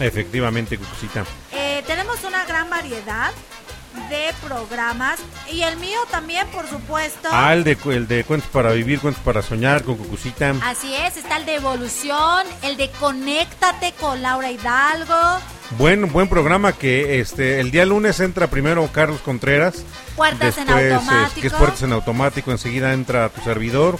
Efectivamente, 0.02 0.76
Cucucita. 0.78 1.24
Eh, 1.52 1.82
tenemos 1.86 2.22
una 2.24 2.44
gran 2.44 2.68
variedad 2.70 3.30
de 4.08 4.32
programas. 4.46 5.20
Y 5.50 5.62
el 5.62 5.76
mío 5.76 5.98
también, 6.10 6.46
por 6.48 6.66
supuesto. 6.68 7.28
Ah, 7.30 7.52
el 7.52 7.62
de, 7.64 7.76
el 7.86 8.08
de 8.08 8.24
Cuentos 8.24 8.48
para 8.50 8.72
Vivir, 8.72 9.00
Cuentos 9.00 9.22
para 9.22 9.42
Soñar 9.42 9.82
con 9.82 9.96
Cucucita. 9.96 10.54
Así 10.64 10.94
es, 10.94 11.16
está 11.18 11.36
el 11.36 11.44
de 11.46 11.56
Evolución, 11.56 12.46
el 12.62 12.76
de 12.78 12.90
Conéctate 12.92 13.92
con 14.00 14.22
Laura 14.22 14.50
Hidalgo. 14.50 15.40
Buen, 15.78 16.10
buen 16.12 16.28
programa 16.28 16.72
que 16.72 17.20
este 17.20 17.60
el 17.60 17.70
día 17.70 17.84
lunes 17.86 18.20
entra 18.20 18.46
primero 18.48 18.86
Carlos 18.92 19.20
Contreras. 19.20 19.84
Puertas 20.16 20.56
en 20.58 20.66
después, 20.66 20.92
automático. 20.92 21.26
es- 21.36 21.40
que 21.40 21.46
es 21.48 21.52
Puertas 21.52 21.82
en 21.82 21.92
Automático. 21.92 22.50
Enseguida 22.50 22.92
entra 22.94 23.28
tu 23.30 23.40
servidor. 23.42 23.98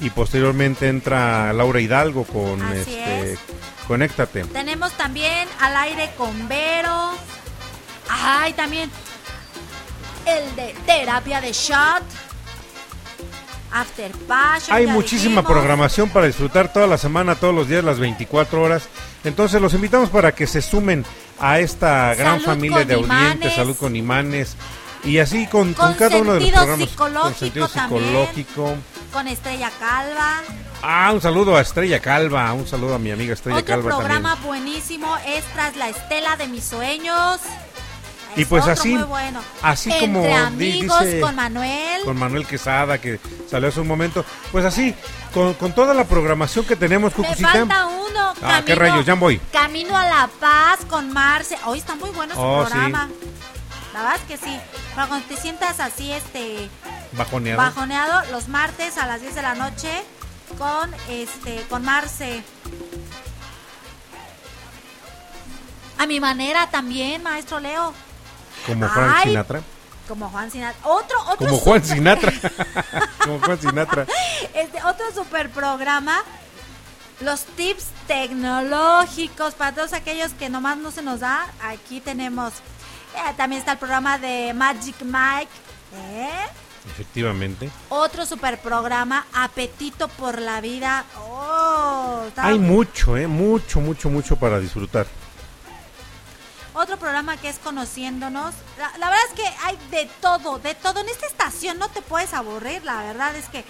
Y 0.00 0.10
posteriormente 0.10 0.88
entra 0.88 1.52
Laura 1.52 1.80
Hidalgo 1.80 2.24
con 2.24 2.62
Así 2.62 2.78
este 2.78 3.32
es. 3.32 3.38
Conéctate. 3.86 4.44
Tenemos 4.44 4.92
también 4.92 5.48
al 5.60 5.76
aire 5.76 6.10
con 6.16 6.48
Vero. 6.48 7.10
Ay, 8.08 8.52
también 8.52 8.90
el 10.26 10.56
de 10.56 10.74
terapia 10.86 11.40
de 11.40 11.52
shot. 11.52 12.02
After 13.70 14.10
Passion. 14.26 14.74
Hay 14.76 14.86
muchísima 14.86 15.42
dijimos. 15.42 15.44
programación 15.52 16.08
para 16.08 16.26
disfrutar 16.26 16.72
toda 16.72 16.86
la 16.86 16.96
semana, 16.96 17.34
todos 17.34 17.54
los 17.54 17.68
días, 17.68 17.84
las 17.84 17.98
24 17.98 18.62
horas. 18.62 18.88
Entonces 19.24 19.60
los 19.60 19.74
invitamos 19.74 20.08
para 20.08 20.32
que 20.32 20.46
se 20.46 20.62
sumen 20.62 21.04
a 21.38 21.58
esta 21.58 22.14
gran 22.14 22.40
Salud 22.40 22.46
familia 22.46 22.84
de 22.84 22.94
audientes, 22.94 23.54
salud 23.54 23.76
con 23.76 23.94
imanes. 23.96 24.56
Y 25.04 25.18
así 25.18 25.46
con, 25.46 25.74
con 25.74 25.88
Con 25.88 25.94
cada 25.94 26.16
uno 26.18 26.34
de 26.34 26.40
los 26.40 26.50
programas. 26.50 26.88
psicológico 26.88 27.22
con 27.22 27.34
sentido 27.34 27.68
también. 27.68 28.78
Con 29.18 29.26
Estrella 29.26 29.72
Calva. 29.80 30.42
Ah, 30.80 31.10
un 31.12 31.20
saludo 31.20 31.56
a 31.56 31.60
Estrella 31.60 31.98
Calva, 31.98 32.52
un 32.52 32.68
saludo 32.68 32.94
a 32.94 33.00
mi 33.00 33.10
amiga 33.10 33.32
Estrella 33.34 33.58
Otro 33.58 33.74
Calva 33.74 33.96
programa 33.96 34.34
también. 34.34 34.46
buenísimo 34.46 35.16
es 35.26 35.42
Tras 35.54 35.74
la 35.74 35.88
Estela 35.88 36.36
de 36.36 36.46
mis 36.46 36.62
sueños. 36.62 37.40
Y 38.36 38.42
Es 38.42 38.46
pues 38.46 38.62
otro 38.62 38.74
así, 38.74 38.90
muy 38.94 39.02
bueno. 39.02 39.40
así 39.60 39.90
Entre 39.90 40.06
como 40.06 40.36
amigos 40.36 41.00
dice- 41.04 41.18
con 41.20 41.34
Manuel. 41.34 42.02
Con 42.04 42.16
Manuel 42.16 42.46
Quesada, 42.46 43.00
que 43.00 43.18
salió 43.50 43.70
hace 43.70 43.80
un 43.80 43.88
momento. 43.88 44.24
Pues 44.52 44.64
así, 44.64 44.94
con, 45.34 45.54
con 45.54 45.72
toda 45.72 45.94
la 45.94 46.04
programación 46.04 46.64
que 46.64 46.76
tenemos, 46.76 47.10
Me 47.18 47.24
Cucucita. 47.24 47.50
falta 47.50 47.86
uno. 47.86 48.34
Ah, 48.40 48.62
qué 48.64 48.76
rayos, 48.76 49.04
ya 49.04 49.14
voy. 49.14 49.40
Camino 49.52 49.96
a 49.96 50.06
la 50.06 50.30
Paz 50.38 50.84
con 50.88 51.12
Marce. 51.12 51.58
Hoy 51.66 51.78
está 51.80 51.96
muy 51.96 52.10
bueno 52.10 52.34
su 52.36 52.40
Oh, 52.40 52.64
sí. 52.66 52.92
La 53.98 54.04
verdad 54.04 54.20
es 54.28 54.38
que 54.40 54.46
sí. 54.46 54.60
Para 54.94 55.08
cuando 55.08 55.26
te 55.26 55.36
sientas 55.36 55.80
así, 55.80 56.12
este, 56.12 56.70
Bajoneado. 57.14 57.60
bajoneado, 57.60 58.30
los 58.30 58.46
martes 58.46 58.96
a 58.96 59.06
las 59.06 59.20
10 59.20 59.34
de 59.34 59.42
la 59.42 59.56
noche 59.56 60.04
con, 60.56 60.94
este, 61.08 61.62
con 61.68 61.84
Marce. 61.84 62.44
A 65.98 66.06
mi 66.06 66.20
manera 66.20 66.68
también, 66.70 67.24
maestro 67.24 67.58
Leo. 67.58 67.92
Como 68.66 68.88
Frank 68.88 69.12
Ay, 69.16 69.28
Sinatra. 69.30 69.62
Como 70.06 70.28
Juan 70.30 70.50
Sinatra. 70.52 70.78
Otro, 70.88 71.20
otro 71.22 71.36
Como 71.48 71.58
Juan 71.58 71.82
super- 71.82 71.96
Sinatra. 71.96 72.32
Como 73.24 73.40
Juan 73.40 73.60
Sinatra. 73.60 74.06
Este 74.54 74.80
otro 74.84 75.06
super 75.12 75.50
programa. 75.50 76.22
Los 77.20 77.44
tips 77.46 77.86
tecnológicos 78.06 79.54
para 79.54 79.74
todos 79.74 79.92
aquellos 79.92 80.32
que 80.34 80.48
nomás 80.48 80.76
no 80.76 80.92
se 80.92 81.02
nos 81.02 81.18
da. 81.18 81.48
Aquí 81.64 82.00
tenemos. 82.00 82.52
Eh, 83.18 83.34
también 83.36 83.60
está 83.60 83.72
el 83.72 83.78
programa 83.78 84.18
de 84.18 84.52
Magic 84.54 84.96
Mike. 85.02 85.50
¿eh? 85.96 86.46
Efectivamente. 86.90 87.70
Otro 87.88 88.24
super 88.24 88.58
programa, 88.60 89.26
Apetito 89.34 90.08
por 90.08 90.40
la 90.40 90.60
Vida. 90.60 91.04
Oh, 91.28 92.22
Hay 92.36 92.58
mucho, 92.58 93.16
eh, 93.16 93.26
mucho, 93.26 93.80
mucho, 93.80 94.08
mucho 94.10 94.36
para 94.36 94.58
disfrutar. 94.58 95.06
Otro 96.74 96.96
programa 96.96 97.36
que 97.36 97.48
es 97.48 97.58
Conociéndonos. 97.58 98.54
La, 98.78 98.96
la 98.98 99.10
verdad 99.10 99.24
es 99.28 99.34
que 99.34 99.46
hay 99.64 99.78
de 99.90 100.08
todo, 100.20 100.58
de 100.58 100.74
todo. 100.74 101.00
En 101.00 101.08
esta 101.08 101.26
estación 101.26 101.78
no 101.78 101.88
te 101.88 102.02
puedes 102.02 102.32
aburrir. 102.34 102.84
La 102.84 103.02
verdad 103.02 103.34
es 103.34 103.48
que 103.48 103.64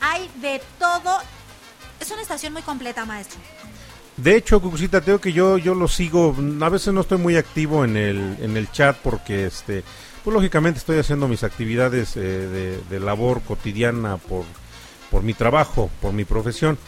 hay 0.00 0.30
de 0.36 0.62
todo. 0.78 1.18
Es 1.98 2.10
una 2.10 2.22
estación 2.22 2.52
muy 2.52 2.62
completa, 2.62 3.04
maestro. 3.04 3.40
De 4.22 4.36
hecho, 4.36 4.60
Cucucita, 4.60 5.00
tengo 5.00 5.18
que 5.18 5.32
yo 5.32 5.56
yo 5.56 5.74
lo 5.74 5.88
sigo. 5.88 6.36
A 6.60 6.68
veces 6.68 6.92
no 6.92 7.00
estoy 7.00 7.18
muy 7.18 7.36
activo 7.36 7.84
en 7.84 7.96
el, 7.96 8.36
en 8.40 8.56
el 8.56 8.70
chat 8.70 8.96
porque, 8.96 9.46
este, 9.46 9.82
pues 10.22 10.34
lógicamente 10.34 10.78
estoy 10.78 10.98
haciendo 10.98 11.26
mis 11.26 11.42
actividades 11.42 12.16
eh, 12.16 12.20
de, 12.20 12.80
de 12.90 13.00
labor 13.00 13.40
cotidiana 13.42 14.18
por, 14.18 14.44
por 15.10 15.22
mi 15.22 15.32
trabajo, 15.32 15.90
por 16.02 16.12
mi 16.12 16.24
profesión. 16.24 16.78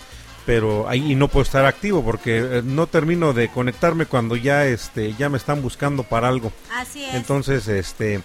Pero 0.45 0.89
ahí 0.89 1.15
no 1.15 1.29
puedo 1.29 1.45
estar 1.45 1.65
activo 1.65 2.05
porque 2.05 2.39
eh, 2.39 2.63
no 2.65 2.89
termino 2.89 3.33
de 3.33 3.49
conectarme 3.49 4.07
cuando 4.07 4.35
ya, 4.37 4.67
este, 4.67 5.15
ya 5.15 5.29
me 5.29 5.39
están 5.39 5.63
buscando 5.63 6.03
para 6.03 6.29
algo. 6.29 6.53
Así 6.75 7.05
es. 7.05 7.15
Entonces, 7.15 7.69
este, 7.69 8.23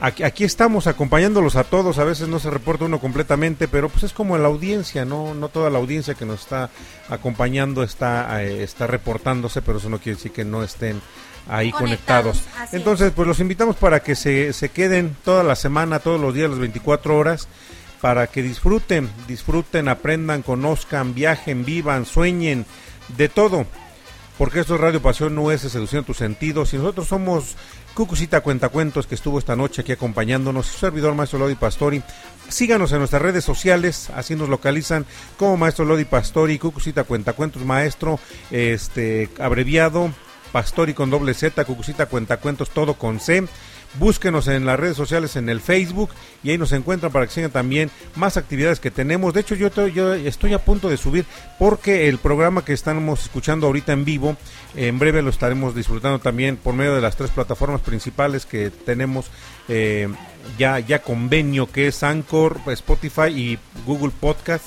aquí, 0.00 0.22
aquí 0.22 0.44
estamos 0.44 0.86
acompañándolos 0.86 1.56
a 1.56 1.64
todos. 1.64 1.98
A 1.98 2.04
veces 2.04 2.28
no 2.28 2.38
se 2.38 2.50
reporta 2.50 2.84
uno 2.84 3.00
completamente, 3.00 3.68
pero 3.68 3.88
pues 3.88 4.04
es 4.04 4.12
como 4.12 4.36
la 4.38 4.48
audiencia, 4.48 5.04
no, 5.04 5.34
no 5.34 5.48
toda 5.48 5.70
la 5.70 5.78
audiencia 5.78 6.14
que 6.14 6.26
nos 6.26 6.40
está 6.40 6.70
acompañando 7.08 7.82
está, 7.82 8.42
eh, 8.42 8.62
está 8.62 8.86
reportándose, 8.86 9.62
pero 9.62 9.78
eso 9.78 9.88
no 9.88 9.98
quiere 9.98 10.16
decir 10.16 10.32
que 10.32 10.44
no 10.44 10.62
estén 10.62 11.00
ahí 11.48 11.70
Conectados, 11.72 12.42
Entonces, 12.72 13.12
pues 13.14 13.28
los 13.28 13.40
invitamos 13.40 13.76
para 13.76 14.00
que 14.00 14.14
se, 14.14 14.52
se 14.52 14.70
queden 14.70 15.16
toda 15.24 15.42
la 15.42 15.56
semana, 15.56 15.98
todos 15.98 16.20
los 16.20 16.34
días, 16.34 16.50
las 16.50 16.58
24 16.58 17.16
horas, 17.16 17.48
para 18.00 18.26
que 18.26 18.42
disfruten, 18.42 19.10
disfruten, 19.28 19.88
aprendan, 19.88 20.42
conozcan, 20.42 21.14
viajen, 21.14 21.64
vivan, 21.64 22.06
sueñen, 22.06 22.66
de 23.16 23.28
todo. 23.28 23.66
Porque 24.38 24.60
esto 24.60 24.74
es 24.74 24.80
Radio 24.80 25.00
Pasión 25.00 25.38
US, 25.38 25.60
Seduciendo 25.60 26.06
tus 26.06 26.16
sentidos. 26.16 26.74
Y 26.74 26.78
nosotros 26.78 27.06
somos 27.06 27.56
Cucucita 27.94 28.40
Cuentacuentos, 28.40 29.06
que 29.06 29.14
estuvo 29.14 29.38
esta 29.38 29.54
noche 29.54 29.82
aquí 29.82 29.92
acompañándonos. 29.92 30.66
Su 30.66 30.78
servidor, 30.78 31.14
Maestro 31.14 31.38
Lodi 31.38 31.54
Pastori. 31.54 32.02
Síganos 32.48 32.90
en 32.90 32.98
nuestras 32.98 33.22
redes 33.22 33.44
sociales, 33.44 34.10
así 34.16 34.34
nos 34.34 34.48
localizan 34.48 35.06
como 35.38 35.56
Maestro 35.56 35.84
Lodi 35.84 36.04
Pastori, 36.04 36.58
Cucucita 36.58 37.04
Cuentacuentos, 37.04 37.64
Maestro, 37.64 38.18
este, 38.50 39.30
abreviado, 39.38 40.10
Pastori 40.50 40.92
con 40.92 41.08
doble 41.08 41.34
Z, 41.34 41.64
Cucucita 41.64 42.06
Cuentacuentos, 42.06 42.70
todo 42.70 42.94
con 42.94 43.20
C. 43.20 43.44
Búsquenos 43.98 44.48
en 44.48 44.66
las 44.66 44.78
redes 44.78 44.96
sociales, 44.96 45.36
en 45.36 45.48
el 45.48 45.60
Facebook, 45.60 46.10
y 46.42 46.50
ahí 46.50 46.58
nos 46.58 46.72
encuentran 46.72 47.12
para 47.12 47.26
que 47.26 47.32
sigan 47.32 47.50
también 47.50 47.90
más 48.16 48.36
actividades 48.36 48.80
que 48.80 48.90
tenemos. 48.90 49.34
De 49.34 49.40
hecho, 49.40 49.54
yo, 49.54 49.68
yo 49.88 50.14
estoy 50.14 50.54
a 50.54 50.58
punto 50.58 50.88
de 50.88 50.96
subir 50.96 51.24
porque 51.58 52.08
el 52.08 52.18
programa 52.18 52.64
que 52.64 52.72
estamos 52.72 53.22
escuchando 53.22 53.66
ahorita 53.66 53.92
en 53.92 54.04
vivo, 54.04 54.36
en 54.74 54.98
breve 54.98 55.22
lo 55.22 55.30
estaremos 55.30 55.74
disfrutando 55.74 56.18
también 56.18 56.56
por 56.56 56.74
medio 56.74 56.94
de 56.94 57.00
las 57.00 57.16
tres 57.16 57.30
plataformas 57.30 57.80
principales 57.80 58.46
que 58.46 58.70
tenemos 58.70 59.26
eh, 59.68 60.08
ya, 60.58 60.78
ya 60.78 61.00
convenio, 61.00 61.70
que 61.70 61.88
es 61.88 62.02
Anchor, 62.02 62.60
Spotify 62.66 63.28
y 63.28 63.58
Google 63.86 64.12
Podcast 64.18 64.64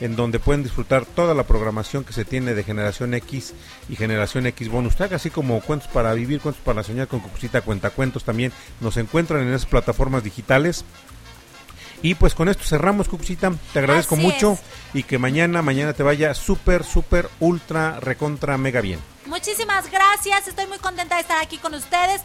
en 0.00 0.16
donde 0.16 0.38
pueden 0.38 0.62
disfrutar 0.62 1.04
toda 1.04 1.34
la 1.34 1.44
programación 1.44 2.04
que 2.04 2.12
se 2.12 2.24
tiene 2.24 2.54
de 2.54 2.64
Generación 2.64 3.14
X 3.14 3.54
y 3.88 3.96
Generación 3.96 4.46
X 4.46 4.68
Bonus 4.68 4.96
Track, 4.96 5.12
así 5.12 5.30
como 5.30 5.60
Cuentos 5.60 5.88
para 5.88 6.14
Vivir, 6.14 6.40
Cuentos 6.40 6.62
para 6.64 6.82
Soñar 6.82 7.06
con 7.08 7.20
Cucucita 7.20 7.60
Cuentacuentos 7.60 8.24
también 8.24 8.52
nos 8.80 8.96
encuentran 8.96 9.42
en 9.42 9.48
esas 9.48 9.66
plataformas 9.66 10.24
digitales. 10.24 10.84
Y 12.02 12.14
pues 12.14 12.34
con 12.34 12.48
esto 12.48 12.64
cerramos, 12.64 13.08
Cucucita. 13.08 13.52
Te 13.74 13.78
agradezco 13.78 14.14
Así 14.14 14.24
mucho 14.24 14.52
es. 14.52 14.60
y 14.94 15.02
que 15.02 15.18
mañana, 15.18 15.60
mañana 15.60 15.92
te 15.92 16.02
vaya 16.02 16.32
súper, 16.32 16.82
súper, 16.82 17.28
ultra, 17.40 18.00
recontra, 18.00 18.56
mega 18.56 18.80
bien. 18.80 18.98
Muchísimas 19.26 19.90
gracias, 19.90 20.48
estoy 20.48 20.66
muy 20.66 20.78
contenta 20.78 21.16
de 21.16 21.20
estar 21.20 21.38
aquí 21.42 21.58
con 21.58 21.74
ustedes. 21.74 22.22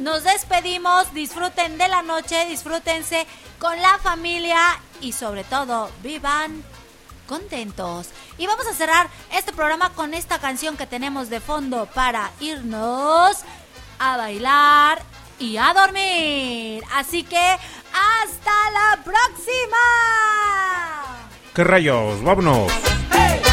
Nos 0.00 0.24
despedimos, 0.24 1.12
disfruten 1.12 1.76
de 1.76 1.88
la 1.88 2.00
noche, 2.02 2.46
disfrútense 2.48 3.26
con 3.58 3.80
la 3.82 3.98
familia 3.98 4.58
y 5.02 5.12
sobre 5.12 5.44
todo 5.44 5.90
vivan 6.02 6.64
contentos. 7.30 8.08
Y 8.38 8.48
vamos 8.48 8.66
a 8.66 8.74
cerrar 8.74 9.08
este 9.32 9.52
programa 9.52 9.90
con 9.94 10.14
esta 10.14 10.40
canción 10.40 10.76
que 10.76 10.86
tenemos 10.86 11.30
de 11.30 11.38
fondo 11.38 11.86
para 11.94 12.32
irnos 12.40 13.36
a 14.00 14.16
bailar 14.16 15.00
y 15.38 15.56
a 15.56 15.72
dormir. 15.72 16.82
Así 16.92 17.22
que 17.22 17.38
hasta 17.38 18.70
la 18.72 18.98
próxima. 19.04 19.78
¿Qué 21.54 21.62
rayos? 21.62 22.20
Vámonos. 22.24 22.72
encendido 23.12 23.49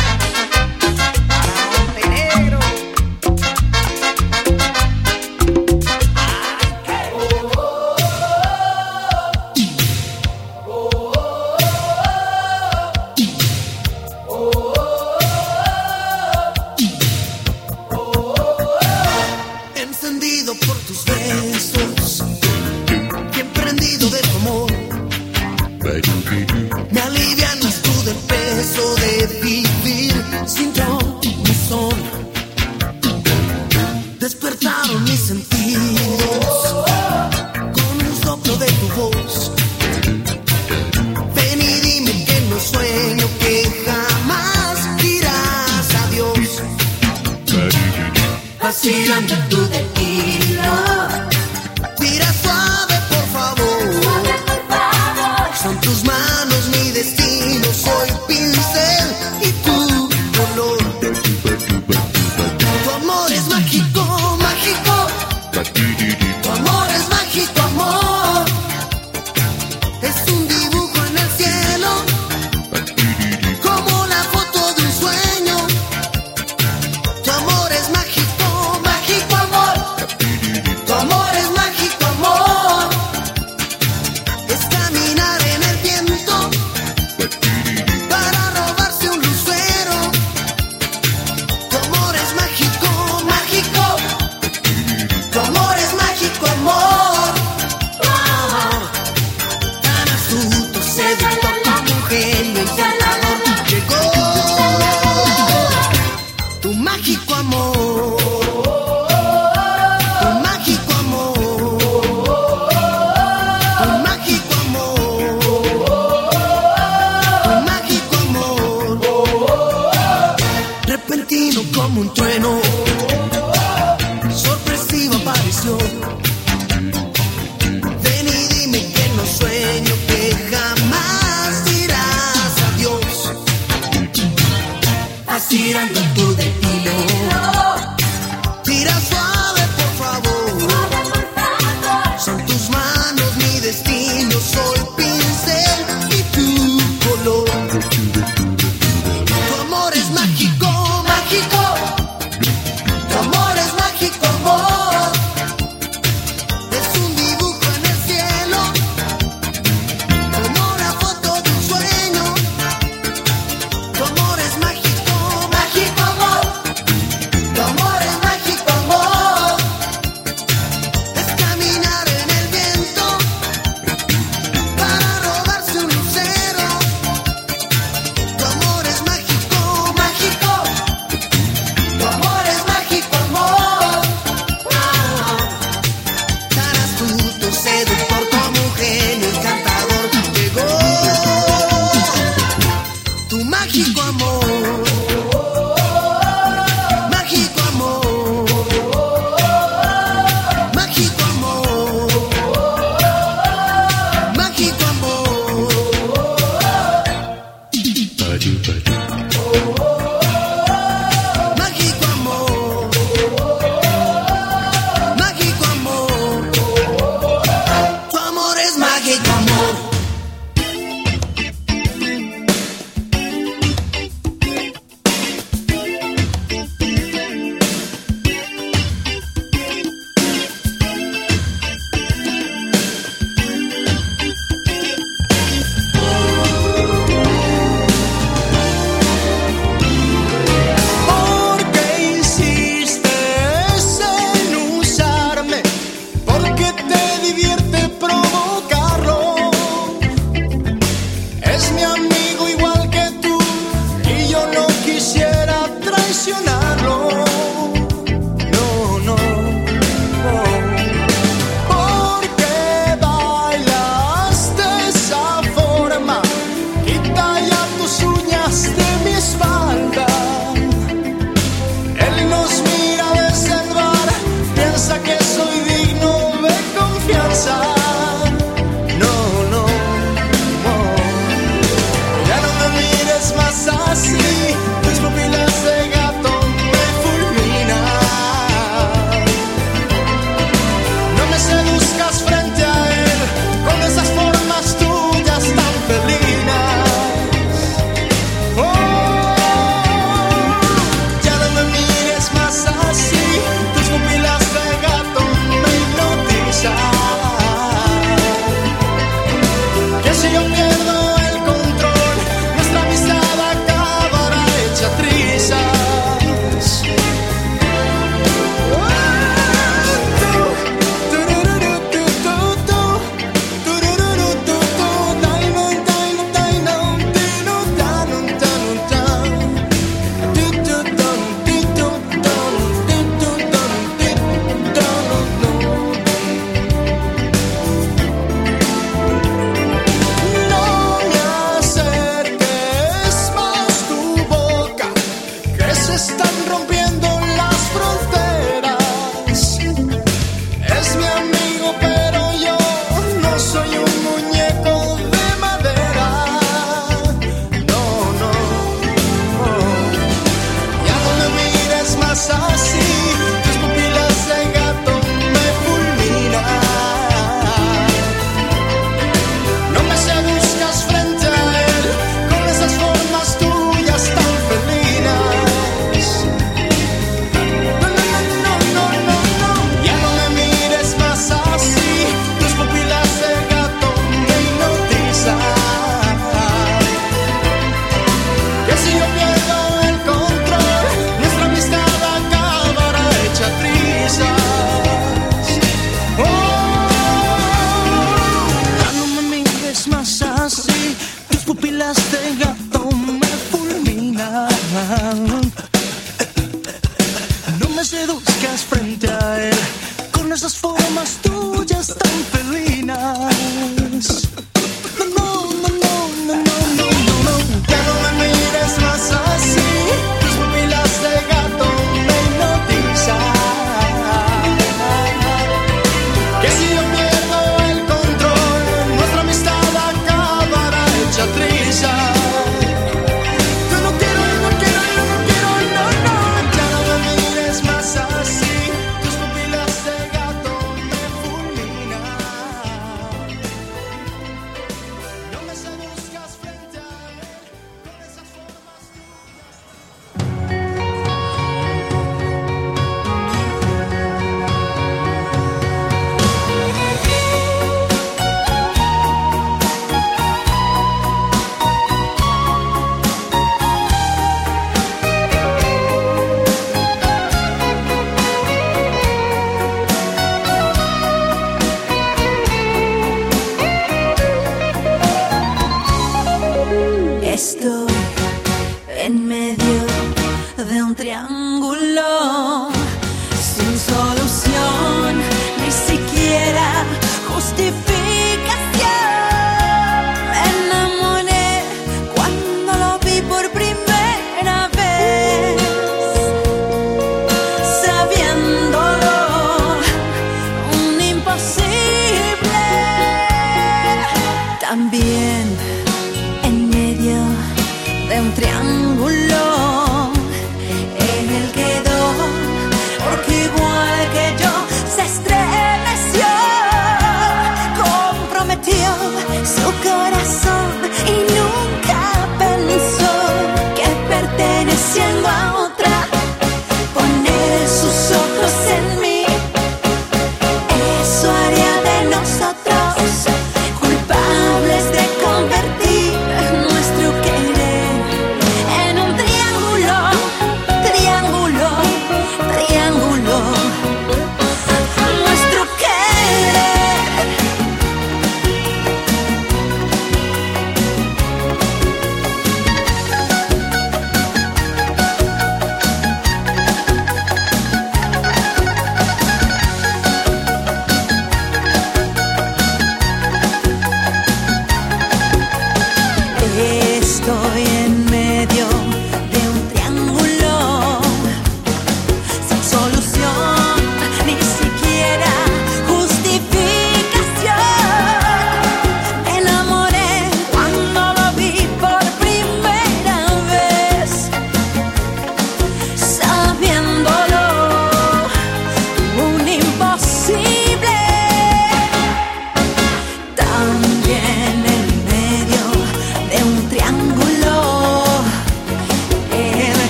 Vacilando 48.78 49.34
tú 49.50 49.68
del 49.70 49.88
hilo. 50.00 50.97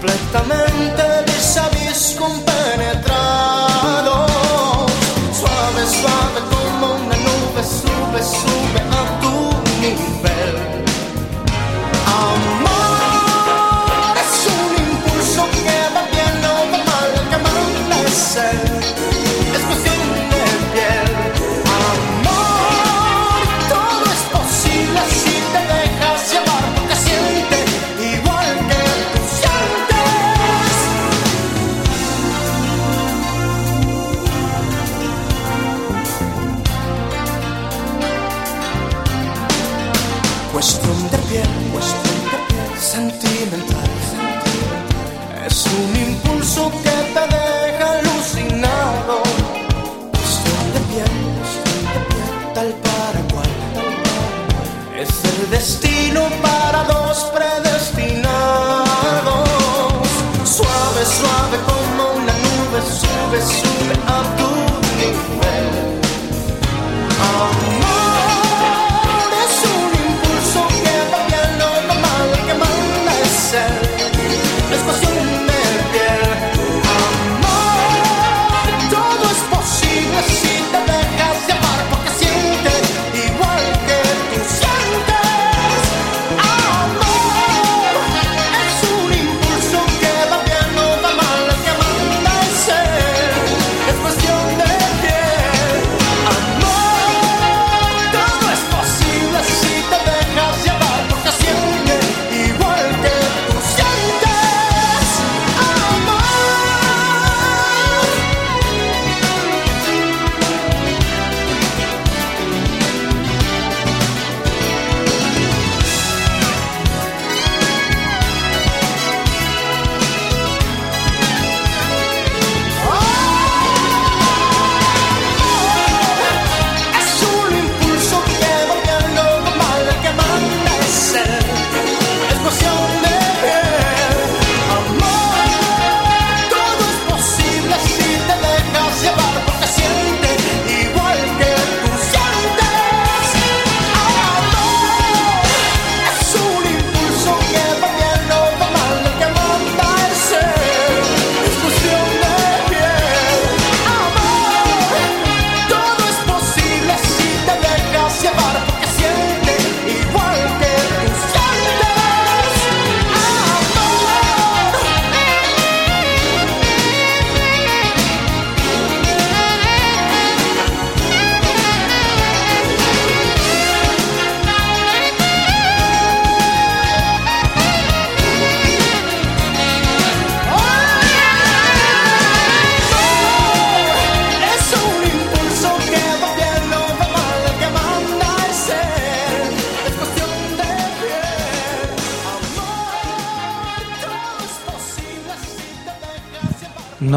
completamente. 0.00 0.99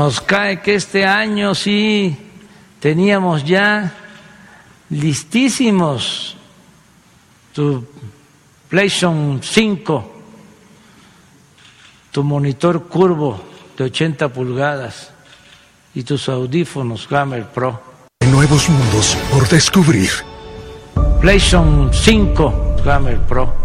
nos 0.03 0.19
cae 0.19 0.59
que 0.59 0.75
este 0.75 1.05
año 1.05 1.55
sí 1.55 2.13
teníamos 2.81 3.45
ya 3.45 3.93
listísimos 4.89 6.35
tu 7.53 7.87
PlayStation 8.67 9.39
5, 9.41 10.13
tu 12.11 12.21
monitor 12.21 12.85
curvo 12.89 13.41
de 13.77 13.85
80 13.85 14.27
pulgadas 14.27 15.11
y 15.95 16.03
tus 16.03 16.27
audífonos 16.27 17.07
Gamer 17.07 17.47
Pro. 17.47 17.81
Nuevos 18.29 18.67
mundos 18.67 19.17
por 19.31 19.47
descubrir. 19.47 20.09
PlayStation 21.21 21.89
5 21.93 22.75
Gamer 22.83 23.19
Pro. 23.19 23.62